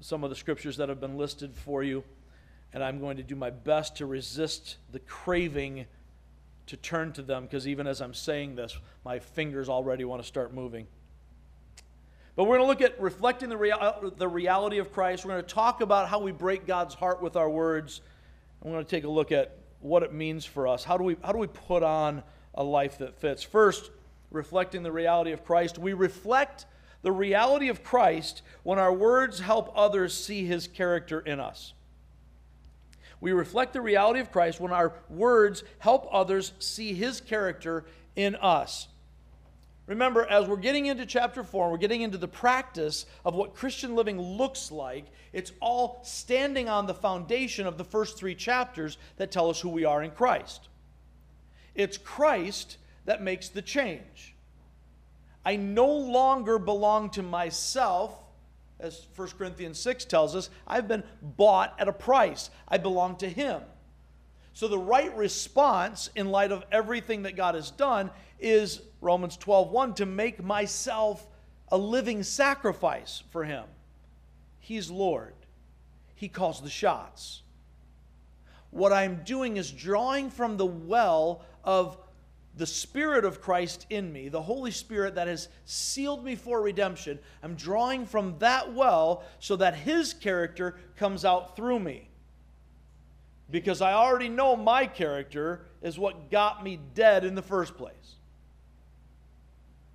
some 0.00 0.24
of 0.24 0.30
the 0.30 0.36
scriptures 0.36 0.76
that 0.78 0.88
have 0.88 1.00
been 1.00 1.16
listed 1.16 1.54
for 1.54 1.82
you. 1.82 2.02
And 2.72 2.82
I'm 2.82 2.98
going 2.98 3.16
to 3.18 3.22
do 3.22 3.36
my 3.36 3.50
best 3.50 3.96
to 3.96 4.06
resist 4.06 4.76
the 4.90 4.98
craving 5.00 5.86
to 6.66 6.76
turn 6.76 7.12
to 7.12 7.22
them 7.22 7.44
because 7.44 7.68
even 7.68 7.86
as 7.86 8.00
I'm 8.00 8.14
saying 8.14 8.56
this, 8.56 8.76
my 9.04 9.18
fingers 9.18 9.68
already 9.68 10.04
want 10.04 10.22
to 10.22 10.26
start 10.26 10.54
moving. 10.54 10.86
But 12.34 12.44
we're 12.44 12.56
going 12.56 12.66
to 12.66 12.66
look 12.66 12.80
at 12.80 13.00
reflecting 13.00 13.50
the, 13.50 13.56
real, 13.56 13.76
uh, 13.78 14.10
the 14.16 14.28
reality 14.28 14.78
of 14.78 14.90
Christ. 14.92 15.24
We're 15.24 15.32
going 15.32 15.44
to 15.44 15.54
talk 15.54 15.82
about 15.82 16.08
how 16.08 16.18
we 16.18 16.32
break 16.32 16.66
God's 16.66 16.94
heart 16.94 17.20
with 17.20 17.36
our 17.36 17.50
words. 17.50 18.00
We're 18.62 18.72
going 18.72 18.84
to 18.84 18.90
take 18.90 19.04
a 19.04 19.10
look 19.10 19.32
at 19.32 19.56
what 19.80 20.02
it 20.02 20.14
means 20.14 20.44
for 20.46 20.66
us. 20.66 20.82
How 20.82 20.96
do 20.96 21.04
we, 21.04 21.16
how 21.22 21.32
do 21.32 21.38
we 21.38 21.48
put 21.48 21.82
on 21.82 22.22
a 22.54 22.64
life 22.64 22.98
that 22.98 23.20
fits? 23.20 23.42
First, 23.42 23.90
reflecting 24.30 24.82
the 24.82 24.92
reality 24.92 25.32
of 25.32 25.44
Christ. 25.44 25.78
We 25.78 25.92
reflect 25.92 26.64
the 27.02 27.12
reality 27.12 27.68
of 27.68 27.84
Christ 27.84 28.42
when 28.62 28.78
our 28.78 28.92
words 28.92 29.40
help 29.40 29.72
others 29.76 30.14
see 30.14 30.46
his 30.46 30.68
character 30.68 31.20
in 31.20 31.38
us. 31.38 31.74
We 33.20 33.32
reflect 33.32 33.72
the 33.72 33.80
reality 33.80 34.20
of 34.20 34.32
Christ 34.32 34.58
when 34.58 34.72
our 34.72 34.94
words 35.10 35.62
help 35.78 36.08
others 36.10 36.54
see 36.58 36.94
his 36.94 37.20
character 37.20 37.84
in 38.16 38.36
us. 38.36 38.88
Remember, 39.86 40.24
as 40.26 40.46
we're 40.46 40.56
getting 40.56 40.86
into 40.86 41.04
chapter 41.04 41.42
4, 41.42 41.70
we're 41.70 41.76
getting 41.76 42.02
into 42.02 42.18
the 42.18 42.28
practice 42.28 43.04
of 43.24 43.34
what 43.34 43.54
Christian 43.54 43.96
living 43.96 44.20
looks 44.20 44.70
like. 44.70 45.06
It's 45.32 45.52
all 45.60 46.00
standing 46.04 46.68
on 46.68 46.86
the 46.86 46.94
foundation 46.94 47.66
of 47.66 47.78
the 47.78 47.84
first 47.84 48.16
three 48.16 48.36
chapters 48.36 48.96
that 49.16 49.32
tell 49.32 49.50
us 49.50 49.60
who 49.60 49.68
we 49.68 49.84
are 49.84 50.02
in 50.02 50.12
Christ. 50.12 50.68
It's 51.74 51.98
Christ 51.98 52.76
that 53.06 53.22
makes 53.22 53.48
the 53.48 53.62
change. 53.62 54.34
I 55.44 55.56
no 55.56 55.90
longer 55.90 56.58
belong 56.58 57.10
to 57.10 57.22
myself, 57.22 58.14
as 58.78 59.06
1 59.16 59.28
Corinthians 59.30 59.80
6 59.80 60.04
tells 60.04 60.36
us. 60.36 60.50
I've 60.68 60.86
been 60.86 61.02
bought 61.20 61.74
at 61.80 61.88
a 61.88 61.92
price, 61.92 62.50
I 62.68 62.78
belong 62.78 63.16
to 63.16 63.28
Him. 63.28 63.62
So, 64.54 64.68
the 64.68 64.78
right 64.78 65.16
response 65.16 66.10
in 66.14 66.30
light 66.30 66.52
of 66.52 66.64
everything 66.70 67.22
that 67.22 67.36
God 67.36 67.54
has 67.54 67.70
done 67.70 68.10
is 68.42 68.82
Romans 69.00 69.36
12:1 69.36 69.94
to 69.94 70.06
make 70.06 70.42
myself 70.42 71.26
a 71.68 71.76
living 71.76 72.22
sacrifice 72.22 73.22
for 73.30 73.44
him. 73.44 73.64
He's 74.58 74.90
Lord. 74.90 75.34
He 76.14 76.28
calls 76.28 76.60
the 76.60 76.70
shots. 76.70 77.42
What 78.70 78.92
I'm 78.92 79.22
doing 79.24 79.56
is 79.56 79.70
drawing 79.70 80.30
from 80.30 80.56
the 80.56 80.66
well 80.66 81.42
of 81.64 81.98
the 82.54 82.66
Spirit 82.66 83.24
of 83.24 83.40
Christ 83.40 83.86
in 83.88 84.12
me, 84.12 84.28
the 84.28 84.42
Holy 84.42 84.70
Spirit 84.70 85.14
that 85.14 85.26
has 85.26 85.48
sealed 85.64 86.24
me 86.24 86.36
for 86.36 86.60
redemption. 86.60 87.18
I'm 87.42 87.54
drawing 87.54 88.06
from 88.06 88.38
that 88.38 88.72
well 88.72 89.24
so 89.38 89.56
that 89.56 89.74
His 89.74 90.12
character 90.12 90.76
comes 90.96 91.24
out 91.24 91.56
through 91.56 91.80
me 91.80 92.10
because 93.50 93.82
I 93.82 93.92
already 93.92 94.28
know 94.28 94.56
my 94.56 94.86
character 94.86 95.66
is 95.82 95.98
what 95.98 96.30
got 96.30 96.64
me 96.64 96.80
dead 96.94 97.24
in 97.24 97.34
the 97.34 97.42
first 97.42 97.76
place. 97.76 98.16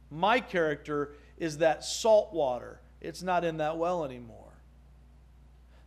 My 0.09 0.39
character 0.39 1.13
is 1.37 1.59
that 1.59 1.83
salt 1.83 2.33
water, 2.33 2.79
it's 3.01 3.21
not 3.21 3.43
in 3.43 3.57
that 3.57 3.77
well 3.77 4.03
anymore. 4.03 4.53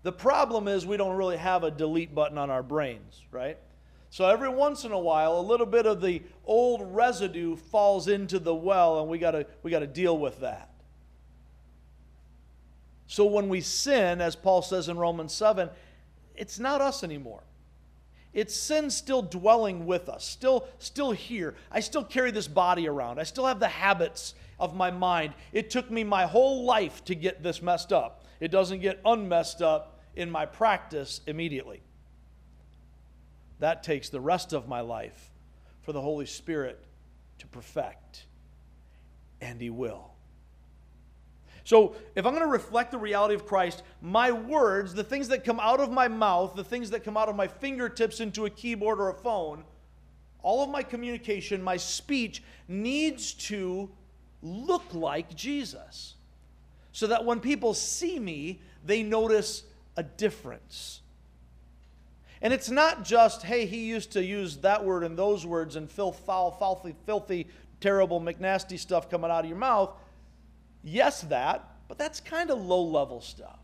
The 0.02 0.12
problem 0.12 0.68
is 0.68 0.86
we 0.86 0.96
don't 0.96 1.16
really 1.16 1.36
have 1.36 1.62
a 1.62 1.70
delete 1.70 2.14
button 2.14 2.38
on 2.38 2.50
our 2.50 2.62
brains, 2.62 3.22
right? 3.30 3.58
So 4.08 4.26
every 4.26 4.48
once 4.48 4.84
in 4.84 4.92
a 4.92 4.98
while, 4.98 5.38
a 5.38 5.40
little 5.40 5.66
bit 5.66 5.86
of 5.86 6.00
the 6.00 6.22
old 6.44 6.94
residue 6.94 7.54
falls 7.56 8.08
into 8.08 8.38
the 8.38 8.54
well, 8.54 9.00
and 9.00 9.08
we 9.08 9.18
got 9.18 9.32
to 9.32 9.46
we 9.62 9.70
got 9.70 9.80
to 9.80 9.86
deal 9.86 10.18
with 10.18 10.40
that. 10.40 10.70
So 13.06 13.24
when 13.24 13.48
we 13.48 13.60
sin, 13.60 14.20
as 14.20 14.36
Paul 14.36 14.62
says 14.62 14.88
in 14.88 14.96
Romans 14.96 15.32
7, 15.32 15.68
it's 16.34 16.58
not 16.58 16.80
us 16.80 17.04
anymore. 17.04 17.42
It's 18.32 18.54
sin 18.54 18.90
still 18.90 19.22
dwelling 19.22 19.86
with 19.86 20.08
us, 20.08 20.24
still, 20.24 20.68
still 20.78 21.10
here. 21.10 21.54
I 21.70 21.80
still 21.80 22.04
carry 22.04 22.30
this 22.30 22.46
body 22.46 22.86
around. 22.88 23.18
I 23.18 23.24
still 23.24 23.46
have 23.46 23.58
the 23.58 23.68
habits 23.68 24.34
of 24.58 24.76
my 24.76 24.90
mind. 24.90 25.34
It 25.52 25.70
took 25.70 25.90
me 25.90 26.04
my 26.04 26.26
whole 26.26 26.64
life 26.64 27.04
to 27.06 27.14
get 27.14 27.42
this 27.42 27.60
messed 27.60 27.92
up. 27.92 28.24
It 28.38 28.50
doesn't 28.50 28.80
get 28.80 29.00
unmessed 29.04 29.62
up 29.62 29.98
in 30.14 30.30
my 30.30 30.46
practice 30.46 31.20
immediately. 31.26 31.82
that 33.58 33.82
takes 33.82 34.08
the 34.08 34.20
rest 34.20 34.52
of 34.52 34.68
my 34.68 34.80
life 34.80 35.30
for 35.82 35.92
the 35.92 36.00
Holy 36.00 36.26
Spirit 36.26 36.82
to 37.38 37.46
perfect. 37.46 38.26
And 39.40 39.60
He 39.60 39.70
will. 39.70 40.09
So, 41.70 41.94
if 42.16 42.26
I'm 42.26 42.32
going 42.32 42.44
to 42.44 42.50
reflect 42.50 42.90
the 42.90 42.98
reality 42.98 43.32
of 43.32 43.46
Christ, 43.46 43.84
my 44.02 44.32
words, 44.32 44.92
the 44.92 45.04
things 45.04 45.28
that 45.28 45.44
come 45.44 45.60
out 45.60 45.78
of 45.78 45.92
my 45.92 46.08
mouth, 46.08 46.56
the 46.56 46.64
things 46.64 46.90
that 46.90 47.04
come 47.04 47.16
out 47.16 47.28
of 47.28 47.36
my 47.36 47.46
fingertips 47.46 48.18
into 48.18 48.44
a 48.46 48.50
keyboard 48.50 48.98
or 48.98 49.10
a 49.10 49.14
phone, 49.14 49.62
all 50.42 50.64
of 50.64 50.68
my 50.68 50.82
communication, 50.82 51.62
my 51.62 51.76
speech 51.76 52.42
needs 52.66 53.34
to 53.34 53.88
look 54.42 54.82
like 54.92 55.32
Jesus. 55.36 56.16
So 56.90 57.06
that 57.06 57.24
when 57.24 57.38
people 57.38 57.72
see 57.72 58.18
me, 58.18 58.60
they 58.84 59.04
notice 59.04 59.62
a 59.96 60.02
difference. 60.02 61.02
And 62.42 62.52
it's 62.52 62.68
not 62.68 63.04
just, 63.04 63.44
hey, 63.44 63.64
he 63.66 63.84
used 63.84 64.10
to 64.14 64.24
use 64.24 64.56
that 64.56 64.84
word 64.84 65.04
and 65.04 65.16
those 65.16 65.46
words 65.46 65.76
and 65.76 65.88
filth, 65.88 66.18
foul, 66.26 66.50
filthy, 66.50 66.96
filthy, 67.06 67.46
terrible, 67.80 68.20
McNasty 68.20 68.76
stuff 68.76 69.08
coming 69.08 69.30
out 69.30 69.44
of 69.44 69.48
your 69.48 69.56
mouth. 69.56 69.92
Yes, 70.82 71.22
that, 71.22 71.68
but 71.88 71.98
that's 71.98 72.20
kind 72.20 72.50
of 72.50 72.60
low 72.60 72.82
level 72.82 73.20
stuff. 73.20 73.58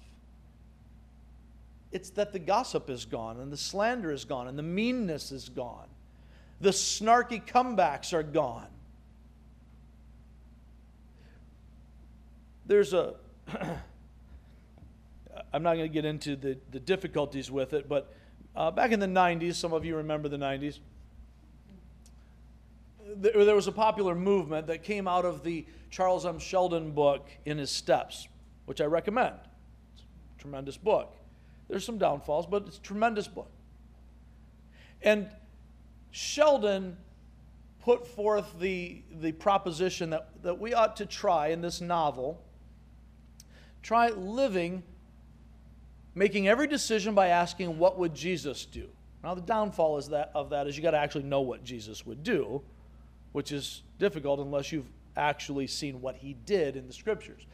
It's 1.92 2.10
that 2.10 2.32
the 2.32 2.38
gossip 2.38 2.90
is 2.90 3.04
gone 3.04 3.40
and 3.40 3.50
the 3.52 3.56
slander 3.56 4.10
is 4.10 4.24
gone 4.24 4.48
and 4.48 4.58
the 4.58 4.62
meanness 4.62 5.32
is 5.32 5.48
gone. 5.48 5.88
The 6.60 6.70
snarky 6.70 7.44
comebacks 7.44 8.12
are 8.12 8.22
gone. 8.22 8.68
There's 12.66 12.92
a, 12.92 13.14
I'm 15.52 15.62
not 15.62 15.76
going 15.76 15.88
to 15.88 15.94
get 15.94 16.04
into 16.04 16.36
the, 16.36 16.58
the 16.72 16.80
difficulties 16.80 17.50
with 17.50 17.72
it, 17.72 17.88
but 17.88 18.12
uh, 18.56 18.70
back 18.70 18.90
in 18.90 19.00
the 19.00 19.06
90s, 19.06 19.54
some 19.54 19.72
of 19.72 19.84
you 19.84 19.96
remember 19.96 20.28
the 20.28 20.36
90s, 20.36 20.80
there, 23.20 23.54
was 23.54 23.66
a 23.66 23.72
popular 23.72 24.14
movement 24.14 24.66
that 24.68 24.82
came 24.82 25.08
out 25.08 25.24
of 25.24 25.42
the 25.42 25.66
Charles 25.90 26.26
M. 26.26 26.38
Sheldon 26.38 26.92
book, 26.92 27.28
In 27.44 27.58
His 27.58 27.70
Steps, 27.70 28.28
which 28.66 28.80
I 28.80 28.84
recommend. 28.84 29.36
It's 29.94 30.04
a 30.38 30.40
tremendous 30.40 30.76
book. 30.76 31.16
There's 31.68 31.84
some 31.84 31.98
downfalls, 31.98 32.46
but 32.46 32.66
it's 32.66 32.78
a 32.78 32.82
tremendous 32.82 33.28
book. 33.28 33.50
And 35.02 35.28
Sheldon 36.10 36.96
put 37.86 38.06
forth 38.06 38.58
the, 38.58 39.02
the 39.20 39.32
proposition 39.32 40.10
that, 40.10 40.30
that 40.42 40.58
we 40.58 40.74
ought 40.74 40.96
to 40.96 41.06
try 41.06 41.48
in 41.48 41.60
this 41.60 41.80
novel 41.80 42.42
try 43.80 44.08
living 44.08 44.82
making 46.16 46.48
every 46.48 46.66
decision 46.66 47.14
by 47.14 47.28
asking 47.28 47.78
what 47.78 47.96
would 47.96 48.12
jesus 48.12 48.66
do 48.66 48.88
now 49.22 49.32
the 49.32 49.40
downfall 49.40 49.98
is 49.98 50.08
that 50.08 50.32
of 50.34 50.50
that 50.50 50.66
is 50.66 50.76
you 50.76 50.82
got 50.82 50.90
to 50.90 50.98
actually 50.98 51.22
know 51.22 51.42
what 51.42 51.62
jesus 51.62 52.04
would 52.04 52.24
do 52.24 52.60
which 53.36 53.52
is 53.52 53.82
difficult 53.98 54.40
unless 54.40 54.72
you've 54.72 54.88
actually 55.16 55.66
seen 55.66 56.00
what 56.00 56.16
he 56.16 56.34
did 56.46 56.74
in 56.74 56.86
the 56.86 56.92
scriptures 56.92 57.46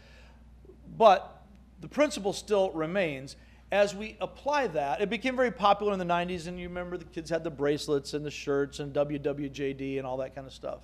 but 0.97 1.43
the 1.80 1.89
principle 1.89 2.33
still 2.33 2.70
remains 2.70 3.37
as 3.72 3.95
we 3.95 4.18
apply 4.20 4.66
that, 4.66 5.01
it 5.01 5.09
became 5.09 5.35
very 5.35 5.51
popular 5.51 5.95
in 5.95 5.99
the 5.99 6.05
90s, 6.05 6.47
and 6.47 6.61
you 6.61 6.68
remember 6.68 6.99
the 6.99 7.07
kids 7.07 7.30
had 7.30 7.43
the 7.43 7.51
bracelets 7.51 8.12
and 8.12 8.22
the 8.24 8.30
shirts 8.30 8.80
and 8.80 8.93
WWJD 8.93 9.97
and 9.97 10.07
all 10.07 10.18
that 10.18 10.35
kind 10.35 10.47
of 10.47 10.53
stuff. 10.53 10.80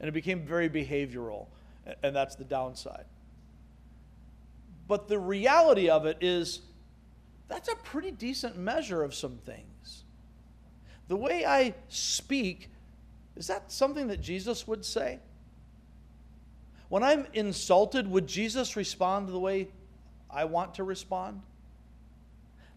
And 0.00 0.08
it 0.08 0.12
became 0.12 0.40
very 0.40 0.70
behavioral, 0.70 1.48
and 2.02 2.16
that's 2.16 2.34
the 2.34 2.44
downside. 2.44 3.04
But 4.88 5.06
the 5.06 5.18
reality 5.18 5.90
of 5.90 6.06
it 6.06 6.16
is 6.22 6.62
that's 7.46 7.68
a 7.68 7.76
pretty 7.76 8.10
decent 8.10 8.56
measure 8.56 9.02
of 9.02 9.14
some 9.14 9.36
things. 9.44 10.04
The 11.08 11.16
way 11.16 11.44
I 11.44 11.74
speak, 11.90 12.70
is 13.38 13.46
that 13.46 13.70
something 13.70 14.08
that 14.08 14.20
Jesus 14.20 14.66
would 14.66 14.84
say? 14.84 15.20
When 16.88 17.04
I'm 17.04 17.26
insulted, 17.32 18.10
would 18.10 18.26
Jesus 18.26 18.74
respond 18.74 19.28
the 19.28 19.38
way 19.38 19.68
I 20.28 20.44
want 20.44 20.74
to 20.74 20.84
respond? 20.84 21.42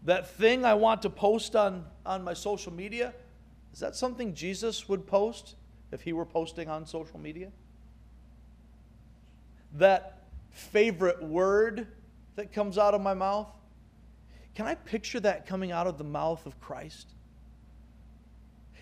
That 0.04 0.28
thing 0.28 0.64
I 0.64 0.74
want 0.74 1.02
to 1.02 1.10
post 1.10 1.56
on, 1.56 1.84
on 2.06 2.22
my 2.22 2.34
social 2.34 2.72
media, 2.72 3.12
is 3.72 3.80
that 3.80 3.96
something 3.96 4.34
Jesus 4.34 4.88
would 4.88 5.06
post 5.06 5.56
if 5.90 6.02
he 6.02 6.12
were 6.12 6.24
posting 6.24 6.68
on 6.68 6.86
social 6.86 7.18
media? 7.18 7.50
That 9.74 10.22
favorite 10.50 11.22
word 11.22 11.88
that 12.36 12.52
comes 12.52 12.78
out 12.78 12.94
of 12.94 13.00
my 13.00 13.14
mouth, 13.14 13.48
can 14.54 14.66
I 14.66 14.76
picture 14.76 15.18
that 15.20 15.46
coming 15.46 15.72
out 15.72 15.88
of 15.88 15.98
the 15.98 16.04
mouth 16.04 16.46
of 16.46 16.60
Christ? 16.60 17.08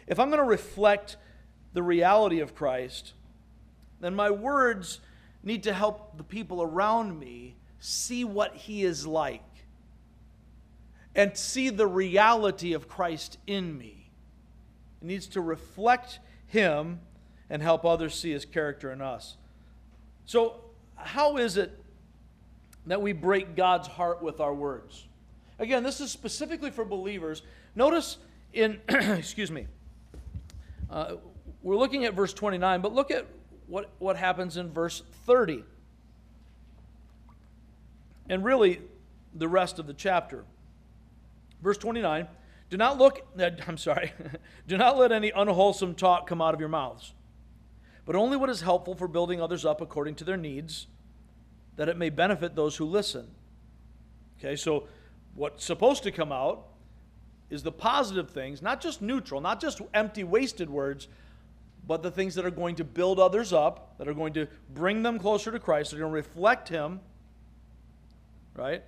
If 0.07 0.19
I'm 0.19 0.29
going 0.29 0.43
to 0.43 0.49
reflect 0.49 1.17
the 1.73 1.83
reality 1.83 2.41
of 2.41 2.55
Christ, 2.55 3.13
then 4.01 4.15
my 4.15 4.31
words 4.31 5.01
need 5.43 5.63
to 5.65 5.73
help 5.73 6.17
the 6.17 6.25
people 6.25 6.63
around 6.63 7.19
me 7.19 7.57
see 7.79 8.25
what 8.25 8.55
he 8.55 8.85
is 8.85 9.07
like 9.07 9.43
and 11.15 11.37
see 11.37 11.71
the 11.71 11.87
reality 11.87 12.73
of 12.73 12.89
Christ 12.89 13.39
in 13.47 13.77
me. 13.77 14.11
It 15.01 15.07
needs 15.07 15.27
to 15.29 15.41
reflect 15.41 16.21
Him 16.47 17.01
and 17.49 17.63
help 17.63 17.85
others 17.85 18.15
see 18.15 18.31
His 18.31 18.45
character 18.45 18.93
in 18.93 19.01
us. 19.01 19.37
So, 20.27 20.61
how 20.95 21.39
is 21.39 21.57
it 21.57 21.77
that 22.87 23.01
we 23.01 23.13
break 23.13 23.57
God's 23.57 23.89
heart 23.89 24.23
with 24.23 24.41
our 24.41 24.55
words? 24.55 25.07
Again, 25.59 25.83
this 25.83 26.01
is 26.01 26.11
specifically 26.11 26.71
for 26.71 26.85
believers. 26.85 27.43
Notice 27.75 28.19
in, 28.53 28.81
excuse 28.89 29.51
me, 29.51 29.67
uh, 30.91 31.17
we're 31.63 31.77
looking 31.77 32.05
at 32.05 32.15
verse 32.15 32.33
29, 32.33 32.81
but 32.81 32.93
look 32.95 33.11
at 33.11 33.27
what, 33.67 33.91
what 33.99 34.17
happens 34.17 34.57
in 34.57 34.73
verse 34.73 35.03
30. 35.27 35.65
And 38.29 38.45
really, 38.45 38.81
the 39.35 39.49
rest 39.49 39.79
of 39.79 39.87
the 39.87 39.95
chapter. 39.95 40.45
Verse 41.63 41.79
29 41.79 42.27
Do 42.71 42.77
not 42.77 42.99
look, 42.99 43.27
uh, 43.39 43.51
I'm 43.69 43.77
sorry, 43.77 44.13
do 44.67 44.77
not 44.77 44.99
let 44.99 45.13
any 45.13 45.31
unwholesome 45.31 45.95
talk 45.95 46.27
come 46.27 46.41
out 46.41 46.55
of 46.55 46.61
your 46.61 46.69
mouths, 46.69 47.13
but 48.07 48.17
only 48.17 48.37
what 48.37 48.51
is 48.51 48.61
helpful 48.61 48.95
for 48.95 49.09
building 49.09 49.41
others 49.41 49.65
up 49.65 49.81
according 49.81 50.15
to 50.17 50.25
their 50.25 50.37
needs, 50.37 50.87
that 51.77 51.89
it 51.89 51.97
may 51.97 52.11
benefit 52.11 52.55
those 52.55 52.77
who 52.77 52.85
listen. 52.85 53.29
Okay, 54.39 54.57
so 54.57 54.89
what's 55.35 55.65
supposed 55.65 56.03
to 56.05 56.11
come 56.11 56.33
out 56.33 56.67
is 57.51 57.63
the 57.63 57.73
positive 57.73 58.31
things, 58.31 58.63
not 58.63 58.81
just 58.81 59.03
neutral, 59.03 59.41
not 59.41 59.61
just 59.61 59.81
empty, 59.93 60.25
wasted 60.25 60.71
words, 60.71 61.09
but 61.91 62.05
the 62.05 62.11
things 62.11 62.37
that 62.37 62.47
are 62.47 62.53
going 62.53 62.77
to 62.77 62.85
build 62.85 63.19
others 63.19 63.53
up, 63.53 63.99
that 63.99 64.07
are 64.07 64.15
going 64.15 64.33
to 64.35 64.47
bring 64.73 65.03
them 65.03 65.19
closer 65.19 65.51
to 65.51 65.59
Christ, 65.59 65.91
that 65.91 65.97
are 65.97 66.01
going 66.01 66.13
to 66.13 66.15
reflect 66.15 66.69
Him, 66.69 67.01
right? 68.55 68.85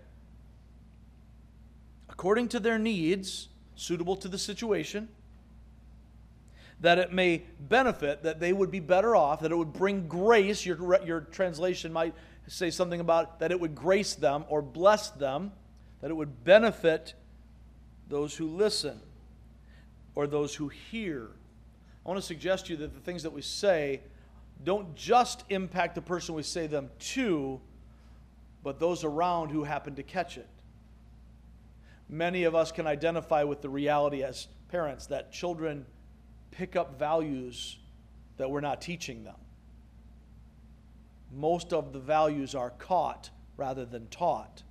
according 2.23 2.47
to 2.47 2.61
their 2.61 2.79
needs, 2.79 3.49
suitable 3.75 4.15
to 4.15 4.29
the 4.29 4.39
situation, 4.39 5.09
that 6.81 6.97
it 6.97 7.13
may 7.13 7.43
benefit, 7.59 8.23
that 8.23 8.39
they 8.39 8.53
would 8.53 8.71
be 8.71 8.79
better 8.79 9.17
off, 9.17 9.41
that 9.41 9.51
it 9.51 9.57
would 9.57 9.73
bring 9.73 10.07
grace. 10.07 10.65
Your, 10.65 11.05
your 11.05 11.23
translation 11.23 11.93
might 11.93 12.15
say 12.47 12.71
something 12.71 13.01
about 13.01 13.41
that 13.41 13.51
it 13.51 13.59
would 13.59 13.75
grace 13.75 14.15
them 14.15 14.45
or 14.49 14.63
bless 14.63 15.11
them, 15.11 15.51
that 16.01 16.13
it 16.13 16.15
would 16.15 16.45
benefit 16.45 17.15
those 18.09 18.37
who 18.37 18.47
listen 18.47 19.01
or 20.15 20.29
those 20.29 20.55
who 20.55 20.69
hear. 20.69 21.31
I 22.05 22.09
want 22.09 22.21
to 22.21 22.27
suggest 22.27 22.67
to 22.67 22.73
you 22.73 22.79
that 22.79 22.95
the 22.95 23.01
things 23.01 23.23
that 23.23 23.33
we 23.33 23.43
say 23.43 24.01
don't 24.65 24.95
just 24.95 25.45
impact 25.49 25.95
the 25.95 26.03
person 26.03 26.35
we 26.35 26.43
say 26.43 26.67
them 26.67 26.91
to, 26.99 27.61
but 28.63 28.79
those 28.79 29.05
around 29.05 29.51
who 29.51 29.65
happen 29.65 29.95
to 29.97 30.03
catch 30.03 30.37
it 30.37 30.49
many 32.13 32.45
of 32.45 32.55
us 32.55 32.71
can 32.71 32.87
identify 32.87 33.43
with 33.43 33.63
the 33.63 33.69
reality 33.71 34.23
as 34.23 34.47
parents 34.69 35.07
that 35.07 35.33
children 35.33 35.87
pick 36.51 36.77
up 36.77 36.99
values 36.99 37.79
that 38.37 38.51
we're 38.51 38.61
not 38.61 38.83
teaching 38.83 39.25
them. 39.25 39.35
Most 41.35 41.73
of 41.73 41.95
the 41.95 41.99
values 41.99 42.55
are 42.55 42.71
caught 42.71 43.31
rather 43.57 43.87
than 43.87 44.07
taught. 44.09 44.63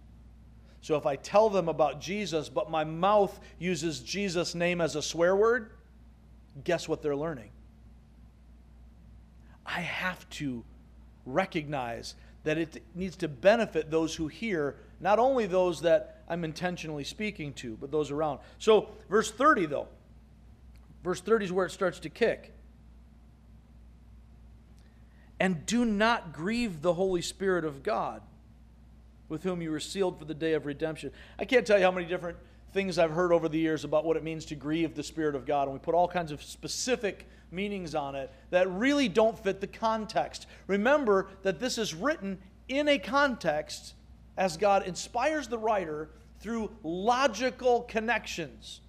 So 0.82 0.96
if 0.96 1.06
I 1.08 1.16
tell 1.16 1.50
them 1.50 1.68
about 1.68 2.00
Jesus, 2.00 2.48
but 2.48 2.70
my 2.70 2.84
mouth 2.84 3.40
uses 3.58 4.00
Jesus' 4.00 4.54
name 4.54 4.80
as 4.80 4.96
a 4.96 5.02
swear 5.02 5.36
word, 5.36 5.72
guess 6.64 6.88
what 6.88 7.02
they're 7.02 7.16
learning? 7.16 7.52
I 9.66 9.82
have 9.82 10.28
to 10.32 10.64
recognize 11.26 12.16
that 12.44 12.58
it 12.58 12.84
needs 12.96 13.16
to 13.18 13.28
benefit 13.28 13.92
those 13.92 14.16
who 14.16 14.28
hear, 14.28 14.76
not 15.00 15.20
only 15.20 15.46
those 15.46 15.82
that 15.82 16.24
I'm 16.28 16.44
intentionally 16.44 17.04
speaking 17.04 17.54
to, 17.56 17.78
but 17.78 17.92
those 17.92 18.10
around. 18.12 18.40
So, 18.58 18.90
verse 19.10 19.30
30, 19.30 19.68
though, 19.68 19.88
verse 21.04 21.22
30 21.22 21.46
is 21.46 21.52
where 21.52 21.66
it 21.66 21.72
starts 21.72 22.00
to 22.00 22.10
kick. 22.10 22.54
And 25.40 25.66
do 25.66 25.86
not 25.86 26.34
grieve 26.34 26.82
the 26.82 26.94
Holy 26.94 27.22
Spirit 27.22 27.66
of 27.66 27.84
God, 27.84 28.22
with 29.30 29.44
whom 29.44 29.62
you 29.62 29.72
were 29.72 29.80
sealed 29.80 30.20
for 30.20 30.26
the 30.26 30.34
day 30.34 30.54
of 30.54 30.66
redemption. 30.66 31.12
I 31.38 31.46
can't 31.46 31.66
tell 31.66 31.78
you 31.78 31.84
how 31.84 31.92
many 31.92 32.08
different 32.08 32.38
things 32.74 32.98
I've 32.98 33.12
heard 33.12 33.32
over 33.32 33.50
the 33.50 33.60
years 33.60 33.84
about 33.84 34.06
what 34.06 34.18
it 34.18 34.24
means 34.24 34.46
to 34.46 34.56
grieve 34.56 34.96
the 34.96 35.04
Spirit 35.04 35.36
of 35.36 35.46
God, 35.46 35.64
and 35.64 35.74
we 35.74 35.80
put 35.80 35.94
all 35.94 36.08
kinds 36.08 36.32
of 36.32 36.42
specific 36.42 37.28
meanings 37.52 37.96
on 37.96 38.16
it 38.16 38.32
that 38.50 38.70
really 38.72 39.10
don't 39.10 39.38
fit 39.38 39.60
the 39.60 39.68
context. 39.68 40.48
Remember 40.68 41.28
that 41.44 41.60
this 41.60 41.78
is 41.78 41.94
written 41.94 42.40
in 42.70 42.88
a 42.88 42.98
context 42.98 43.94
as 44.38 44.56
God 44.56 44.88
inspires 44.88 45.48
the 45.48 45.58
writer 45.58 46.10
through 46.40 46.72
logical 46.84 47.82
connections. 47.82 48.80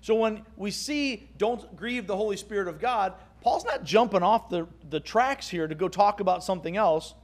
So 0.00 0.14
when 0.14 0.42
we 0.56 0.70
see 0.70 1.28
don't 1.38 1.76
grieve 1.76 2.06
the 2.06 2.16
Holy 2.16 2.36
Spirit 2.36 2.68
of 2.68 2.80
God, 2.80 3.14
Paul's 3.40 3.64
not 3.64 3.84
jumping 3.84 4.22
off 4.22 4.48
the, 4.48 4.66
the 4.88 5.00
tracks 5.00 5.48
here 5.48 5.68
to 5.68 5.74
go 5.74 5.88
talk 5.88 6.20
about 6.20 6.42
something 6.42 6.76
else. 6.76 7.14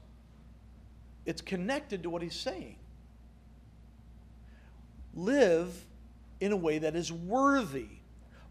It's 1.24 1.41
connected 1.41 2.03
to 2.03 2.11
what 2.11 2.22
he's 2.22 2.34
saying. 2.34 2.76
Live 5.15 5.75
in 6.41 6.53
a 6.53 6.57
way 6.57 6.79
that 6.79 6.97
is 6.97 7.13
worthy. 7.13 7.89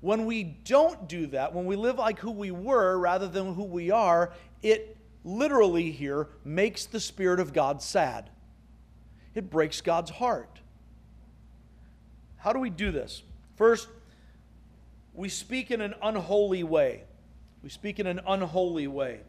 When 0.01 0.26
we 0.26 0.43
don't 0.43 1.07
do 1.07 1.28
that, 1.28 1.53
when 1.53 1.66
we 1.66 1.76
live 1.76 1.97
like 1.97 2.20
who 2.20 2.32
we 2.32 2.51
were 2.51 2.97
rather 2.97 3.28
than 3.28 3.53
who 3.53 3.64
we 3.64 3.91
are, 3.91 4.32
it 4.62 4.95
literally 5.24 5.91
here 5.91 6.28
makes 6.45 6.86
the 6.86 6.99
Spirit 6.99 7.39
of 7.39 7.53
God 7.53 7.82
sad. 7.82 8.30
It 9.36 9.49
breaks 9.49 9.82
God's 9.82 10.12
heart. 10.12 10.60
How 12.38 12.53
do 12.53 12.60
we 12.60 12.70
do 12.70 12.91
this? 12.91 13.24
First, 13.55 13.89
we 15.14 15.28
speak 15.28 15.72
in 15.72 15.82
an 15.82 15.93
unholy 16.01 16.64
way. 16.64 17.03
We 17.62 17.70
speak 17.70 17.99
in 17.99 18.07
an 18.07 18.22
unholy 18.26 18.88
way. 18.88 19.20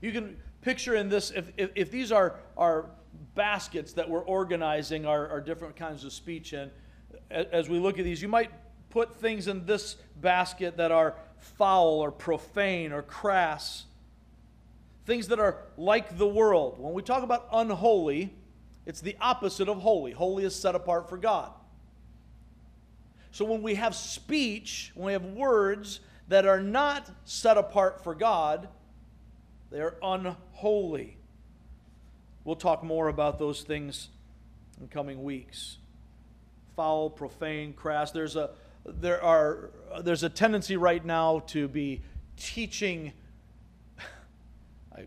You 0.00 0.10
can 0.10 0.36
picture 0.62 0.96
in 0.96 1.08
this, 1.08 1.30
if, 1.30 1.52
if, 1.56 1.70
if 1.76 1.90
these 1.92 2.10
are, 2.10 2.34
are 2.56 2.86
baskets 3.34 3.92
that 3.94 4.08
we're 4.08 4.24
organizing 4.24 5.06
our, 5.06 5.28
our 5.28 5.40
different 5.40 5.76
kinds 5.76 6.04
of 6.04 6.12
speech 6.12 6.52
in, 6.52 6.70
as 7.30 7.68
we 7.68 7.78
look 7.78 7.98
at 7.98 8.04
these, 8.04 8.20
you 8.20 8.28
might 8.28 8.50
put 8.90 9.16
things 9.16 9.48
in 9.48 9.64
this 9.64 9.96
basket 10.20 10.76
that 10.76 10.92
are 10.92 11.16
foul 11.38 12.00
or 12.00 12.10
profane 12.10 12.92
or 12.92 13.02
crass, 13.02 13.84
things 15.06 15.28
that 15.28 15.40
are 15.40 15.58
like 15.76 16.18
the 16.18 16.26
world. 16.26 16.78
When 16.78 16.92
we 16.92 17.02
talk 17.02 17.22
about 17.22 17.48
unholy, 17.52 18.32
it's 18.86 19.00
the 19.00 19.16
opposite 19.20 19.68
of 19.68 19.78
holy. 19.78 20.12
Holy 20.12 20.44
is 20.44 20.54
set 20.54 20.74
apart 20.74 21.08
for 21.08 21.16
God. 21.16 21.52
So 23.30 23.46
when 23.46 23.62
we 23.62 23.76
have 23.76 23.94
speech, 23.94 24.92
when 24.94 25.06
we 25.06 25.12
have 25.12 25.24
words 25.24 26.00
that 26.28 26.46
are 26.46 26.60
not 26.60 27.10
set 27.24 27.56
apart 27.56 28.04
for 28.04 28.14
God, 28.14 28.68
they 29.70 29.80
are 29.80 29.96
unholy. 30.02 31.16
We'll 32.44 32.56
talk 32.56 32.82
more 32.82 33.08
about 33.08 33.38
those 33.38 33.62
things 33.62 34.08
in 34.80 34.88
coming 34.88 35.22
weeks. 35.22 35.78
Foul, 36.76 37.10
profane, 37.10 37.72
crass. 37.72 38.10
There's 38.10 38.36
a 38.36 38.50
there 38.84 39.22
are 39.22 39.70
there's 40.00 40.24
a 40.24 40.28
tendency 40.28 40.76
right 40.76 41.04
now 41.04 41.40
to 41.48 41.68
be 41.68 42.02
teaching 42.36 43.12
I 44.96 45.00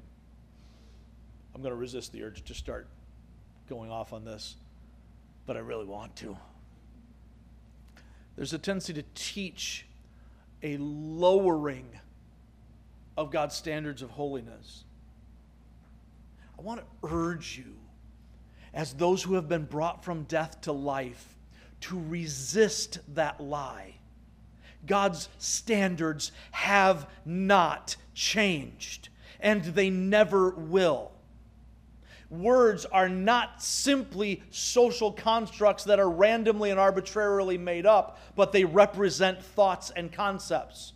I'm 1.54 1.62
going 1.62 1.72
to 1.72 1.76
resist 1.76 2.12
the 2.12 2.24
urge 2.24 2.44
to 2.46 2.54
start 2.54 2.88
going 3.68 3.92
off 3.92 4.14
on 4.14 4.24
this, 4.24 4.56
but 5.46 5.58
I 5.58 5.60
really 5.60 5.86
want 5.86 6.16
to. 6.18 6.38
There's 8.36 8.54
a 8.54 8.60
tendency 8.60 8.94
to 8.94 9.04
teach 9.14 9.86
a 10.62 10.78
lowering 10.78 11.88
of 13.18 13.32
God's 13.32 13.56
standards 13.56 14.02
of 14.02 14.12
holiness. 14.12 14.84
I 16.58 16.62
want 16.62 16.82
to 16.82 17.08
urge 17.10 17.58
you, 17.58 17.76
as 18.74 18.94
those 18.94 19.24
who 19.24 19.34
have 19.36 19.50
been 19.50 19.66
brought 19.66 20.04
from 20.04 20.24
death 20.24 20.62
to 20.62 20.72
life, 20.72 21.36
to 21.82 22.00
resist 22.08 23.00
that 23.16 23.42
lie. 23.42 23.96
God's 24.86 25.30
standards 25.38 26.32
have 26.52 27.10
not 27.26 27.96
changed, 28.14 29.10
and 29.40 29.64
they 29.64 29.90
never 29.90 30.52
will. 30.52 31.12
Words 32.30 32.86
are 32.86 33.10
not 33.10 33.62
simply 33.62 34.42
social 34.50 35.12
constructs 35.12 35.84
that 35.86 36.00
are 36.00 36.10
randomly 36.10 36.72
and 36.72 36.80
arbitrarily 36.80 37.58
made 37.58 37.86
up, 37.86 38.20
but 38.36 38.52
they 38.52 38.66
represent 38.66 39.44
thoughts 39.44 39.92
and 39.96 40.12
concepts. 40.12 40.94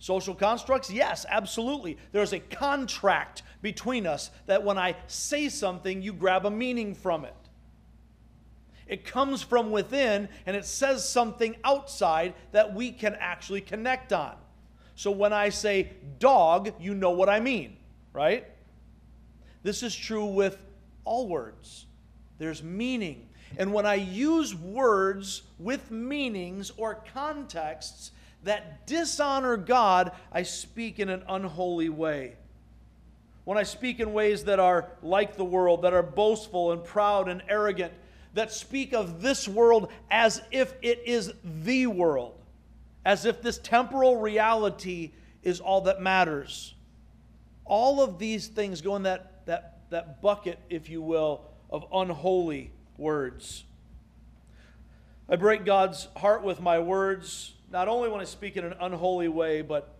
Social 0.00 0.34
constructs? 0.34 0.90
Yes, 0.90 1.26
absolutely. 1.28 1.98
There's 2.10 2.32
a 2.32 2.40
contract 2.40 3.42
between 3.60 4.06
us 4.06 4.30
that 4.46 4.64
when 4.64 4.78
I 4.78 4.96
say 5.06 5.50
something, 5.50 6.00
you 6.00 6.14
grab 6.14 6.46
a 6.46 6.50
meaning 6.50 6.94
from 6.94 7.26
it. 7.26 7.34
It 8.86 9.04
comes 9.04 9.42
from 9.42 9.70
within 9.70 10.30
and 10.46 10.56
it 10.56 10.64
says 10.64 11.06
something 11.06 11.54
outside 11.64 12.32
that 12.52 12.74
we 12.74 12.92
can 12.92 13.14
actually 13.20 13.60
connect 13.60 14.12
on. 14.12 14.36
So 14.96 15.10
when 15.10 15.34
I 15.34 15.50
say 15.50 15.92
dog, 16.18 16.72
you 16.80 16.94
know 16.94 17.10
what 17.10 17.28
I 17.28 17.38
mean, 17.38 17.76
right? 18.14 18.46
This 19.62 19.82
is 19.82 19.94
true 19.94 20.24
with 20.24 20.64
all 21.04 21.28
words. 21.28 21.84
There's 22.38 22.62
meaning. 22.62 23.28
And 23.58 23.74
when 23.74 23.84
I 23.84 23.96
use 23.96 24.54
words 24.54 25.42
with 25.58 25.90
meanings 25.90 26.72
or 26.78 27.04
contexts 27.12 28.12
that 28.44 28.86
dishonor 28.86 29.56
God, 29.56 30.12
I 30.32 30.42
speak 30.42 30.98
in 30.98 31.08
an 31.08 31.22
unholy 31.28 31.88
way. 31.88 32.36
When 33.44 33.58
I 33.58 33.62
speak 33.64 34.00
in 34.00 34.12
ways 34.12 34.44
that 34.44 34.60
are 34.60 34.88
like 35.02 35.36
the 35.36 35.44
world, 35.44 35.82
that 35.82 35.92
are 35.92 36.02
boastful 36.02 36.72
and 36.72 36.84
proud 36.84 37.28
and 37.28 37.42
arrogant, 37.48 37.92
that 38.34 38.52
speak 38.52 38.92
of 38.92 39.22
this 39.22 39.48
world 39.48 39.90
as 40.10 40.40
if 40.50 40.72
it 40.82 41.02
is 41.04 41.32
the 41.64 41.86
world, 41.86 42.38
as 43.04 43.24
if 43.24 43.42
this 43.42 43.58
temporal 43.58 44.20
reality 44.20 45.10
is 45.42 45.60
all 45.60 45.80
that 45.82 46.00
matters. 46.00 46.74
All 47.64 48.00
of 48.02 48.18
these 48.18 48.46
things 48.46 48.80
go 48.80 48.96
in 48.96 49.02
that 49.04 49.30
that, 49.46 49.78
that 49.90 50.22
bucket, 50.22 50.58
if 50.68 50.88
you 50.88 51.02
will, 51.02 51.42
of 51.70 51.84
unholy 51.92 52.70
words. 52.96 53.64
I 55.28 55.36
break 55.36 55.64
God's 55.64 56.08
heart 56.16 56.42
with 56.42 56.60
my 56.60 56.78
words, 56.78 57.54
not 57.70 57.88
only 57.88 58.08
when 58.08 58.20
I 58.20 58.24
speak 58.24 58.56
in 58.56 58.64
an 58.64 58.74
unholy 58.80 59.28
way, 59.28 59.62
but 59.62 59.94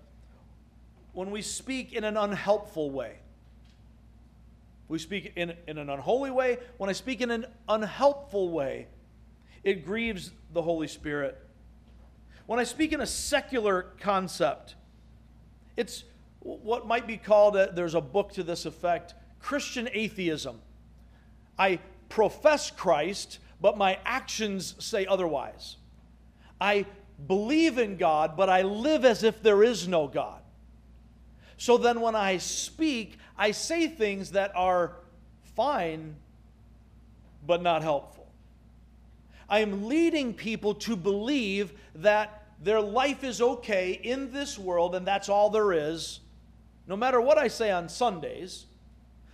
when 1.13 1.31
we 1.31 1.43
speak 1.43 1.93
in 1.93 2.05
an 2.05 2.17
unhelpful 2.17 2.91
way. 2.91 3.17
We 4.89 4.99
speak 4.99 5.33
in, 5.37 5.55
in 5.69 5.79
an 5.79 5.89
unholy 5.89 6.31
way. 6.31 6.59
When 6.77 6.91
I 6.91 6.93
speak 6.93 7.21
in 7.21 7.31
an 7.31 7.47
unhelpful 7.69 8.51
way, 8.51 8.89
it 9.63 9.85
grieves 9.85 10.33
the 10.53 10.63
Holy 10.63 10.89
Spirit. 10.89 11.39
When 12.47 12.59
I 12.59 12.65
speak 12.65 12.93
in 12.93 13.01
a 13.01 13.07
secular 13.07 13.83
concept, 14.01 14.75
it's 15.77 16.05
what 16.41 16.89
might 16.89 17.07
be 17.07 17.17
called, 17.17 17.57
a, 17.57 17.71
there's 17.73 17.95
a 17.95 18.01
book 18.01 18.33
to 18.33 18.43
this 18.43 18.67
effect, 18.67 19.15
Christian 19.39 19.89
atheism. 19.93 20.61
I 21.57 21.79
profess 22.09 22.71
Christ, 22.71 23.39
but 23.61 23.79
my 23.79 23.99
actions 24.05 24.75
say 24.79 25.07
otherwise. 25.07 25.77
I 26.61 26.87
believe 27.27 27.79
in 27.79 27.97
God, 27.97 28.37
but 28.37 28.49
I 28.49 28.63
live 28.63 29.05
as 29.05 29.23
if 29.23 29.43
there 29.43 29.63
is 29.63 29.89
no 29.89 30.09
God. 30.09 30.41
So 31.57 31.77
then 31.77 32.01
when 32.01 32.15
I 32.15 32.39
speak, 32.39 33.19
I 33.37 33.51
say 33.51 33.89
things 33.89 34.33
that 34.33 34.53
are 34.55 34.97
fine, 35.55 36.17
but 37.47 37.63
not 37.63 37.83
helpful. 37.83 38.27
I 39.49 39.61
am 39.61 39.87
leading 39.87 40.33
people 40.33 40.75
to 40.77 40.97
believe 40.97 41.73
that 41.97 42.45
their 42.63 42.81
life 42.81 43.25
is 43.25 43.41
okay 43.41 43.93
in 43.93 44.33
this 44.33 44.59
world 44.59 44.95
and 44.95 45.07
that's 45.07 45.29
all 45.29 45.51
there 45.51 45.73
is, 45.73 46.21
no 46.87 46.97
matter 46.97 47.21
what 47.21 47.39
I 47.39 47.49
say 47.49 47.71
on 47.71 47.89
Sundays 47.89 48.67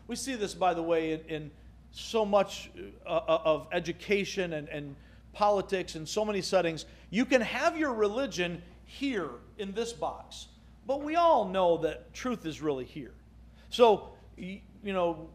we 0.08 0.16
see 0.16 0.34
this, 0.34 0.54
by 0.54 0.74
the 0.74 0.82
way, 0.82 1.12
in, 1.12 1.20
in 1.28 1.50
so 1.90 2.24
much 2.24 2.70
uh, 3.06 3.08
uh, 3.08 3.40
of 3.44 3.66
education 3.72 4.52
and, 4.52 4.68
and 4.68 4.94
politics 5.36 5.96
and 5.96 6.08
so 6.08 6.24
many 6.24 6.40
settings. 6.40 6.86
You 7.10 7.26
can 7.26 7.42
have 7.42 7.76
your 7.76 7.92
religion 7.92 8.62
here 8.86 9.28
in 9.58 9.72
this 9.72 9.92
box, 9.92 10.48
but 10.86 11.02
we 11.02 11.14
all 11.14 11.44
know 11.44 11.76
that 11.78 12.14
truth 12.14 12.46
is 12.46 12.62
really 12.62 12.86
here. 12.86 13.12
So, 13.68 14.08
you 14.36 14.60
know, 14.82 15.28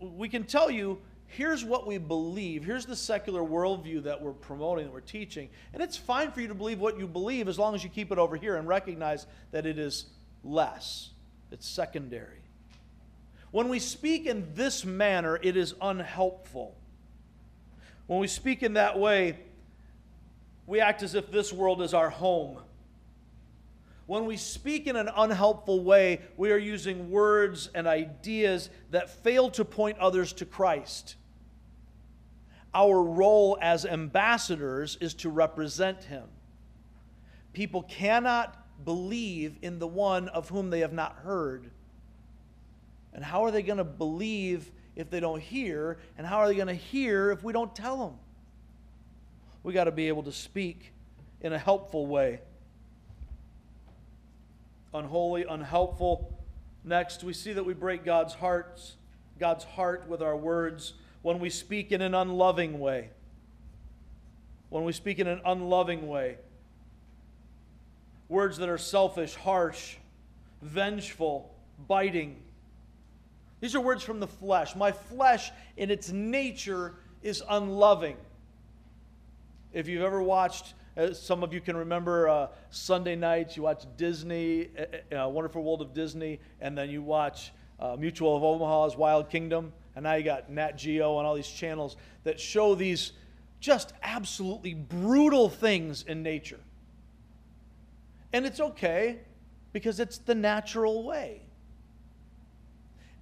we 0.00 0.28
can 0.28 0.44
tell 0.44 0.70
you 0.70 0.98
here's 1.26 1.64
what 1.64 1.88
we 1.88 1.98
believe. 1.98 2.64
Here's 2.64 2.86
the 2.86 2.94
secular 2.94 3.42
worldview 3.42 4.04
that 4.04 4.22
we're 4.22 4.32
promoting, 4.32 4.86
that 4.86 4.92
we're 4.92 5.00
teaching. 5.00 5.48
And 5.74 5.82
it's 5.82 5.96
fine 5.96 6.30
for 6.30 6.40
you 6.40 6.46
to 6.48 6.54
believe 6.54 6.78
what 6.78 6.96
you 6.96 7.08
believe 7.08 7.48
as 7.48 7.58
long 7.58 7.74
as 7.74 7.82
you 7.82 7.90
keep 7.90 8.12
it 8.12 8.18
over 8.18 8.36
here 8.36 8.56
and 8.56 8.68
recognize 8.68 9.26
that 9.50 9.66
it 9.66 9.78
is 9.78 10.06
less, 10.44 11.10
it's 11.50 11.68
secondary. 11.68 12.42
When 13.50 13.68
we 13.68 13.80
speak 13.80 14.26
in 14.26 14.54
this 14.54 14.84
manner, 14.84 15.36
it 15.42 15.56
is 15.56 15.74
unhelpful. 15.82 16.76
When 18.06 18.20
we 18.20 18.28
speak 18.28 18.62
in 18.62 18.74
that 18.74 18.98
way, 18.98 19.38
we 20.68 20.80
act 20.80 21.02
as 21.02 21.14
if 21.14 21.30
this 21.32 21.52
world 21.52 21.82
is 21.82 21.94
our 21.94 22.10
home. 22.10 22.58
When 24.06 24.26
we 24.26 24.36
speak 24.36 24.86
in 24.86 24.96
an 24.96 25.08
unhelpful 25.14 25.82
way, 25.82 26.20
we 26.36 26.52
are 26.52 26.58
using 26.58 27.10
words 27.10 27.70
and 27.74 27.86
ideas 27.86 28.70
that 28.90 29.10
fail 29.10 29.50
to 29.50 29.64
point 29.64 29.98
others 29.98 30.32
to 30.34 30.44
Christ. 30.44 31.16
our 32.74 33.02
role 33.02 33.58
as 33.60 33.84
ambassadors 33.86 34.98
is 35.00 35.14
to 35.14 35.30
represent 35.30 36.04
him. 36.04 36.24
People 37.52 37.82
cannot 37.82 38.56
believe 38.84 39.56
in 39.62 39.78
the 39.78 39.86
one 39.86 40.28
of 40.28 40.48
whom 40.48 40.70
they 40.70 40.80
have 40.80 40.92
not 40.92 41.16
heard. 41.16 41.70
And 43.12 43.24
how 43.24 43.44
are 43.44 43.50
they 43.50 43.62
going 43.62 43.78
to 43.78 43.84
believe 43.84 44.70
if 44.94 45.10
they 45.10 45.18
don't 45.18 45.40
hear? 45.40 45.98
And 46.16 46.26
how 46.26 46.38
are 46.38 46.46
they 46.48 46.54
going 46.54 46.68
to 46.68 46.74
hear 46.74 47.30
if 47.32 47.42
we 47.42 47.52
don't 47.52 47.74
tell 47.74 47.96
them? 47.96 48.18
We 49.68 49.74
got 49.74 49.84
to 49.84 49.92
be 49.92 50.08
able 50.08 50.22
to 50.22 50.32
speak 50.32 50.94
in 51.42 51.52
a 51.52 51.58
helpful 51.58 52.06
way. 52.06 52.40
Unholy, 54.94 55.44
unhelpful. 55.46 56.32
Next, 56.84 57.22
we 57.22 57.34
see 57.34 57.52
that 57.52 57.66
we 57.66 57.74
break 57.74 58.02
God's 58.02 58.32
hearts, 58.32 58.96
God's 59.38 59.64
heart 59.64 60.08
with 60.08 60.22
our 60.22 60.34
words 60.34 60.94
when 61.20 61.38
we 61.38 61.50
speak 61.50 61.92
in 61.92 62.00
an 62.00 62.14
unloving 62.14 62.80
way. 62.80 63.10
When 64.70 64.84
we 64.84 64.92
speak 64.92 65.18
in 65.18 65.26
an 65.26 65.42
unloving 65.44 66.08
way. 66.08 66.38
Words 68.30 68.56
that 68.56 68.70
are 68.70 68.78
selfish, 68.78 69.34
harsh, 69.34 69.96
vengeful, 70.62 71.54
biting. 71.86 72.36
These 73.60 73.74
are 73.74 73.82
words 73.82 74.02
from 74.02 74.18
the 74.18 74.28
flesh. 74.28 74.74
My 74.74 74.92
flesh, 74.92 75.50
in 75.76 75.90
its 75.90 76.10
nature, 76.10 76.94
is 77.22 77.42
unloving. 77.50 78.16
If 79.72 79.86
you've 79.86 80.02
ever 80.02 80.22
watched, 80.22 80.74
uh, 80.96 81.12
some 81.12 81.42
of 81.42 81.52
you 81.52 81.60
can 81.60 81.76
remember 81.76 82.28
uh, 82.28 82.46
Sunday 82.70 83.16
nights, 83.16 83.56
you 83.56 83.62
watch 83.62 83.84
Disney, 83.96 84.70
uh, 85.12 85.24
uh 85.24 85.28
Wonderful 85.28 85.62
World 85.62 85.82
of 85.82 85.92
Disney, 85.92 86.40
and 86.60 86.76
then 86.76 86.88
you 86.90 87.02
watch 87.02 87.52
uh, 87.78 87.96
Mutual 87.98 88.36
of 88.36 88.42
Omaha's 88.42 88.96
Wild 88.96 89.28
Kingdom. 89.28 89.72
And 89.94 90.04
now 90.04 90.14
you 90.14 90.24
got 90.24 90.50
Nat 90.50 90.72
Geo 90.72 91.18
and 91.18 91.26
all 91.26 91.34
these 91.34 91.48
channels 91.48 91.96
that 92.24 92.40
show 92.40 92.74
these 92.74 93.12
just 93.60 93.92
absolutely 94.02 94.74
brutal 94.74 95.48
things 95.48 96.02
in 96.02 96.22
nature. 96.22 96.60
And 98.32 98.46
it's 98.46 98.60
okay 98.60 99.20
because 99.72 100.00
it's 100.00 100.18
the 100.18 100.34
natural 100.34 101.04
way. 101.04 101.42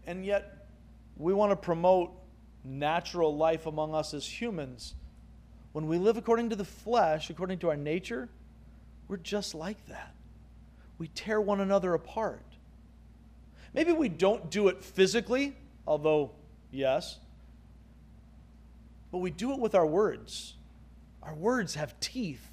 And 0.06 0.24
yet, 0.24 0.68
we 1.16 1.32
want 1.34 1.50
to 1.50 1.56
promote 1.56 2.12
natural 2.64 3.36
life 3.36 3.66
among 3.66 3.94
us 3.94 4.14
as 4.14 4.26
humans. 4.26 4.94
When 5.76 5.88
we 5.88 5.98
live 5.98 6.16
according 6.16 6.48
to 6.48 6.56
the 6.56 6.64
flesh, 6.64 7.28
according 7.28 7.58
to 7.58 7.68
our 7.68 7.76
nature, 7.76 8.30
we're 9.08 9.18
just 9.18 9.54
like 9.54 9.76
that. 9.88 10.14
We 10.96 11.08
tear 11.08 11.38
one 11.38 11.60
another 11.60 11.92
apart. 11.92 12.46
Maybe 13.74 13.92
we 13.92 14.08
don't 14.08 14.50
do 14.50 14.68
it 14.68 14.82
physically, 14.82 15.54
although 15.86 16.30
Yes. 16.70 17.18
But 19.12 19.18
we 19.18 19.30
do 19.30 19.52
it 19.52 19.58
with 19.58 19.74
our 19.74 19.84
words. 19.84 20.54
Our 21.22 21.34
words 21.34 21.74
have 21.74 22.00
teeth. 22.00 22.50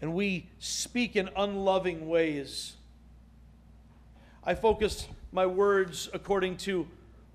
And 0.00 0.14
we 0.14 0.48
speak 0.58 1.14
in 1.14 1.30
unloving 1.36 2.08
ways. 2.08 2.74
I 4.42 4.56
focus 4.56 5.06
my 5.30 5.46
words 5.46 6.08
according 6.12 6.56
to 6.56 6.88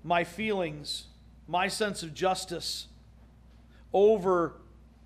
my 0.04 0.22
feelings, 0.22 1.06
my 1.48 1.66
sense 1.68 2.02
of 2.02 2.12
justice, 2.12 2.88
over 3.92 4.54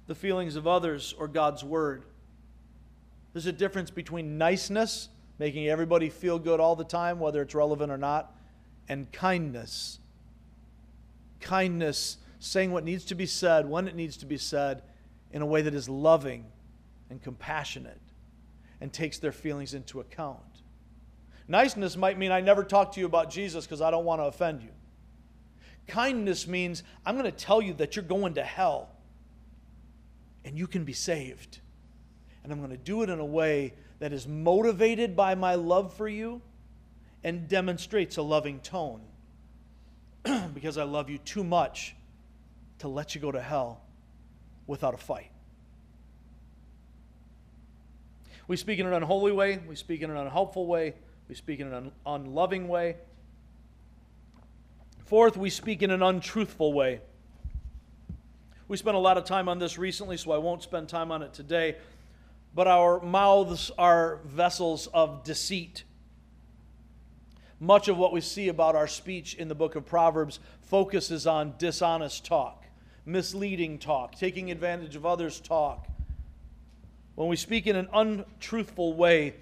the 0.07 0.15
feelings 0.15 0.57
of 0.57 0.67
others 0.67 1.15
or 1.19 1.29
God's 1.29 1.65
word. 1.65 2.05
There's 3.33 3.47
a 3.47 3.53
difference 3.53 3.91
between 3.91 4.39
niceness, 4.39 5.09
making 5.39 5.69
everybody 5.69 6.09
feel 6.09 6.39
good 6.39 6.61
all 6.61 6.77
the 6.77 6.85
time, 6.85 7.19
whether 7.19 7.43
it's 7.43 7.55
relevant 7.55 7.93
or 7.93 7.99
not, 7.99 8.35
and 8.89 9.11
kindness. 9.13 9.99
Kindness, 11.41 12.19
saying 12.39 12.73
what 12.73 12.85
needs 12.85 13.05
to 13.07 13.15
be 13.15 13.27
said 13.27 13.69
when 13.69 13.89
it 13.89 13.95
needs 13.95 14.17
to 14.19 14.27
be 14.27 14.39
said 14.39 14.83
in 15.33 15.43
a 15.43 15.47
way 15.47 15.63
that 15.63 15.75
is 15.75 15.89
loving 15.89 16.47
and 17.11 17.23
compassionate 17.23 18.01
and 18.81 18.93
takes 18.93 19.19
their 19.19 19.33
feelings 19.33 19.75
into 19.75 20.01
account. 20.01 20.41
Niceness 21.49 21.97
might 21.97 22.19
mean 22.19 22.33
I 22.33 22.41
never 22.41 22.65
talk 22.65 22.93
to 22.93 23.01
you 23.01 23.07
about 23.07 23.31
Jesus 23.31 23.65
because 23.65 23.81
I 23.81 23.91
don't 23.91 24.05
want 24.05 24.21
to 24.21 24.25
offend 24.25 24.63
you. 24.63 24.71
Kindness 25.87 26.47
means 26.47 26.83
I'm 27.05 27.17
going 27.17 27.31
to 27.31 27.37
tell 27.37 27.63
you 27.63 27.75
that 27.75 27.97
you're 27.97 28.05
going 28.05 28.35
to 28.35 28.43
hell 28.43 28.91
and 30.45 30.59
you 30.59 30.67
can 30.67 30.85
be 30.85 30.93
saved. 30.93 31.61
And 32.43 32.53
I'm 32.53 32.59
going 32.59 32.71
to 32.71 32.77
do 32.77 33.03
it 33.03 33.11
in 33.11 33.19
a 33.19 33.25
way 33.25 33.75
that 33.99 34.13
is 34.13 34.27
motivated 34.27 35.17
by 35.17 35.35
my 35.35 35.55
love 35.55 35.95
for 35.95 36.09
you 36.09 36.41
and 37.25 37.49
demonstrates 37.49 38.17
a 38.17 38.23
loving 38.23 38.61
tone 38.61 39.01
because 40.55 40.79
I 40.79 40.85
love 40.85 41.11
you 41.11 41.19
too 41.19 41.43
much 41.43 41.97
to 42.79 42.89
let 42.89 43.15
you 43.15 43.21
go 43.21 43.33
to 43.33 43.41
hell 43.41 43.81
without 44.67 44.95
a 44.95 44.99
fight. 44.99 45.31
We 48.49 48.57
speak 48.57 48.79
in 48.79 48.87
an 48.87 48.93
unholy 48.93 49.33
way, 49.33 49.59
we 49.67 49.75
speak 49.75 50.03
in 50.03 50.11
an 50.11 50.17
unhelpful 50.17 50.67
way, 50.67 50.95
we 51.29 51.35
speak 51.35 51.59
in 51.59 51.73
an 51.73 51.91
unloving 52.05 52.69
way. 52.69 52.97
Fourth, 55.07 55.37
we 55.37 55.51
speak 55.51 55.83
in 55.83 55.93
an 55.93 56.03
untruthful 56.03 56.73
way. 56.73 57.01
We 58.67 58.77
spent 58.77 58.97
a 58.97 59.01
lot 59.01 59.17
of 59.17 59.25
time 59.25 59.49
on 59.49 59.61
this 59.61 59.79
recently, 59.79 60.17
so 60.17 60.33
I 60.33 60.39
won't 60.39 60.65
spend 60.65 60.89
time 60.89 61.13
on 61.13 61.23
it 61.23 61.33
today. 61.33 61.77
But 62.53 62.67
our 62.67 63.01
mouths 63.01 63.71
are 63.79 64.19
vessels 64.25 64.89
of 64.89 65.23
deceit. 65.23 65.85
Much 67.61 67.87
of 67.87 67.97
what 67.97 68.13
we 68.13 68.21
see 68.21 68.49
about 68.49 68.75
our 68.75 68.89
speech 68.89 69.35
in 69.35 69.47
the 69.47 69.55
book 69.55 69.77
of 69.77 69.87
Proverbs 69.87 70.41
focuses 70.63 71.25
on 71.25 71.55
dishonest 71.57 72.27
talk, 72.27 72.65
misleading 73.05 73.79
talk, 73.79 74.17
taking 74.17 74.51
advantage 74.51 74.97
of 74.97 75.07
others' 75.07 75.39
talk. 75.39 75.87
When 77.15 77.29
we 77.29 77.37
speak 77.37 77.69
in 77.69 77.77
an 77.77 77.89
untruthful 77.93 78.95
way, 78.95 79.35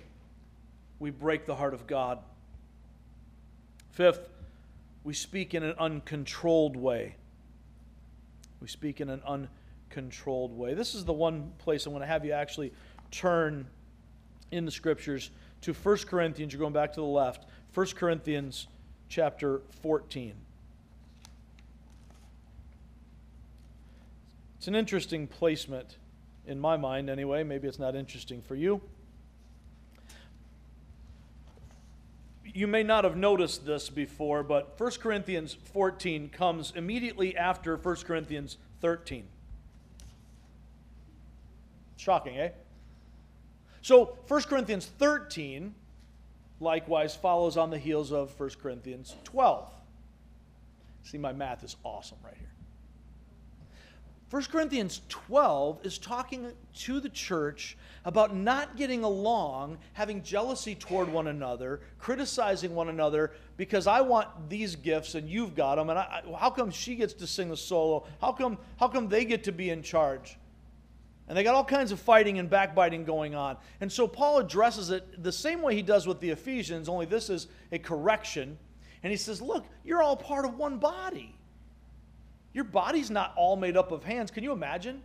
we 0.98 1.08
break 1.08 1.46
the 1.46 1.54
heart 1.54 1.72
of 1.72 1.86
God. 1.86 2.18
Fifth, 3.92 4.28
we 5.04 5.12
speak 5.12 5.54
in 5.54 5.62
an 5.62 5.74
uncontrolled 5.78 6.76
way. 6.76 7.14
We 8.60 8.68
speak 8.68 9.02
in 9.02 9.10
an 9.10 9.22
uncontrolled 9.26 10.56
way. 10.56 10.72
This 10.72 10.94
is 10.94 11.04
the 11.04 11.12
one 11.12 11.52
place 11.58 11.86
I 11.86 11.90
want 11.90 12.02
to 12.02 12.06
have 12.06 12.24
you 12.24 12.32
actually 12.32 12.72
turn 13.10 13.66
in 14.50 14.64
the 14.64 14.70
scriptures 14.70 15.30
to 15.60 15.74
1 15.74 15.96
Corinthians. 16.06 16.52
You're 16.52 16.60
going 16.60 16.72
back 16.72 16.94
to 16.94 17.00
the 17.00 17.06
left. 17.06 17.44
1 17.74 17.86
Corinthians 17.88 18.66
chapter 19.08 19.60
14. 19.82 20.32
It's 24.56 24.68
an 24.68 24.74
interesting 24.74 25.26
placement 25.26 25.98
in 26.46 26.58
my 26.58 26.78
mind, 26.78 27.10
anyway. 27.10 27.42
Maybe 27.42 27.68
it's 27.68 27.78
not 27.78 27.94
interesting 27.94 28.40
for 28.40 28.54
you. 28.54 28.80
You 32.44 32.66
may 32.66 32.82
not 32.82 33.04
have 33.04 33.16
noticed 33.16 33.64
this 33.64 33.88
before, 33.88 34.42
but 34.42 34.78
1 34.78 34.90
Corinthians 35.00 35.56
14 35.72 36.28
comes 36.28 36.72
immediately 36.76 37.36
after 37.36 37.76
1 37.76 37.96
Corinthians 37.96 38.58
13. 38.80 39.24
Shocking, 41.96 42.38
eh? 42.38 42.50
So, 43.80 44.16
1 44.28 44.42
Corinthians 44.42 44.86
13 44.86 45.74
likewise 46.60 47.14
follows 47.16 47.56
on 47.56 47.70
the 47.70 47.78
heels 47.78 48.12
of 48.12 48.38
1 48.38 48.50
Corinthians 48.62 49.14
12. 49.24 49.70
See, 51.02 51.18
my 51.18 51.32
math 51.32 51.64
is 51.64 51.76
awesome 51.84 52.18
right 52.24 52.36
here. 52.38 52.53
1 54.34 54.42
Corinthians 54.50 55.00
12 55.10 55.86
is 55.86 55.96
talking 55.96 56.50
to 56.74 56.98
the 56.98 57.08
church 57.08 57.76
about 58.04 58.34
not 58.34 58.76
getting 58.76 59.04
along, 59.04 59.78
having 59.92 60.20
jealousy 60.24 60.74
toward 60.74 61.08
one 61.08 61.28
another, 61.28 61.82
criticizing 62.00 62.74
one 62.74 62.88
another 62.88 63.30
because 63.56 63.86
I 63.86 64.00
want 64.00 64.26
these 64.48 64.74
gifts 64.74 65.14
and 65.14 65.30
you've 65.30 65.54
got 65.54 65.76
them. 65.76 65.88
And 65.88 66.00
I, 66.00 66.24
how 66.36 66.50
come 66.50 66.72
she 66.72 66.96
gets 66.96 67.12
to 67.14 67.28
sing 67.28 67.52
a 67.52 67.56
solo? 67.56 68.08
How 68.20 68.32
come, 68.32 68.58
how 68.76 68.88
come 68.88 69.08
they 69.08 69.24
get 69.24 69.44
to 69.44 69.52
be 69.52 69.70
in 69.70 69.84
charge? 69.84 70.36
And 71.28 71.38
they 71.38 71.44
got 71.44 71.54
all 71.54 71.64
kinds 71.64 71.92
of 71.92 72.00
fighting 72.00 72.40
and 72.40 72.50
backbiting 72.50 73.04
going 73.04 73.36
on. 73.36 73.56
And 73.80 73.92
so 73.92 74.08
Paul 74.08 74.38
addresses 74.38 74.90
it 74.90 75.22
the 75.22 75.30
same 75.30 75.62
way 75.62 75.76
he 75.76 75.82
does 75.82 76.08
with 76.08 76.18
the 76.18 76.30
Ephesians, 76.30 76.88
only 76.88 77.06
this 77.06 77.30
is 77.30 77.46
a 77.70 77.78
correction. 77.78 78.58
And 79.04 79.12
he 79.12 79.16
says, 79.16 79.40
Look, 79.40 79.64
you're 79.84 80.02
all 80.02 80.16
part 80.16 80.44
of 80.44 80.58
one 80.58 80.78
body. 80.78 81.36
Your 82.54 82.64
body's 82.64 83.10
not 83.10 83.34
all 83.36 83.56
made 83.56 83.76
up 83.76 83.92
of 83.92 84.04
hands. 84.04 84.30
Can 84.30 84.42
you 84.42 84.52
imagine? 84.52 85.02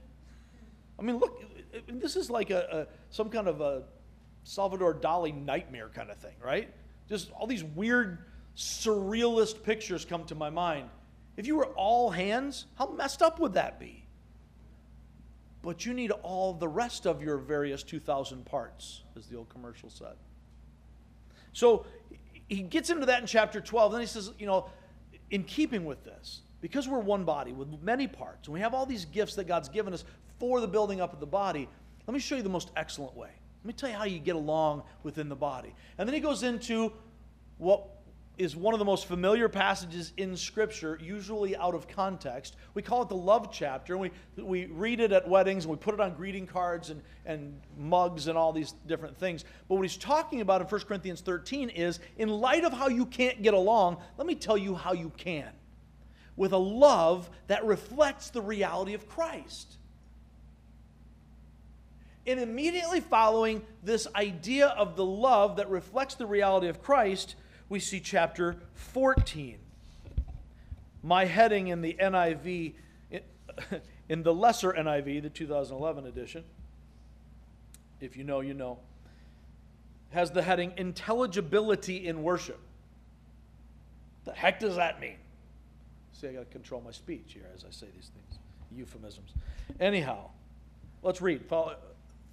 I 0.98 1.02
mean, 1.02 1.18
look, 1.18 1.44
this 1.88 2.16
is 2.16 2.30
like 2.30 2.50
a, 2.52 2.88
a 2.88 2.88
some 3.10 3.30
kind 3.30 3.48
of 3.48 3.60
a 3.60 3.84
Salvador 4.44 4.94
Dali 4.94 5.36
nightmare 5.36 5.90
kind 5.94 6.10
of 6.10 6.18
thing, 6.18 6.36
right? 6.42 6.74
Just 7.10 7.32
all 7.32 7.48
these 7.48 7.64
weird, 7.64 8.20
surrealist 8.56 9.64
pictures 9.64 10.06
come 10.06 10.24
to 10.26 10.36
my 10.36 10.50
mind. 10.50 10.90
If 11.36 11.48
you 11.48 11.56
were 11.56 11.68
all 11.68 12.10
hands, 12.10 12.66
how 12.76 12.92
messed 12.92 13.22
up 13.22 13.40
would 13.40 13.54
that 13.54 13.80
be? 13.80 14.06
but 15.62 15.86
you 15.86 15.94
need 15.94 16.12
all 16.12 16.54
the 16.54 16.68
rest 16.68 17.06
of 17.06 17.22
your 17.22 17.38
various 17.38 17.84
2,000 17.84 18.46
parts, 18.46 19.02
as 19.18 19.28
the 19.28 19.38
old 19.38 19.50
commercial 19.50 19.90
said. 19.90 20.16
So 21.52 21.86
he 22.48 22.62
gets 22.62 22.90
into 22.90 23.06
that 23.08 23.22
in 23.22 23.28
chapter 23.28 23.60
12. 23.60 23.92
Then 23.92 24.02
he 24.02 24.08
says, 24.08 24.32
you 24.40 24.46
know, 24.46 24.70
in 25.32 25.44
keeping 25.44 25.86
with 25.86 26.04
this, 26.04 26.42
because 26.62 26.88
we're 26.88 27.00
one 27.00 27.24
body 27.24 27.54
with 27.54 27.68
many 27.82 28.08
parts, 28.08 28.48
and 28.48 28.54
we 28.54 28.60
have 28.60 28.74
all 28.74 28.86
these 28.86 29.06
gifts 29.06 29.36
that 29.36 29.48
God's 29.48 29.70
given 29.70 29.94
us 29.94 30.04
for 30.40 30.62
the 30.62 30.68
building 30.68 31.02
up 31.02 31.14
of 31.14 31.20
the 31.20 31.28
body, 31.28 31.68
let 32.08 32.14
me 32.14 32.20
show 32.20 32.36
you 32.36 32.44
the 32.44 32.50
most 32.50 32.72
excellent 32.76 33.16
way. 33.16 33.30
Let 33.64 33.68
me 33.68 33.74
tell 33.74 33.90
you 33.90 33.96
how 33.96 34.06
you 34.06 34.20
get 34.20 34.36
along 34.36 34.84
within 35.04 35.30
the 35.30 35.36
body. 35.36 35.76
And 35.98 36.08
then 36.08 36.14
he 36.14 36.22
goes 36.22 36.44
into 36.44 36.94
what 37.58 37.86
is 38.40 38.56
one 38.56 38.74
of 38.74 38.80
the 38.80 38.86
most 38.86 39.06
familiar 39.06 39.50
passages 39.50 40.14
in 40.16 40.36
Scripture, 40.38 40.98
usually 41.02 41.58
out 41.58 41.76
of 41.76 41.90
context. 41.90 42.56
We 42.74 42.82
call 42.82 43.02
it 43.02 43.10
the 43.10 43.16
love 43.16 43.50
chapter, 43.52 43.94
and 43.94 44.02
we, 44.02 44.12
we 44.42 44.66
read 44.68 45.02
it 45.02 45.12
at 45.12 45.28
weddings, 45.28 45.66
and 45.66 45.72
we 45.72 45.78
put 45.78 45.94
it 45.94 46.00
on 46.00 46.16
greeting 46.16 46.48
cards 46.48 46.90
and, 46.90 47.02
and 47.26 47.60
mugs 47.78 48.28
and 48.28 48.38
all 48.38 48.54
these 48.54 48.74
different 48.88 49.18
things. 49.18 49.44
But 49.68 49.76
what 49.76 49.82
he's 49.82 49.98
talking 49.98 50.40
about 50.40 50.62
in 50.62 50.68
1 50.68 50.82
Corinthians 50.82 51.20
13 51.20 51.68
is 51.70 52.00
in 52.18 52.30
light 52.30 52.64
of 52.64 52.72
how 52.72 52.88
you 52.88 53.06
can't 53.06 53.42
get 53.42 53.54
along, 53.54 53.98
let 54.18 54.26
me 54.26 54.36
tell 54.36 54.58
you 54.58 54.74
how 54.74 54.94
you 54.94 55.12
can. 55.18 55.50
With 56.40 56.54
a 56.54 56.58
love 56.58 57.30
that 57.48 57.66
reflects 57.66 58.30
the 58.30 58.42
reality 58.42 58.94
of 58.94 59.10
Christ. 59.10 59.76
And 62.26 62.40
immediately 62.40 63.02
following 63.02 63.62
this 63.84 64.08
idea 64.16 64.68
of 64.68 64.96
the 64.96 65.04
love 65.04 65.58
that 65.58 65.70
reflects 65.70 66.16
the 66.16 66.26
reality 66.26 66.70
of 66.70 66.82
Christ, 66.82 67.36
we 67.68 67.82
see 67.82 68.00
chapter 68.00 68.56
14. 68.76 69.58
My 71.04 71.26
heading 71.26 71.68
in 71.68 71.82
the 71.82 71.98
NIV, 72.00 72.72
in 74.08 74.24
the 74.24 74.34
lesser 74.34 74.72
NIV, 74.72 75.24
the 75.24 75.30
2011 75.30 76.06
edition, 76.06 76.46
if 78.00 78.16
you 78.16 78.24
know, 78.24 78.40
you 78.40 78.54
know, 78.54 78.80
has 80.12 80.32
the 80.32 80.42
heading 80.42 80.72
Intelligibility 80.78 82.08
in 82.08 82.24
Worship. 82.24 82.62
The 84.24 84.32
heck 84.32 84.62
does 84.62 84.78
that 84.78 85.02
mean? 85.02 85.18
See, 86.20 86.28
I 86.28 86.34
got 86.34 86.40
to 86.40 86.46
control 86.46 86.82
my 86.82 86.92
speech 86.92 87.32
here 87.34 87.50
as 87.56 87.64
I 87.64 87.72
say 87.72 87.88
these 87.96 88.12
things, 88.14 88.40
euphemisms. 88.76 89.32
Anyhow, 89.80 90.30
let's 91.02 91.22
read. 91.22 91.46
Follow, 91.46 91.76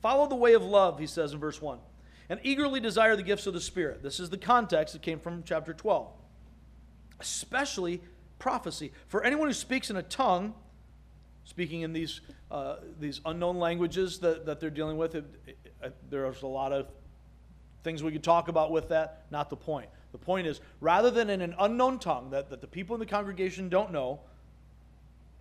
follow 0.03 0.29
the 0.29 0.35
way 0.35 0.55
of 0.55 0.63
love, 0.63 0.99
he 0.99 1.07
says 1.07 1.33
in 1.33 1.39
verse 1.39 1.61
1 1.61 1.79
and 2.29 2.41
eagerly 2.43 2.81
desire 2.81 3.17
the 3.17 3.23
gifts 3.23 3.47
of 3.47 3.55
the 3.55 3.61
Spirit. 3.61 4.03
This 4.03 4.21
is 4.21 4.31
the 4.31 4.39
context 4.39 4.95
that 4.95 5.03
came 5.03 5.21
from 5.21 5.43
chapter 5.45 5.73
12. 5.73 6.09
Especially 7.21 8.01
prophecy. 8.39 8.93
For 9.09 9.23
anyone 9.25 9.49
who 9.49 9.55
speaks 9.55 9.91
in 9.91 9.97
a 9.97 10.03
tongue, 10.03 10.55
speaking 11.45 11.83
in 11.83 11.93
these, 11.93 12.21
uh, 12.51 12.77
these 12.99 13.21
unknown 13.25 13.59
languages 13.59 14.19
that, 14.19 14.47
that 14.47 14.61
they're 14.61 14.71
dealing 14.71 14.97
with, 14.97 15.15
it, 15.15 15.25
it, 15.47 15.59
it, 15.83 15.97
there's 16.11 16.43
a 16.43 16.47
lot 16.47 16.73
of 16.73 16.89
things 17.85 18.03
we 18.03 18.11
could 18.11 18.25
talk 18.25 18.49
about 18.49 18.73
with 18.73 18.89
that. 18.89 19.27
Not 19.31 19.49
the 19.49 19.57
point. 19.57 19.89
The 20.17 20.25
point 20.25 20.47
is, 20.47 20.61
rather 20.81 21.11
than 21.11 21.29
in 21.29 21.43
an 21.43 21.55
unknown 21.59 21.99
tongue 21.99 22.31
that, 22.31 22.49
that 22.51 22.63
the 22.63 22.67
people 22.67 22.95
in 22.95 23.01
the 23.01 23.07
congregation 23.07 23.69
don't 23.69 23.93
know, 23.93 24.21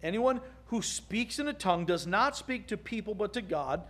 anyone 0.03 0.41
who 0.67 0.81
speaks 0.81 1.39
in 1.39 1.47
a 1.47 1.53
tongue 1.53 1.85
does 1.85 2.05
not 2.05 2.35
speak 2.35 2.67
to 2.67 2.77
people 2.77 3.15
but 3.15 3.33
to 3.33 3.41
God 3.41 3.83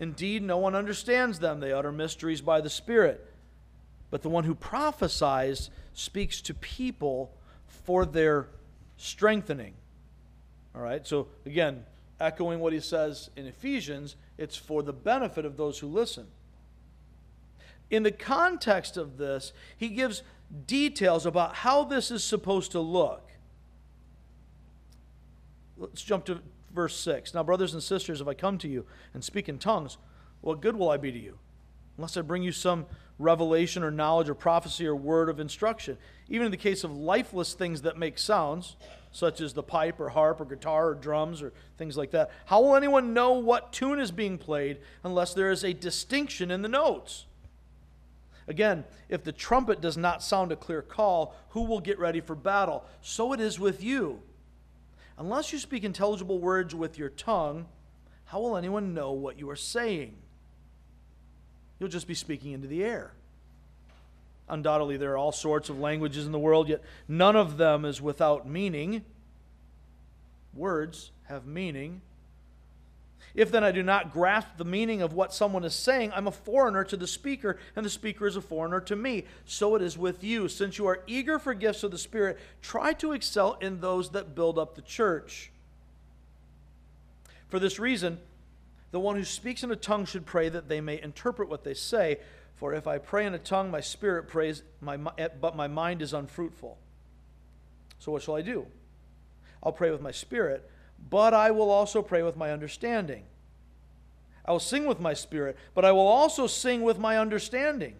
Indeed, 0.00 0.42
no 0.42 0.56
one 0.56 0.74
understands 0.74 1.38
them. 1.38 1.60
They 1.60 1.72
utter 1.72 1.92
mysteries 1.92 2.40
by 2.40 2.62
the 2.62 2.70
Spirit. 2.70 3.24
But 4.10 4.22
the 4.22 4.30
one 4.30 4.44
who 4.44 4.54
prophesies 4.54 5.68
speaks 5.92 6.40
to 6.42 6.54
people 6.54 7.30
for 7.66 8.06
their 8.06 8.48
strengthening. 8.96 9.74
All 10.74 10.80
right, 10.80 11.06
so 11.06 11.28
again, 11.44 11.84
echoing 12.18 12.60
what 12.60 12.72
he 12.72 12.80
says 12.80 13.28
in 13.36 13.46
Ephesians, 13.46 14.16
it's 14.38 14.56
for 14.56 14.82
the 14.82 14.92
benefit 14.92 15.44
of 15.44 15.58
those 15.58 15.78
who 15.78 15.86
listen. 15.86 16.26
In 17.90 18.04
the 18.04 18.12
context 18.12 18.96
of 18.96 19.18
this, 19.18 19.52
he 19.76 19.88
gives 19.88 20.22
details 20.66 21.26
about 21.26 21.56
how 21.56 21.84
this 21.84 22.10
is 22.10 22.22
supposed 22.24 22.72
to 22.72 22.80
look. 22.80 23.28
Let's 25.76 26.02
jump 26.02 26.24
to 26.26 26.40
verse 26.72 26.96
6. 26.96 27.34
Now, 27.34 27.42
brothers 27.42 27.74
and 27.74 27.82
sisters, 27.82 28.20
if 28.20 28.28
I 28.28 28.34
come 28.34 28.58
to 28.58 28.68
you 28.68 28.86
and 29.12 29.24
speak 29.24 29.48
in 29.48 29.58
tongues, 29.58 29.98
what 30.40 30.60
good 30.60 30.76
will 30.76 30.90
I 30.90 30.96
be 30.96 31.10
to 31.10 31.18
you? 31.18 31.38
Unless 31.96 32.16
I 32.16 32.22
bring 32.22 32.42
you 32.42 32.52
some 32.52 32.86
revelation 33.18 33.82
or 33.82 33.90
knowledge 33.90 34.28
or 34.28 34.34
prophecy 34.34 34.86
or 34.86 34.96
word 34.96 35.28
of 35.28 35.38
instruction. 35.38 35.98
Even 36.28 36.46
in 36.46 36.50
the 36.50 36.56
case 36.56 36.84
of 36.84 36.96
lifeless 36.96 37.52
things 37.52 37.82
that 37.82 37.98
make 37.98 38.18
sounds, 38.18 38.76
such 39.12 39.40
as 39.40 39.52
the 39.52 39.62
pipe 39.62 40.00
or 40.00 40.08
harp 40.08 40.40
or 40.40 40.44
guitar 40.44 40.88
or 40.88 40.94
drums 40.94 41.42
or 41.42 41.52
things 41.76 41.96
like 41.96 42.12
that, 42.12 42.30
how 42.46 42.62
will 42.62 42.76
anyone 42.76 43.12
know 43.12 43.32
what 43.32 43.72
tune 43.72 44.00
is 44.00 44.10
being 44.10 44.38
played 44.38 44.78
unless 45.04 45.34
there 45.34 45.50
is 45.50 45.64
a 45.64 45.74
distinction 45.74 46.50
in 46.50 46.62
the 46.62 46.68
notes? 46.68 47.26
Again, 48.50 48.84
if 49.08 49.22
the 49.22 49.30
trumpet 49.30 49.80
does 49.80 49.96
not 49.96 50.24
sound 50.24 50.50
a 50.50 50.56
clear 50.56 50.82
call, 50.82 51.36
who 51.50 51.62
will 51.62 51.78
get 51.78 52.00
ready 52.00 52.20
for 52.20 52.34
battle? 52.34 52.84
So 53.00 53.32
it 53.32 53.38
is 53.38 53.60
with 53.60 53.80
you. 53.80 54.22
Unless 55.16 55.52
you 55.52 55.60
speak 55.60 55.84
intelligible 55.84 56.40
words 56.40 56.74
with 56.74 56.98
your 56.98 57.10
tongue, 57.10 57.66
how 58.24 58.40
will 58.40 58.56
anyone 58.56 58.92
know 58.92 59.12
what 59.12 59.38
you 59.38 59.48
are 59.50 59.56
saying? 59.56 60.16
You'll 61.78 61.90
just 61.90 62.08
be 62.08 62.14
speaking 62.14 62.50
into 62.50 62.66
the 62.66 62.82
air. 62.82 63.12
Undoubtedly, 64.48 64.96
there 64.96 65.12
are 65.12 65.18
all 65.18 65.30
sorts 65.30 65.68
of 65.68 65.78
languages 65.78 66.26
in 66.26 66.32
the 66.32 66.38
world, 66.38 66.68
yet 66.68 66.82
none 67.06 67.36
of 67.36 67.56
them 67.56 67.84
is 67.84 68.02
without 68.02 68.48
meaning. 68.48 69.04
Words 70.54 71.12
have 71.28 71.46
meaning. 71.46 72.00
If 73.34 73.52
then 73.52 73.62
I 73.62 73.70
do 73.70 73.82
not 73.82 74.12
grasp 74.12 74.48
the 74.56 74.64
meaning 74.64 75.02
of 75.02 75.12
what 75.12 75.32
someone 75.32 75.64
is 75.64 75.74
saying, 75.74 76.12
I'm 76.14 76.26
a 76.26 76.32
foreigner 76.32 76.82
to 76.84 76.96
the 76.96 77.06
speaker, 77.06 77.58
and 77.76 77.86
the 77.86 77.90
speaker 77.90 78.26
is 78.26 78.36
a 78.36 78.40
foreigner 78.40 78.80
to 78.80 78.96
me. 78.96 79.24
So 79.44 79.76
it 79.76 79.82
is 79.82 79.96
with 79.96 80.24
you. 80.24 80.48
Since 80.48 80.78
you 80.78 80.86
are 80.86 81.02
eager 81.06 81.38
for 81.38 81.54
gifts 81.54 81.84
of 81.84 81.92
the 81.92 81.98
Spirit, 81.98 82.38
try 82.60 82.92
to 82.94 83.12
excel 83.12 83.56
in 83.60 83.80
those 83.80 84.10
that 84.10 84.34
build 84.34 84.58
up 84.58 84.74
the 84.74 84.82
church. 84.82 85.52
For 87.48 87.58
this 87.58 87.78
reason, 87.78 88.18
the 88.90 89.00
one 89.00 89.16
who 89.16 89.24
speaks 89.24 89.62
in 89.62 89.70
a 89.70 89.76
tongue 89.76 90.06
should 90.06 90.26
pray 90.26 90.48
that 90.48 90.68
they 90.68 90.80
may 90.80 91.00
interpret 91.00 91.48
what 91.48 91.62
they 91.62 91.74
say. 91.74 92.18
For 92.56 92.74
if 92.74 92.86
I 92.86 92.98
pray 92.98 93.26
in 93.26 93.34
a 93.34 93.38
tongue, 93.38 93.70
my 93.70 93.80
spirit 93.80 94.28
prays, 94.28 94.62
my, 94.80 94.98
eh, 95.18 95.28
but 95.40 95.56
my 95.56 95.68
mind 95.68 96.02
is 96.02 96.12
unfruitful. 96.12 96.78
So 98.00 98.12
what 98.12 98.22
shall 98.22 98.36
I 98.36 98.42
do? 98.42 98.66
I'll 99.62 99.72
pray 99.72 99.90
with 99.90 100.00
my 100.00 100.10
spirit 100.10 100.68
but 101.08 101.32
I 101.32 101.50
will 101.50 101.70
also 101.70 102.02
pray 102.02 102.22
with 102.22 102.36
my 102.36 102.52
understanding. 102.52 103.24
I 104.44 104.52
will 104.52 104.60
sing 104.60 104.86
with 104.86 105.00
my 105.00 105.14
spirit, 105.14 105.56
but 105.74 105.84
I 105.84 105.92
will 105.92 106.06
also 106.06 106.46
sing 106.46 106.82
with 106.82 106.98
my 106.98 107.18
understanding. 107.18 107.96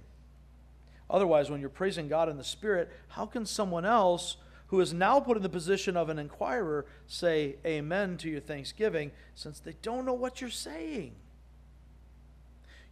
Otherwise, 1.09 1.51
when 1.51 1.61
you're 1.61 1.69
praising 1.69 2.09
God 2.09 2.29
in 2.29 2.37
the 2.37 2.45
spirit, 2.45 2.91
how 3.09 3.27
can 3.27 3.45
someone 3.45 3.85
else 3.85 4.37
who 4.69 4.81
is 4.81 4.93
now 4.93 5.19
put 5.19 5.37
in 5.37 5.43
the 5.43 5.49
position 5.49 5.97
of 5.97 6.09
an 6.09 6.19
inquirer 6.19 6.87
say 7.09 7.57
amen 7.67 8.17
to 8.19 8.31
your 8.31 8.41
thanksgiving 8.41 9.11
since 9.35 9.59
they 9.59 9.75
don't 9.83 10.07
know 10.07 10.15
what 10.15 10.41
you're 10.41 10.51
saying? 10.51 11.15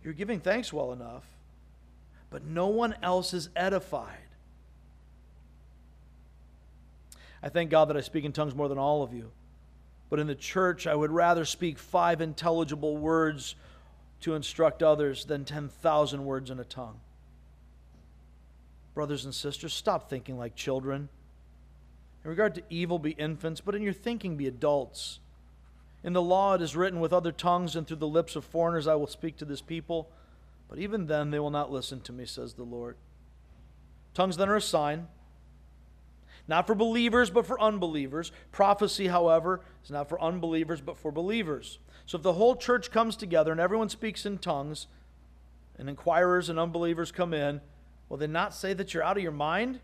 You're 0.03 0.15
giving 0.15 0.41
thanks 0.41 0.73
well 0.73 0.93
enough, 0.93 1.25
but 2.31 2.45
no 2.45 2.67
one 2.67 2.97
else 3.03 3.33
is 3.33 3.49
edified. 3.55 4.19
I 7.43 7.49
thank 7.49 7.71
God 7.71 7.87
that 7.87 7.97
I 7.97 8.01
speak 8.01 8.25
in 8.25 8.33
tongues 8.33 8.55
more 8.55 8.69
than 8.69 8.79
all 8.79 9.03
of 9.03 9.13
you. 9.13 9.31
But 10.11 10.19
in 10.19 10.27
the 10.27 10.35
church, 10.35 10.87
I 10.87 10.95
would 10.95 11.11
rather 11.11 11.45
speak 11.45 11.79
five 11.79 12.21
intelligible 12.21 12.97
words 12.97 13.55
to 14.21 14.35
instruct 14.35 14.83
others 14.83 15.25
than 15.27 15.45
10,000 15.45 16.25
words 16.25 16.51
in 16.51 16.59
a 16.59 16.65
tongue. 16.65 17.01
Brothers 18.95 19.25
and 19.25 19.35
sisters, 19.35 19.73
stop 19.73 20.09
thinking 20.09 20.39
like 20.39 20.57
children. 20.57 21.09
In 22.25 22.31
regard 22.31 22.55
to 22.57 22.63
evil, 22.69 22.99
be 22.99 23.13
infants, 23.13 23.61
but 23.61 23.75
in 23.75 23.83
your 23.83 23.93
thinking, 23.93 24.37
be 24.37 24.47
adults. 24.47 25.21
In 26.03 26.15
the 26.15 26.23
law, 26.23 26.55
it 26.55 26.63
is 26.63 26.75
written, 26.75 27.01
With 27.01 27.13
other 27.13 27.33
tongues 27.33 27.77
and 27.77 27.87
through 27.87 27.99
the 27.99 28.09
lips 28.09 28.35
of 28.35 28.45
foreigners 28.45 28.87
I 28.87 28.95
will 28.95 29.07
speak 29.07 29.37
to 29.39 29.45
this 29.45 29.61
people. 29.61 30.11
But 30.69 30.79
even 30.79 31.07
then, 31.07 31.31
they 31.31 31.39
will 31.39 31.51
not 31.51 31.71
listen 31.71 32.01
to 32.03 32.13
me, 32.13 32.25
says 32.25 32.55
the 32.55 32.65
Lord. 32.65 32.97
Tongues 34.15 34.37
then 34.37 34.49
are 34.49 34.57
a 34.57 34.61
sign 34.61 35.07
not 36.49 36.67
for 36.67 36.75
believers, 36.75 37.31
but 37.31 37.47
for 37.47 37.61
unbelievers. 37.61 38.33
Prophecy, 38.51 39.07
however, 39.07 39.61
is 39.85 39.91
not 39.91 40.09
for 40.09 40.21
unbelievers, 40.21 40.81
but 40.81 40.99
for 40.99 41.13
believers. 41.13 41.79
So 42.07 42.17
if 42.17 42.23
the 42.23 42.33
whole 42.33 42.57
church 42.57 42.91
comes 42.91 43.17
together 43.17 43.53
and 43.53 43.61
everyone 43.61 43.91
speaks 43.91 44.25
in 44.27 44.39
tongues, 44.39 44.87
and 45.79 45.89
inquirers 45.89 46.49
and 46.49 46.59
unbelievers 46.59 47.13
come 47.13 47.33
in, 47.33 47.61
will 48.09 48.17
they 48.17 48.27
not 48.27 48.53
say 48.53 48.73
that 48.75 48.93
you're 48.93 49.03
out 49.03 49.17
of 49.17 49.23
your 49.23 49.33
mind? 49.33 49.79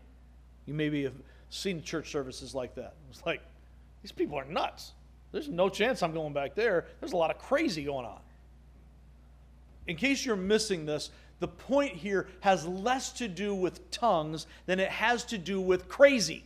You 0.65 0.73
maybe 0.73 1.03
have 1.03 1.13
seen 1.49 1.81
church 1.81 2.11
services 2.11 2.53
like 2.53 2.75
that. 2.75 2.95
It's 3.09 3.25
like, 3.25 3.41
these 4.01 4.11
people 4.11 4.37
are 4.37 4.45
nuts. 4.45 4.91
There's 5.31 5.47
no 5.47 5.69
chance 5.69 6.03
I'm 6.03 6.13
going 6.13 6.33
back 6.33 6.55
there. 6.55 6.85
There's 6.99 7.13
a 7.13 7.17
lot 7.17 7.31
of 7.31 7.37
crazy 7.37 7.83
going 7.83 8.05
on. 8.05 8.19
In 9.87 9.95
case 9.95 10.25
you're 10.25 10.35
missing 10.35 10.85
this, 10.85 11.11
the 11.39 11.47
point 11.47 11.93
here 11.93 12.27
has 12.41 12.65
less 12.65 13.11
to 13.13 13.27
do 13.27 13.53
with 13.53 13.89
tongues 13.91 14.47
than 14.65 14.79
it 14.79 14.89
has 14.89 15.23
to 15.25 15.37
do 15.37 15.61
with 15.61 15.87
crazy. 15.87 16.43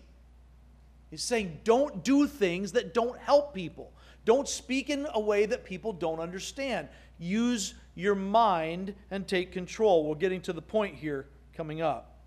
He's 1.10 1.24
saying, 1.24 1.62
don't 1.64 2.04
do 2.04 2.28
things 2.28 2.74
that 2.74 2.94
don't 2.94 3.18
help 3.20 3.54
people. 3.54 3.92
Don't 4.26 4.48
speak 4.48 4.90
in 4.90 5.08
a 5.14 5.20
way 5.20 5.46
that 5.46 5.66
people 5.66 5.92
don't 5.92 6.20
understand. 6.20 6.88
Use 7.18 7.74
your 7.96 8.16
mind 8.16 8.94
and 9.10 9.28
take 9.28 9.52
control. 9.52 10.06
We're 10.06 10.16
getting 10.16 10.42
to 10.42 10.54
the 10.54 10.62
point 10.62 10.96
here 10.96 11.26
coming 11.54 11.82
up. 11.82 12.20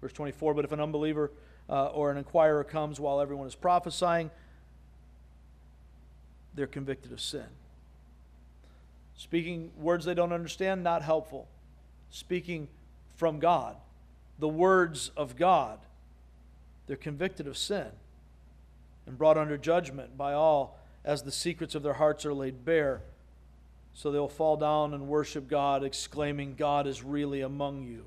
Verse 0.00 0.12
24 0.12 0.54
But 0.54 0.64
if 0.64 0.72
an 0.72 0.80
unbeliever 0.80 1.32
uh, 1.70 1.86
or 1.86 2.10
an 2.10 2.18
inquirer 2.18 2.64
comes 2.64 3.00
while 3.00 3.20
everyone 3.20 3.46
is 3.46 3.54
prophesying, 3.54 4.30
they're 6.54 6.66
convicted 6.66 7.12
of 7.12 7.20
sin. 7.20 7.46
Speaking 9.16 9.70
words 9.78 10.04
they 10.04 10.14
don't 10.14 10.32
understand, 10.32 10.82
not 10.82 11.02
helpful. 11.02 11.48
Speaking 12.10 12.68
from 13.16 13.38
God, 13.38 13.76
the 14.38 14.48
words 14.48 15.10
of 15.16 15.36
God, 15.36 15.78
they're 16.86 16.96
convicted 16.96 17.46
of 17.46 17.56
sin 17.56 17.86
and 19.06 19.18
brought 19.18 19.38
under 19.38 19.56
judgment 19.56 20.16
by 20.16 20.32
all 20.32 20.78
as 21.04 21.22
the 21.22 21.32
secrets 21.32 21.74
of 21.74 21.82
their 21.82 21.94
hearts 21.94 22.24
are 22.24 22.34
laid 22.34 22.64
bare. 22.64 23.02
So 23.94 24.10
they'll 24.10 24.28
fall 24.28 24.56
down 24.56 24.94
and 24.94 25.08
worship 25.08 25.48
God, 25.48 25.84
exclaiming, 25.84 26.54
God 26.54 26.86
is 26.86 27.02
really 27.02 27.42
among 27.42 27.82
you. 27.82 28.06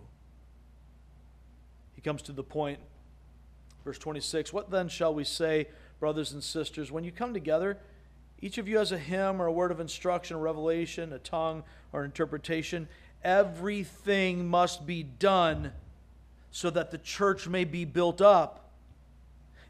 He 1.93 2.01
comes 2.01 2.21
to 2.23 2.31
the 2.31 2.43
point, 2.43 2.79
verse 3.83 3.99
26 3.99 4.51
What 4.51 4.71
then 4.71 4.87
shall 4.87 5.13
we 5.13 5.23
say, 5.23 5.67
brothers 5.99 6.31
and 6.31 6.43
sisters, 6.43 6.91
when 6.91 7.03
you 7.03 7.11
come 7.11 7.33
together? 7.33 7.77
Each 8.41 8.57
of 8.57 8.67
you 8.67 8.77
has 8.77 8.91
a 8.91 8.97
hymn 8.97 9.41
or 9.41 9.45
a 9.45 9.51
word 9.51 9.71
of 9.71 9.79
instruction, 9.79 10.35
a 10.35 10.39
revelation, 10.39 11.13
a 11.13 11.19
tongue, 11.19 11.63
or 11.93 12.01
an 12.01 12.05
interpretation. 12.05 12.87
Everything 13.23 14.47
must 14.47 14.85
be 14.85 15.03
done 15.03 15.71
so 16.51 16.69
that 16.69 16.91
the 16.91 16.97
church 16.97 17.47
may 17.47 17.63
be 17.63 17.85
built 17.85 18.21
up. 18.21 18.64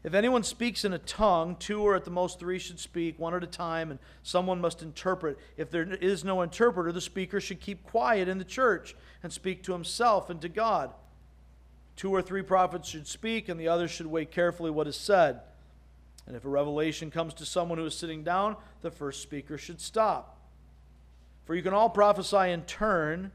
If 0.04 0.14
anyone 0.14 0.44
speaks 0.44 0.84
in 0.84 0.92
a 0.92 0.98
tongue, 0.98 1.56
two 1.56 1.82
or 1.82 1.96
at 1.96 2.04
the 2.04 2.10
most 2.10 2.38
three 2.38 2.58
should 2.58 2.78
speak, 2.78 3.18
one 3.18 3.34
at 3.34 3.42
a 3.42 3.48
time, 3.48 3.90
and 3.90 3.98
someone 4.22 4.60
must 4.60 4.82
interpret. 4.82 5.38
If 5.56 5.70
there 5.70 5.82
is 5.82 6.22
no 6.22 6.42
interpreter, 6.42 6.92
the 6.92 7.00
speaker 7.00 7.40
should 7.40 7.60
keep 7.60 7.82
quiet 7.82 8.28
in 8.28 8.38
the 8.38 8.44
church 8.44 8.94
and 9.22 9.32
speak 9.32 9.62
to 9.64 9.72
himself 9.72 10.30
and 10.30 10.40
to 10.42 10.48
God. 10.48 10.92
Two 11.96 12.14
or 12.14 12.22
three 12.22 12.42
prophets 12.42 12.88
should 12.88 13.06
speak, 13.06 13.48
and 13.48 13.58
the 13.58 13.68
others 13.68 13.90
should 13.90 14.06
weigh 14.06 14.26
carefully 14.26 14.70
what 14.70 14.86
is 14.86 14.96
said. 14.96 15.40
And 16.26 16.36
if 16.36 16.44
a 16.44 16.48
revelation 16.48 17.10
comes 17.10 17.34
to 17.34 17.46
someone 17.46 17.78
who 17.78 17.86
is 17.86 17.96
sitting 17.96 18.22
down, 18.22 18.56
the 18.82 18.90
first 18.90 19.22
speaker 19.22 19.56
should 19.56 19.80
stop. 19.80 20.38
For 21.46 21.54
you 21.54 21.62
can 21.62 21.72
all 21.72 21.88
prophesy 21.88 22.50
in 22.50 22.62
turn. 22.62 23.32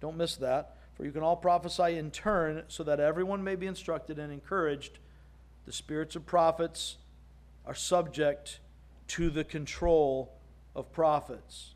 Don't 0.00 0.16
miss 0.16 0.36
that. 0.36 0.76
For 0.94 1.04
you 1.04 1.12
can 1.12 1.22
all 1.22 1.36
prophesy 1.36 1.96
in 1.96 2.10
turn, 2.10 2.64
so 2.68 2.82
that 2.84 3.00
everyone 3.00 3.42
may 3.42 3.56
be 3.56 3.66
instructed 3.66 4.18
and 4.18 4.32
encouraged 4.32 4.98
the 5.68 5.74
spirits 5.74 6.16
of 6.16 6.24
prophets 6.24 6.96
are 7.66 7.74
subject 7.74 8.58
to 9.06 9.28
the 9.28 9.44
control 9.44 10.32
of 10.74 10.90
prophets. 10.92 11.74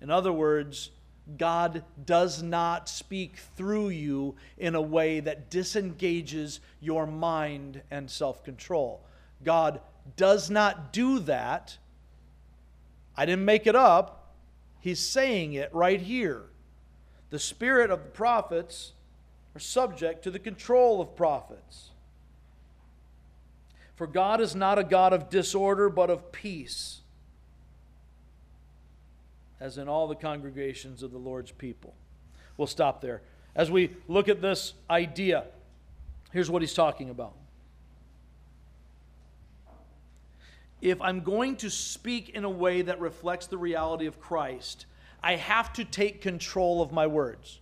In 0.00 0.12
other 0.12 0.32
words, 0.32 0.92
God 1.36 1.82
does 2.04 2.40
not 2.40 2.88
speak 2.88 3.38
through 3.56 3.88
you 3.88 4.36
in 4.58 4.76
a 4.76 4.80
way 4.80 5.18
that 5.18 5.50
disengages 5.50 6.60
your 6.80 7.04
mind 7.04 7.82
and 7.90 8.08
self 8.08 8.44
control. 8.44 9.04
God 9.42 9.80
does 10.16 10.48
not 10.48 10.92
do 10.92 11.18
that. 11.18 11.78
I 13.16 13.26
didn't 13.26 13.44
make 13.44 13.66
it 13.66 13.74
up. 13.74 14.36
He's 14.78 15.00
saying 15.00 15.54
it 15.54 15.74
right 15.74 16.00
here. 16.00 16.42
The 17.30 17.40
spirit 17.40 17.90
of 17.90 18.04
the 18.04 18.10
prophets 18.10 18.92
are 19.56 19.60
subject 19.60 20.22
to 20.22 20.30
the 20.30 20.38
control 20.38 21.00
of 21.00 21.16
prophets. 21.16 21.90
For 23.96 24.06
God 24.06 24.40
is 24.40 24.54
not 24.54 24.78
a 24.78 24.84
God 24.84 25.12
of 25.12 25.30
disorder, 25.30 25.88
but 25.88 26.10
of 26.10 26.30
peace, 26.30 27.00
as 29.58 29.78
in 29.78 29.88
all 29.88 30.06
the 30.06 30.14
congregations 30.14 31.02
of 31.02 31.12
the 31.12 31.18
Lord's 31.18 31.50
people. 31.50 31.94
We'll 32.58 32.66
stop 32.66 33.00
there. 33.00 33.22
As 33.54 33.70
we 33.70 33.96
look 34.06 34.28
at 34.28 34.42
this 34.42 34.74
idea, 34.90 35.44
here's 36.30 36.50
what 36.50 36.60
he's 36.60 36.74
talking 36.74 37.08
about. 37.08 37.32
If 40.82 41.00
I'm 41.00 41.20
going 41.20 41.56
to 41.56 41.70
speak 41.70 42.28
in 42.28 42.44
a 42.44 42.50
way 42.50 42.82
that 42.82 43.00
reflects 43.00 43.46
the 43.46 43.56
reality 43.56 44.04
of 44.04 44.20
Christ, 44.20 44.84
I 45.22 45.36
have 45.36 45.72
to 45.72 45.84
take 45.86 46.20
control 46.20 46.82
of 46.82 46.92
my 46.92 47.06
words. 47.06 47.60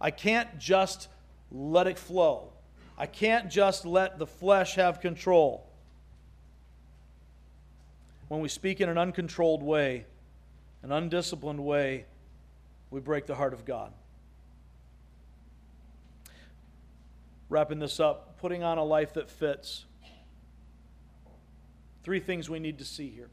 I 0.00 0.10
can't 0.10 0.58
just 0.58 1.08
let 1.52 1.86
it 1.86 1.98
flow. 1.98 2.52
I 2.98 3.06
can't 3.06 3.50
just 3.50 3.84
let 3.84 4.18
the 4.18 4.26
flesh 4.26 4.76
have 4.76 5.00
control 5.00 5.66
when 8.28 8.40
we 8.40 8.48
speak 8.48 8.80
in 8.80 8.88
an 8.88 8.98
uncontrolled 8.98 9.62
way, 9.62 10.04
an 10.82 10.90
undisciplined 10.90 11.64
way, 11.64 12.06
we 12.90 13.00
break 13.00 13.26
the 13.26 13.34
heart 13.34 13.52
of 13.52 13.64
God. 13.64 13.92
Wrapping 17.48 17.78
this 17.78 18.00
up, 18.00 18.38
putting 18.38 18.64
on 18.64 18.78
a 18.78 18.84
life 18.84 19.14
that 19.14 19.30
fits. 19.30 19.84
Three 22.02 22.20
things 22.20 22.50
we 22.50 22.58
need 22.58 22.78
to 22.78 22.84
see 22.84 23.08
here. 23.08 23.28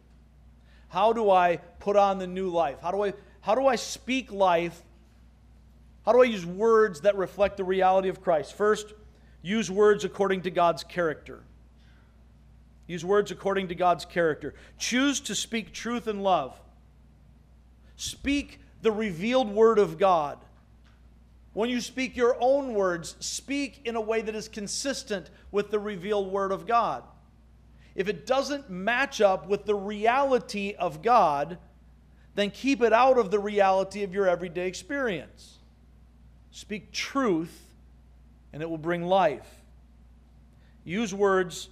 How 0.89 1.13
do 1.13 1.31
I 1.31 1.57
put 1.79 1.95
on 1.95 2.19
the 2.19 2.27
new 2.27 2.49
life? 2.49 2.77
How 2.81 2.91
do 2.91 3.03
I, 3.03 3.13
how 3.41 3.55
do 3.55 3.65
I 3.65 3.75
speak 3.75 4.31
life? 4.31 4.79
How 6.05 6.11
do 6.11 6.21
I 6.21 6.25
use 6.25 6.45
words 6.45 7.01
that 7.01 7.15
reflect 7.15 7.57
the 7.57 7.63
reality 7.63 8.09
of 8.09 8.21
Christ? 8.21 8.53
First, 8.53 8.93
use 9.43 9.69
words 9.69 10.03
according 10.03 10.41
to 10.41 10.49
God's 10.49 10.83
character. 10.83 11.43
Use 12.87 13.05
words 13.05 13.29
according 13.29 13.67
to 13.67 13.75
God's 13.75 14.05
character. 14.05 14.55
Choose 14.79 15.19
to 15.21 15.35
speak 15.35 15.71
truth 15.71 16.07
and 16.07 16.23
love. 16.23 16.59
Speak 17.95 18.59
the 18.81 18.91
revealed 18.91 19.49
word 19.49 19.77
of 19.77 19.99
God. 19.99 20.39
When 21.53 21.69
you 21.69 21.79
speak 21.81 22.17
your 22.17 22.35
own 22.39 22.73
words, 22.73 23.15
speak 23.19 23.81
in 23.85 23.95
a 23.95 24.01
way 24.01 24.21
that 24.21 24.33
is 24.33 24.47
consistent 24.47 25.29
with 25.51 25.69
the 25.69 25.79
revealed 25.79 26.31
word 26.31 26.51
of 26.51 26.65
God. 26.65 27.03
If 27.95 28.09
it 28.09 28.25
doesn't 28.25 28.69
match 28.69 29.21
up 29.21 29.47
with 29.47 29.65
the 29.65 29.75
reality 29.75 30.73
of 30.77 31.03
God, 31.03 31.59
then 32.35 32.49
keep 32.49 32.81
it 32.81 32.91
out 32.91 33.19
of 33.19 33.29
the 33.29 33.39
reality 33.39 34.03
of 34.03 34.13
your 34.13 34.27
everyday 34.27 34.67
experience. 34.67 35.59
Speak 36.49 36.91
truth, 36.91 37.62
and 38.53 38.61
it 38.61 38.69
will 38.69 38.77
bring 38.77 39.03
life. 39.03 39.49
Use 40.85 41.13
words 41.13 41.69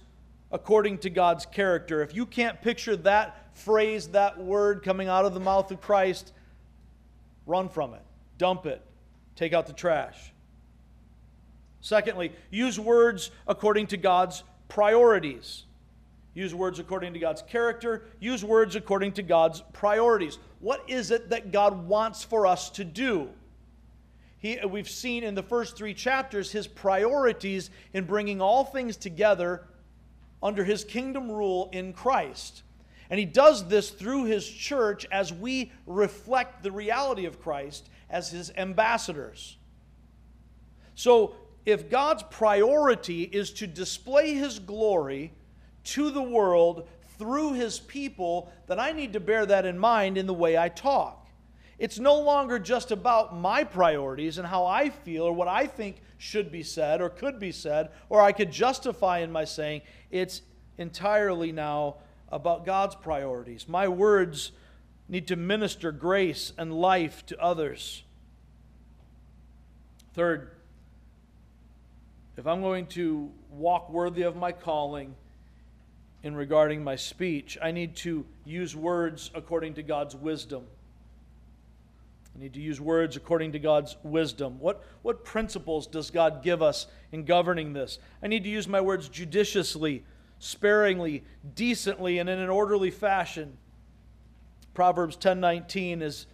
according 0.50 0.98
to 0.98 1.10
God's 1.10 1.46
character. 1.46 2.02
If 2.02 2.14
you 2.14 2.26
can't 2.26 2.60
picture 2.60 2.96
that 2.96 3.56
phrase, 3.56 4.08
that 4.08 4.38
word 4.38 4.82
coming 4.82 5.08
out 5.08 5.24
of 5.24 5.32
the 5.32 5.40
mouth 5.40 5.70
of 5.70 5.80
Christ, 5.80 6.32
run 7.46 7.68
from 7.68 7.94
it, 7.94 8.02
dump 8.36 8.66
it, 8.66 8.82
take 9.36 9.52
out 9.52 9.66
the 9.66 9.72
trash. 9.72 10.32
Secondly, 11.80 12.32
use 12.50 12.78
words 12.78 13.30
according 13.46 13.88
to 13.88 13.96
God's 13.96 14.44
priorities. 14.68 15.64
Use 16.34 16.54
words 16.54 16.78
according 16.78 17.12
to 17.12 17.18
God's 17.18 17.42
character. 17.42 18.04
Use 18.20 18.44
words 18.44 18.76
according 18.76 19.12
to 19.12 19.22
God's 19.22 19.62
priorities. 19.72 20.38
What 20.60 20.88
is 20.88 21.10
it 21.10 21.30
that 21.30 21.52
God 21.52 21.86
wants 21.86 22.24
for 22.24 22.46
us 22.46 22.70
to 22.70 22.84
do? 22.84 23.28
He, 24.42 24.58
uh, 24.58 24.66
we've 24.66 24.90
seen 24.90 25.22
in 25.22 25.36
the 25.36 25.42
first 25.42 25.76
three 25.76 25.94
chapters 25.94 26.50
his 26.50 26.66
priorities 26.66 27.70
in 27.94 28.04
bringing 28.04 28.42
all 28.42 28.64
things 28.64 28.96
together 28.96 29.64
under 30.42 30.64
his 30.64 30.84
kingdom 30.84 31.30
rule 31.30 31.70
in 31.72 31.92
Christ. 31.92 32.64
And 33.08 33.20
he 33.20 33.24
does 33.24 33.68
this 33.68 33.90
through 33.90 34.24
his 34.24 34.46
church 34.46 35.06
as 35.12 35.32
we 35.32 35.70
reflect 35.86 36.62
the 36.62 36.72
reality 36.72 37.24
of 37.24 37.40
Christ 37.40 37.88
as 38.10 38.30
his 38.30 38.50
ambassadors. 38.56 39.56
So, 40.94 41.36
if 41.64 41.88
God's 41.88 42.24
priority 42.24 43.22
is 43.22 43.52
to 43.52 43.68
display 43.68 44.34
his 44.34 44.58
glory 44.58 45.32
to 45.84 46.10
the 46.10 46.22
world 46.22 46.88
through 47.16 47.52
his 47.52 47.78
people, 47.78 48.52
then 48.66 48.80
I 48.80 48.90
need 48.90 49.12
to 49.12 49.20
bear 49.20 49.46
that 49.46 49.64
in 49.64 49.78
mind 49.78 50.18
in 50.18 50.26
the 50.26 50.34
way 50.34 50.58
I 50.58 50.68
talk. 50.68 51.21
It's 51.82 51.98
no 51.98 52.20
longer 52.20 52.60
just 52.60 52.92
about 52.92 53.36
my 53.36 53.64
priorities 53.64 54.38
and 54.38 54.46
how 54.46 54.66
I 54.66 54.88
feel 54.88 55.24
or 55.24 55.32
what 55.32 55.48
I 55.48 55.66
think 55.66 55.96
should 56.16 56.52
be 56.52 56.62
said 56.62 57.02
or 57.02 57.08
could 57.08 57.40
be 57.40 57.50
said 57.50 57.88
or 58.08 58.22
I 58.22 58.30
could 58.30 58.52
justify 58.52 59.18
in 59.18 59.32
my 59.32 59.44
saying. 59.44 59.82
It's 60.08 60.42
entirely 60.78 61.50
now 61.50 61.96
about 62.30 62.64
God's 62.64 62.94
priorities. 62.94 63.66
My 63.68 63.88
words 63.88 64.52
need 65.08 65.26
to 65.26 65.34
minister 65.34 65.90
grace 65.90 66.52
and 66.56 66.72
life 66.72 67.26
to 67.26 67.40
others. 67.40 68.04
Third, 70.14 70.52
if 72.36 72.46
I'm 72.46 72.60
going 72.60 72.86
to 72.90 73.28
walk 73.50 73.90
worthy 73.90 74.22
of 74.22 74.36
my 74.36 74.52
calling 74.52 75.16
in 76.22 76.36
regarding 76.36 76.84
my 76.84 76.94
speech, 76.94 77.58
I 77.60 77.72
need 77.72 77.96
to 77.96 78.24
use 78.44 78.76
words 78.76 79.32
according 79.34 79.74
to 79.74 79.82
God's 79.82 80.14
wisdom. 80.14 80.64
I 82.34 82.38
need 82.38 82.54
to 82.54 82.60
use 82.60 82.80
words 82.80 83.16
according 83.16 83.52
to 83.52 83.58
God's 83.58 83.96
wisdom. 84.02 84.58
What, 84.58 84.82
what 85.02 85.24
principles 85.24 85.86
does 85.86 86.10
God 86.10 86.42
give 86.42 86.62
us 86.62 86.86
in 87.12 87.24
governing 87.24 87.72
this? 87.72 87.98
I 88.22 88.28
need 88.28 88.44
to 88.44 88.50
use 88.50 88.66
my 88.66 88.80
words 88.80 89.08
judiciously, 89.08 90.04
sparingly, 90.38 91.24
decently, 91.54 92.18
and 92.18 92.30
in 92.30 92.38
an 92.38 92.48
orderly 92.48 92.90
fashion. 92.90 93.58
Proverbs 94.72 95.16
10:19 95.16 96.00
is 96.00 96.26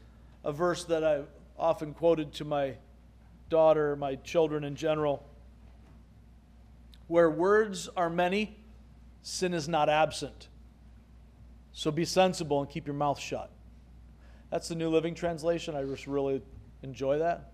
a 0.45 0.53
verse 0.53 0.85
that 0.85 1.03
I've 1.03 1.29
often 1.59 1.93
quoted 1.93 2.33
to 2.35 2.45
my 2.45 2.77
daughter, 3.49 3.97
my 3.97 4.15
children 4.17 4.63
in 4.63 4.77
general. 4.77 5.27
Where 7.09 7.31
words 7.31 7.89
are 7.97 8.11
many, 8.11 8.57
sin 9.23 9.53
is 9.55 9.69
not 9.69 9.89
absent. 9.89 10.49
So 11.73 11.91
be 11.91 12.05
sensible 12.05 12.61
and 12.61 12.71
keep 12.71 12.87
your 12.87 12.95
mouth 12.95 13.19
shut. 13.19 13.51
That's 14.51 14.69
the 14.69 14.75
New 14.75 14.89
Living 14.89 15.15
Translation. 15.15 15.75
I 15.77 15.85
just 15.85 16.07
really 16.07 16.43
enjoy 16.83 17.19
that. 17.19 17.53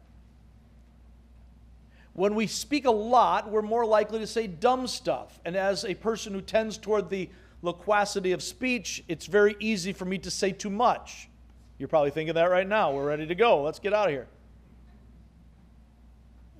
When 2.12 2.36
we 2.36 2.46
speak 2.46 2.84
a 2.84 2.90
lot, 2.90 3.50
we're 3.50 3.62
more 3.62 3.84
likely 3.84 4.20
to 4.20 4.26
say 4.26 4.46
dumb 4.46 4.86
stuff. 4.86 5.40
And 5.44 5.56
as 5.56 5.84
a 5.84 5.94
person 5.94 6.32
who 6.32 6.40
tends 6.40 6.78
toward 6.78 7.10
the 7.10 7.28
loquacity 7.62 8.30
of 8.32 8.42
speech, 8.42 9.02
it's 9.08 9.26
very 9.26 9.56
easy 9.58 9.92
for 9.92 10.04
me 10.04 10.18
to 10.18 10.30
say 10.30 10.52
too 10.52 10.70
much. 10.70 11.28
You're 11.78 11.88
probably 11.88 12.10
thinking 12.10 12.34
that 12.34 12.50
right 12.50 12.68
now. 12.68 12.92
We're 12.92 13.06
ready 13.06 13.26
to 13.26 13.34
go. 13.34 13.62
Let's 13.62 13.80
get 13.80 13.92
out 13.92 14.06
of 14.06 14.12
here. 14.12 14.28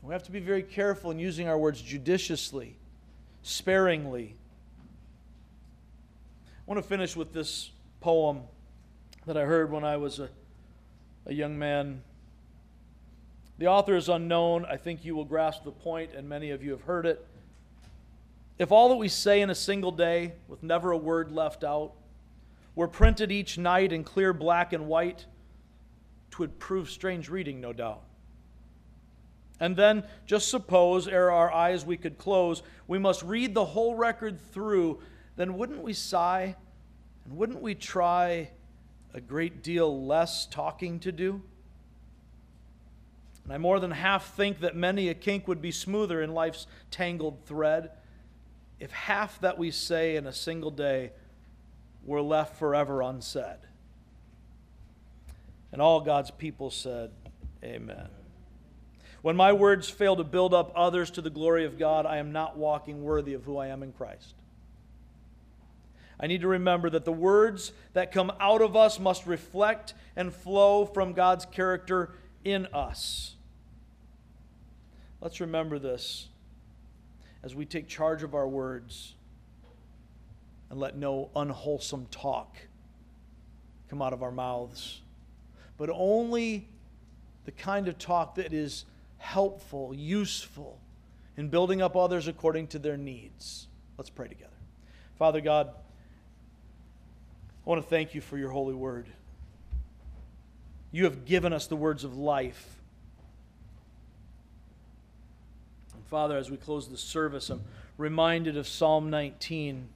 We 0.03 0.13
have 0.13 0.25
to 0.25 0.33
be 0.33 0.41
very 0.41 0.63
careful 0.63 1.13
in 1.13 1.19
using 1.19 1.49
our 1.49 1.57
words 1.57 1.81
judiciously, 1.81 2.77
sparingly. 3.43 4.35
I 6.45 6.61
want 6.67 6.83
to 6.83 6.87
finish 6.89 7.15
with 7.15 7.33
this 7.33 7.71
poem 8.01 8.43
that 9.27 9.37
I 9.37 9.45
heard 9.45 9.71
when 9.71 9.85
I 9.85 9.97
was 9.97 10.19
a, 10.19 10.29
a 11.27 11.33
young 11.33 11.59
man. 11.59 12.03
The 13.59 13.67
author 13.67 13.97
is 13.97 14.09
unknown. 14.09 14.67
I 14.67 14.77
think 14.77 15.05
you 15.05 15.17
will 15.17 15.25
grasp 15.25 15.65
the 15.65 15.71
point, 15.71 16.13
and 16.15 16.29
many 16.29 16.51
of 16.51 16.63
you 16.63 16.73
have 16.73 16.83
heard 16.83 17.07
it. 17.07 17.27
If 18.59 18.71
all 18.71 18.91
that 18.91 18.97
we 18.97 19.09
say 19.09 19.41
in 19.41 19.51
a 19.51 19.55
single 19.55 19.93
day, 19.93 20.35
with 20.47 20.63
never 20.63 20.91
a 20.91 20.97
word 20.97 21.33
left 21.33 21.65
out, 21.65 21.93
were 22.75 22.89
printed 22.89 23.33
each 23.33 23.57
night 23.57 23.93
in 23.93 24.05
clear 24.05 24.33
black 24.33 24.73
and 24.73 24.87
white, 24.87 25.27
twould 26.31 26.59
prove 26.59 26.91
strange 26.91 27.29
reading, 27.29 27.61
no 27.61 27.73
doubt. 27.73 28.03
And 29.61 29.77
then, 29.77 30.05
just 30.27 30.51
suppose, 30.51 31.09
ere 31.09 31.31
our 31.31 31.53
eyes 31.53 31.87
we 31.87 31.97
could 31.97 32.19
close, 32.19 32.63
we 32.87 32.99
must 32.99 33.23
read 33.23 33.55
the 33.55 33.65
whole 33.65 33.95
record 33.95 34.39
through, 34.53 35.01
then 35.37 35.57
wouldn't 35.57 35.83
we 35.83 35.93
sigh 35.93 36.57
and 37.25 37.37
wouldn't 37.37 37.63
we 37.63 37.75
try 37.75 38.51
a 39.15 39.21
great 39.21 39.63
deal 39.63 40.05
less 40.05 40.45
talking 40.45 41.01
to 41.01 41.13
do? 41.13 41.41
And 43.45 43.53
I 43.53 43.59
more 43.59 43.79
than 43.79 43.93
half 43.93 44.35
think 44.35 44.61
that 44.61 44.75
many 44.75 45.09
a 45.09 45.15
kink 45.15 45.47
would 45.47 45.63
be 45.63 45.71
smoother 45.71 46.21
in 46.21 46.35
life's 46.35 46.67
tangled 46.91 47.45
thread 47.47 47.91
if 48.81 48.91
half 48.91 49.41
that 49.41 49.57
we 49.57 49.71
say 49.71 50.17
in 50.17 50.27
a 50.27 50.33
single 50.33 50.71
day 50.71 51.13
were 52.05 52.21
left 52.21 52.59
forever 52.59 53.03
unsaid. 53.03 53.59
And 55.73 55.81
all 55.81 56.01
God's 56.01 56.31
people 56.31 56.71
said, 56.71 57.11
Amen. 57.63 58.09
When 59.23 59.37
my 59.37 59.53
words 59.53 59.89
fail 59.89 60.17
to 60.17 60.25
build 60.25 60.53
up 60.53 60.71
others 60.77 61.11
to 61.13 61.23
the 61.23 61.31
glory 61.31 61.65
of 61.65 61.79
God, 61.79 62.05
I 62.05 62.19
am 62.19 62.31
not 62.31 62.59
walking 62.59 63.03
worthy 63.03 63.33
of 63.33 63.45
who 63.45 63.57
I 63.57 63.69
am 63.69 63.83
in 63.83 63.93
Christ. 63.93 64.35
I 66.21 66.27
need 66.27 66.43
to 66.43 66.49
remember 66.49 66.91
that 66.91 67.05
the 67.05 67.13
words 67.13 67.73
that 67.93 68.13
come 68.13 68.33
out 68.41 68.63
of 68.63 68.77
us 68.77 68.99
must 68.99 69.27
reflect 69.27 69.95
and 70.17 70.33
flow 70.33 70.87
from 70.87 71.13
God's 71.13 71.45
character 71.45 72.15
in 72.45 72.67
us. 72.73 73.35
Let's 75.21 75.41
remember 75.41 75.79
this 75.79 76.29
as 77.43 77.55
we 77.55 77.65
take 77.65 77.89
charge 77.89 78.23
of 78.23 78.35
our 78.35 78.47
words 78.47 79.15
and 80.71 80.79
let 80.79 80.97
no 80.97 81.31
unwholesome 81.35 82.07
talk 82.11 82.57
come 83.89 84.01
out 84.01 84.13
of 84.13 84.23
our 84.23 84.33
mouths, 84.33 85.01
but 85.77 85.91
only 85.93 86.69
the 87.45 87.53
kind 87.53 87.89
of 87.89 87.99
talk 87.99 88.37
that 88.37 88.53
is 88.53 88.85
helpful, 89.19 89.95
useful 89.95 90.79
in 91.37 91.49
building 91.49 91.83
up 91.83 91.97
others 91.97 92.29
according 92.29 92.67
to 92.69 92.79
their 92.79 92.97
needs. 92.97 93.69
Let's 93.99 94.11
pray 94.11 94.29
together. 94.29 94.51
Father 95.19 95.41
God, 95.41 95.71
I 97.67 97.71
want 97.71 97.83
to 97.83 97.89
thank 97.89 98.15
you 98.15 98.21
for 98.21 98.37
your 98.37 98.51
holy 98.51 98.75
word. 98.75 99.07
You 100.93 101.05
have 101.05 101.25
given 101.25 101.55
us 101.55 101.67
the 101.67 101.77
words 101.77 102.05
of 102.05 102.15
life. 102.15 102.79
And 105.95 106.05
Father, 106.05 106.37
as 106.37 106.51
we 106.51 106.59
close 106.59 106.89
the 106.89 106.99
service, 106.99 107.49
I'm 107.49 107.63
reminded 107.97 108.59
of 108.59 108.69
Psalm 108.69 109.09
19. 109.09 109.89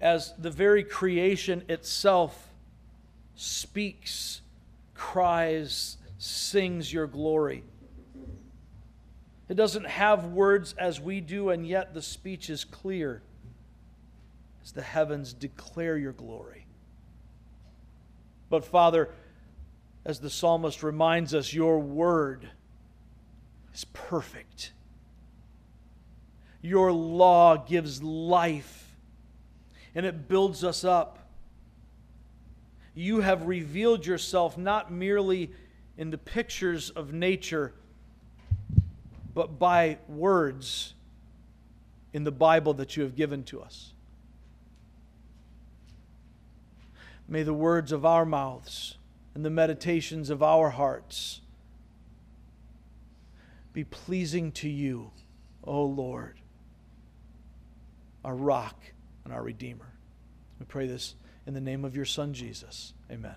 As 0.00 0.34
the 0.38 0.50
very 0.50 0.84
creation 0.84 1.64
itself 1.68 2.48
speaks, 3.34 4.42
cries, 4.94 5.96
sings 6.18 6.92
your 6.92 7.08
glory. 7.08 7.64
It 9.48 9.54
doesn't 9.54 9.86
have 9.86 10.26
words 10.26 10.74
as 10.78 11.00
we 11.00 11.20
do, 11.20 11.50
and 11.50 11.66
yet 11.66 11.92
the 11.92 12.02
speech 12.02 12.50
is 12.50 12.64
clear 12.64 13.22
as 14.66 14.72
the 14.72 14.82
heavens 14.82 15.32
declare 15.32 15.96
your 15.96 16.12
glory. 16.12 16.66
But, 18.50 18.64
Father, 18.64 19.10
as 20.04 20.18
the 20.18 20.28
psalmist 20.28 20.82
reminds 20.82 21.34
us, 21.34 21.54
your 21.54 21.78
word 21.78 22.50
is 23.72 23.84
perfect. 23.92 24.72
Your 26.62 26.90
law 26.90 27.56
gives 27.56 28.02
life 28.02 28.90
and 29.94 30.04
it 30.04 30.26
builds 30.26 30.64
us 30.64 30.82
up. 30.82 31.20
You 32.92 33.20
have 33.20 33.46
revealed 33.46 34.04
yourself 34.04 34.58
not 34.58 34.90
merely 34.90 35.52
in 35.96 36.10
the 36.10 36.18
pictures 36.18 36.90
of 36.90 37.12
nature, 37.12 37.72
but 39.32 39.60
by 39.60 39.98
words 40.08 40.94
in 42.12 42.24
the 42.24 42.32
Bible 42.32 42.74
that 42.74 42.96
you 42.96 43.04
have 43.04 43.14
given 43.14 43.44
to 43.44 43.62
us. 43.62 43.92
May 47.28 47.42
the 47.42 47.54
words 47.54 47.92
of 47.92 48.04
our 48.04 48.24
mouths 48.24 48.98
and 49.34 49.44
the 49.44 49.50
meditations 49.50 50.30
of 50.30 50.42
our 50.42 50.70
hearts 50.70 51.40
be 53.72 53.84
pleasing 53.84 54.52
to 54.52 54.68
you, 54.68 55.10
O 55.64 55.84
Lord, 55.84 56.38
our 58.24 58.34
rock 58.34 58.80
and 59.24 59.32
our 59.32 59.42
Redeemer. 59.42 59.92
We 60.58 60.66
pray 60.66 60.86
this 60.86 61.14
in 61.46 61.54
the 61.54 61.60
name 61.60 61.84
of 61.84 61.94
your 61.94 62.06
Son, 62.06 62.32
Jesus. 62.32 62.94
Amen. 63.10 63.34